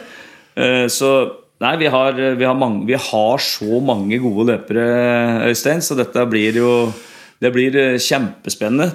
Eh, 0.57 0.87
Så 0.93 1.13
nei, 1.61 1.77
vi 1.81 1.87
har, 1.87 2.13
vi, 2.13 2.45
har 2.45 2.55
mange, 2.55 2.85
vi 2.87 2.95
har 2.95 3.39
så 3.39 3.81
mange 3.81 4.19
gode 4.21 4.53
løpere, 4.53 5.49
Øystein, 5.49 5.81
så 5.81 5.97
dette 5.97 6.27
blir 6.29 6.55
jo 6.55 6.93
Det 7.41 7.53
blir 7.55 7.77
eh, 7.77 7.99
kjempespennende. 8.03 8.91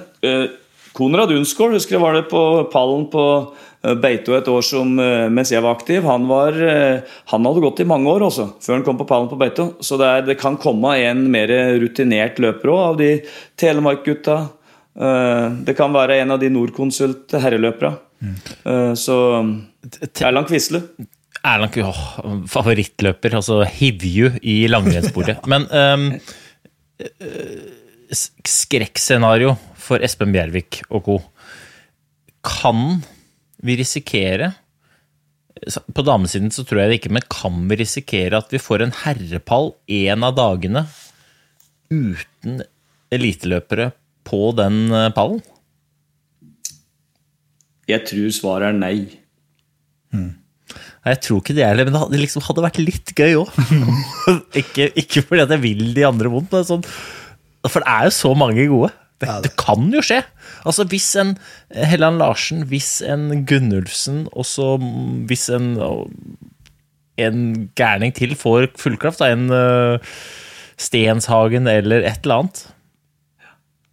Konrad 0.92 1.30
Unsgaard, 1.32 1.72
husker 1.72 1.96
jeg 1.96 2.02
var 2.02 2.12
det 2.12 2.28
på 2.28 2.70
pallen 2.70 3.06
på 3.10 3.54
Beito 4.00 4.34
et 4.36 4.46
år 4.48 4.62
som, 4.62 4.94
mens 4.94 5.50
jeg 5.50 5.62
var 5.64 5.74
aktiv. 5.74 6.04
Han, 6.04 6.28
var, 6.28 6.52
han 6.52 7.44
hadde 7.48 7.62
gått 7.64 7.80
i 7.80 7.86
mange 7.88 8.06
år 8.12 8.22
også, 8.28 8.46
før 8.60 8.76
han 8.76 8.84
kom 8.84 8.98
på 9.00 9.06
pallen 9.08 9.28
på 9.28 9.38
Beito. 9.40 9.74
Så 9.80 9.96
det, 9.96 10.06
er, 10.06 10.22
det 10.28 10.36
kan 10.40 10.56
komme 10.60 10.92
en 11.00 11.24
mer 11.32 11.48
rutinert 11.80 12.38
løper 12.38 12.68
òg, 12.68 12.82
av 12.92 13.00
de 13.00 13.10
Telemark-gutta. 13.56 14.36
Eh, 14.94 15.48
Det 15.66 15.74
kan 15.78 15.92
være 15.94 16.20
en 16.22 16.34
av 16.36 16.40
de 16.42 16.50
Norconsult 16.52 17.34
herreløpere. 17.40 17.96
Mm. 18.24 18.94
Så 18.96 19.16
Erland 20.24 20.48
Quisle. 20.48 20.80
Erland 21.44 21.76
åh, 21.84 22.04
favorittløper, 22.48 23.34
altså 23.36 23.60
Hivju 23.68 24.38
i 24.40 24.62
langrennssporet. 24.70 25.44
Men 25.50 25.66
um, 25.68 26.06
skrekkscenario 28.48 29.56
for 29.76 30.04
Espen 30.04 30.32
Bjervik 30.34 30.82
og 30.88 31.04
co. 31.04 31.18
Kan 32.44 33.02
vi 33.64 33.78
risikere 33.80 34.52
På 35.96 36.02
damesiden 36.04 36.50
så 36.52 36.64
tror 36.66 36.82
jeg 36.82 36.90
det 36.90 36.96
ikke, 36.98 37.12
men 37.14 37.24
kan 37.30 37.62
vi 37.70 37.78
risikere 37.80 38.36
at 38.36 38.50
vi 38.52 38.58
får 38.60 38.82
en 38.84 38.92
herrepall 39.04 39.70
en 39.88 40.26
av 40.26 40.34
dagene 40.36 40.82
uten 41.88 42.58
eliteløpere 43.14 43.86
på 44.26 44.48
den 44.56 44.88
eh, 44.92 45.10
pallen? 45.16 45.42
Jeg 47.90 48.06
tror 48.08 48.32
svaret 48.32 48.70
er 48.70 48.78
nei. 48.78 48.96
Nei, 50.14 51.12
Jeg 51.12 51.20
tror 51.26 51.42
ikke 51.42 51.56
det 51.56 51.66
heller, 51.66 51.90
men 51.90 51.98
det 52.12 52.22
liksom, 52.22 52.44
hadde 52.46 52.64
vært 52.64 52.80
litt 52.80 53.12
gøy 53.18 53.40
òg. 53.42 53.50
ikke, 54.60 54.88
ikke 54.96 55.24
fordi 55.26 55.44
at 55.44 55.52
jeg 55.52 55.64
vil 55.64 55.86
de 55.96 56.06
andre 56.08 56.32
vondt, 56.32 56.54
men 56.54 56.64
sånn 56.68 56.86
For 57.66 57.82
det 57.84 57.90
er 57.92 58.08
jo 58.08 58.14
så 58.16 58.32
mange 58.38 58.64
gode. 58.70 58.94
Det, 59.20 59.28
det 59.44 59.52
kan 59.60 59.84
jo 59.94 60.00
skje. 60.04 60.22
Altså 60.66 60.86
Hvis 60.90 61.12
en 61.20 61.36
Helland 61.70 62.18
Larsen, 62.22 62.64
hvis 62.70 62.96
en 63.04 63.44
Gunnulfsen, 63.48 64.24
og 64.32 64.48
så 64.48 64.74
hvis 65.28 65.48
en 65.52 65.76
en 67.20 67.70
gærning 67.78 68.14
til 68.14 68.34
får 68.38 68.72
fullkraft, 68.80 69.22
da, 69.22 69.30
en 69.30 69.50
uh, 69.52 70.14
Stenshagen 70.80 71.68
eller 71.70 72.02
et 72.02 72.24
eller 72.24 72.42
annet. 72.42 72.64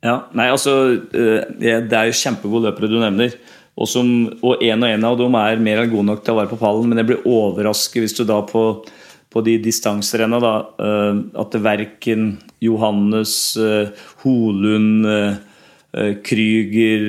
Ja, 0.01 0.15
nei, 0.33 0.47
altså 0.49 0.75
eh, 1.13 1.51
Det 1.61 1.93
er 1.93 2.09
jo 2.09 2.17
kjempegode 2.17 2.69
løpere 2.69 2.89
du 2.89 2.97
nevner. 3.01 3.35
Og, 3.77 3.87
som, 3.89 4.07
og 4.43 4.61
en 4.65 4.83
og 4.83 4.89
en 4.89 5.05
av 5.07 5.17
dem 5.19 5.37
er 5.39 5.61
mer 5.63 5.83
enn 5.83 5.93
god 5.93 6.07
nok 6.09 6.23
til 6.25 6.33
å 6.33 6.39
være 6.41 6.51
på 6.51 6.59
pallen, 6.59 6.89
men 6.89 6.99
jeg 6.99 7.07
blir 7.07 7.27
overrasket 7.29 8.03
hvis 8.03 8.17
du 8.17 8.25
da 8.27 8.41
på, 8.45 8.65
på 9.31 9.43
de 9.45 9.55
distanserenna 9.63 10.41
da, 10.43 10.53
eh, 10.83 11.21
at 11.41 11.57
verken 11.63 12.33
Johannes, 12.61 13.35
eh, 13.57 13.93
Holund, 14.25 15.07
Krüger, 16.23 17.01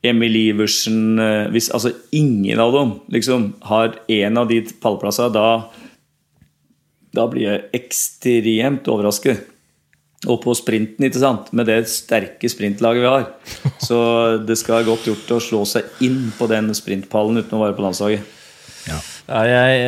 Emil 0.00 0.36
Iversen 0.38 1.18
hvis, 1.52 1.66
Altså 1.76 1.90
ingen 2.16 2.62
av 2.62 2.72
dem 2.72 2.94
liksom 3.12 3.50
har 3.68 3.98
en 4.08 4.40
av 4.40 4.48
de 4.48 4.62
pallplassene, 4.80 5.28
da, 5.34 5.50
da 7.12 7.26
blir 7.28 7.44
jeg 7.50 7.66
ekstremt 7.82 8.88
overrasket. 8.88 9.44
Og 10.26 10.40
på 10.42 10.54
sprinten, 10.58 11.04
ikke 11.06 11.20
sant? 11.22 11.52
med 11.54 11.68
det 11.70 11.84
sterke 11.92 12.50
sprintlaget 12.50 13.04
vi 13.04 13.12
har. 13.12 13.28
Så 13.86 13.98
det 14.42 14.58
skal 14.58 14.80
være 14.80 14.90
godt 14.90 15.06
gjort 15.06 15.36
å 15.36 15.42
slå 15.42 15.62
seg 15.68 16.02
inn 16.04 16.32
på 16.34 16.48
den 16.50 16.72
sprintpallen 16.74 17.38
uten 17.38 17.54
å 17.54 17.62
være 17.62 17.76
på 17.78 17.86
landslaget. 17.86 18.34
Ja, 19.28 19.42
jeg, 19.44 19.80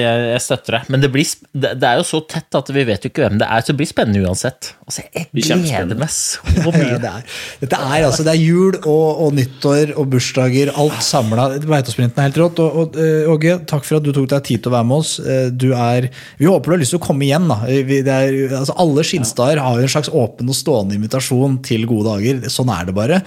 jeg, 0.00 0.20
jeg, 0.32 0.40
støtter 0.40 0.78
deg. 0.78 0.86
Men 0.92 1.02
det, 1.02 1.10
blir, 1.12 1.28
det, 1.52 1.72
det 1.82 1.88
er 1.88 1.98
jo 2.00 2.04
så 2.08 2.20
tett 2.32 2.56
at 2.56 2.70
vi 2.72 2.84
vet 2.88 3.02
jo 3.04 3.10
ikke 3.10 3.26
hvem 3.26 3.36
det 3.42 3.48
er, 3.52 3.60
så 3.60 3.74
det 3.74 3.76
blir 3.82 3.90
spennende 3.90 4.22
uansett. 4.24 4.70
Altså, 4.86 5.02
jeg 5.12 5.26
gleder 5.36 5.98
meg 6.00 6.12
så 6.14 6.40
mye. 6.46 6.86
Ja, 6.86 6.96
det 7.04 7.10
er, 7.10 7.26
dette 7.60 7.80
er 7.82 8.06
altså, 8.06 8.24
det 8.24 8.32
er 8.32 8.40
jul 8.40 8.78
og, 8.78 9.20
og 9.26 9.36
nyttår 9.36 9.92
og 10.00 10.08
bursdager, 10.14 10.72
alt 10.80 11.04
samla. 11.04 11.44
Beitosprinten 11.66 12.22
er 12.24 12.30
helt 12.30 12.40
rått. 12.40 12.62
Og, 12.64 12.96
eh, 12.96 13.28
Åge, 13.34 13.58
takk 13.68 13.84
for 13.84 13.98
at 14.00 14.06
du 14.08 14.14
tok 14.16 14.30
deg 14.32 14.48
tid 14.48 14.64
til 14.64 14.72
å 14.72 14.76
være 14.78 14.88
med 14.88 15.04
oss. 15.04 15.12
Eh, 15.20 15.50
Du 15.52 15.68
er, 15.76 16.08
vi 16.40 16.48
håper 16.48 16.72
du 16.72 16.76
har 16.78 16.82
lyst 16.86 16.96
til 16.96 17.02
å 17.02 17.06
komme 17.10 17.28
igjen. 17.28 17.46
Da. 17.52 17.60
Vi- 17.68 18.00
Det 18.06 18.16
er, 18.16 18.56
altså, 18.62 18.78
alle 18.80 19.04
skinnstader 19.04 19.60
har 19.60 19.76
jo 19.76 19.84
en 19.84 19.92
slags 19.98 20.08
åpen 20.08 20.48
og 20.48 20.56
stående 20.56 20.96
invitasjon 20.96 21.60
til 21.68 21.84
gode 21.84 22.16
dager. 22.16 22.48
Sånn 22.48 22.72
er 22.72 22.88
det 22.88 22.96
bare. 22.96 23.20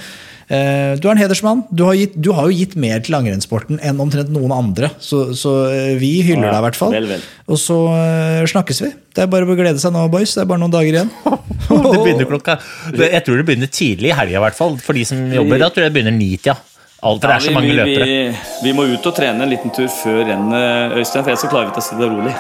Eh, 0.50 0.96
Du 0.98 1.06
er 1.08 1.12
en 1.14 1.22
hedersmann. 1.22 1.64
Du 1.70 1.84
har, 1.86 1.94
gitt, 1.94 2.16
du 2.18 2.32
har 2.34 2.50
jo 2.50 2.56
gitt 2.58 2.74
mer 2.80 3.00
til 3.06 3.14
langrennssporten 3.14 3.78
enn 3.86 4.00
omtrent 4.02 4.32
noen 4.34 4.52
andre. 4.56 4.90
Så, 5.00 5.30
så 5.38 5.54
eh, 5.70 5.92
vi 6.02 6.22
hyller 6.26 6.50
Ja, 6.50 6.56
deg 6.56 6.64
i 6.64 6.66
hvert 6.70 6.80
fall. 6.80 6.96
vel, 6.98 7.10
vel. 7.12 7.22
Og 7.50 7.60
så 7.62 7.78
eh, 7.94 8.48
snakkes 8.50 8.82
vi. 8.82 8.90
Det 9.14 9.26
er 9.26 9.30
bare 9.30 9.46
å 9.46 9.58
glede 9.60 9.78
seg 9.82 9.94
nå, 9.94 10.08
boys. 10.10 10.34
Det 10.34 10.42
er 10.46 10.50
bare 10.50 10.64
noen 10.64 10.74
dager 10.74 10.98
igjen. 10.98 11.14
Det 11.70 12.00
begynner 12.02 12.26
klokka 12.26 12.56
Jeg 12.98 13.22
tror 13.28 13.38
det 13.38 13.44
begynner 13.46 13.70
tidlig 13.70 14.10
i 14.10 14.16
helga, 14.18 14.40
i 14.40 14.42
hvert 14.42 14.58
fall. 14.58 14.80
For 14.82 14.98
de 14.98 15.04
som 15.06 15.20
jobber. 15.30 15.62
Da 15.62 15.70
tror 15.70 15.86
jeg 15.86 15.92
det 15.94 15.98
begynner 16.00 16.16
nitida. 16.18 16.56
Alt, 17.00 17.22
for 17.22 17.30
det 17.32 17.36
er 17.38 17.44
så 17.46 17.52
vi, 17.52 17.56
mange 17.56 17.70
vi, 17.70 17.76
løpere. 17.78 18.08
vi, 18.10 18.64
vi 18.66 18.72
må 18.76 18.84
ut 18.90 19.06
og 19.08 19.14
trene 19.16 19.46
en 19.46 19.52
liten 19.54 19.72
tur 19.72 19.86
før 20.02 20.18
rennet, 20.28 20.98
Øystein, 21.00 21.24
for 21.24 21.32
ellers 21.32 21.46
så 21.46 21.52
klarer 21.52 21.70
vi 21.70 21.72
ikke 21.72 21.84
å 21.84 21.88
sitte 21.88 22.10
rolig. 22.12 22.34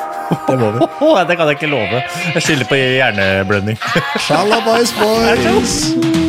Det 0.50 0.58
må 0.60 0.72
vi. 0.76 0.90
Det 1.30 1.38
kan 1.40 1.52
jeg 1.54 1.60
ikke 1.62 1.72
love. 1.72 2.02
Jeg 2.36 2.44
skylder 2.48 2.72
på 2.74 2.82
hjerneblødning. 2.82 3.80
Shalla 4.26 4.60
boys! 4.68 4.92
What 5.00 6.26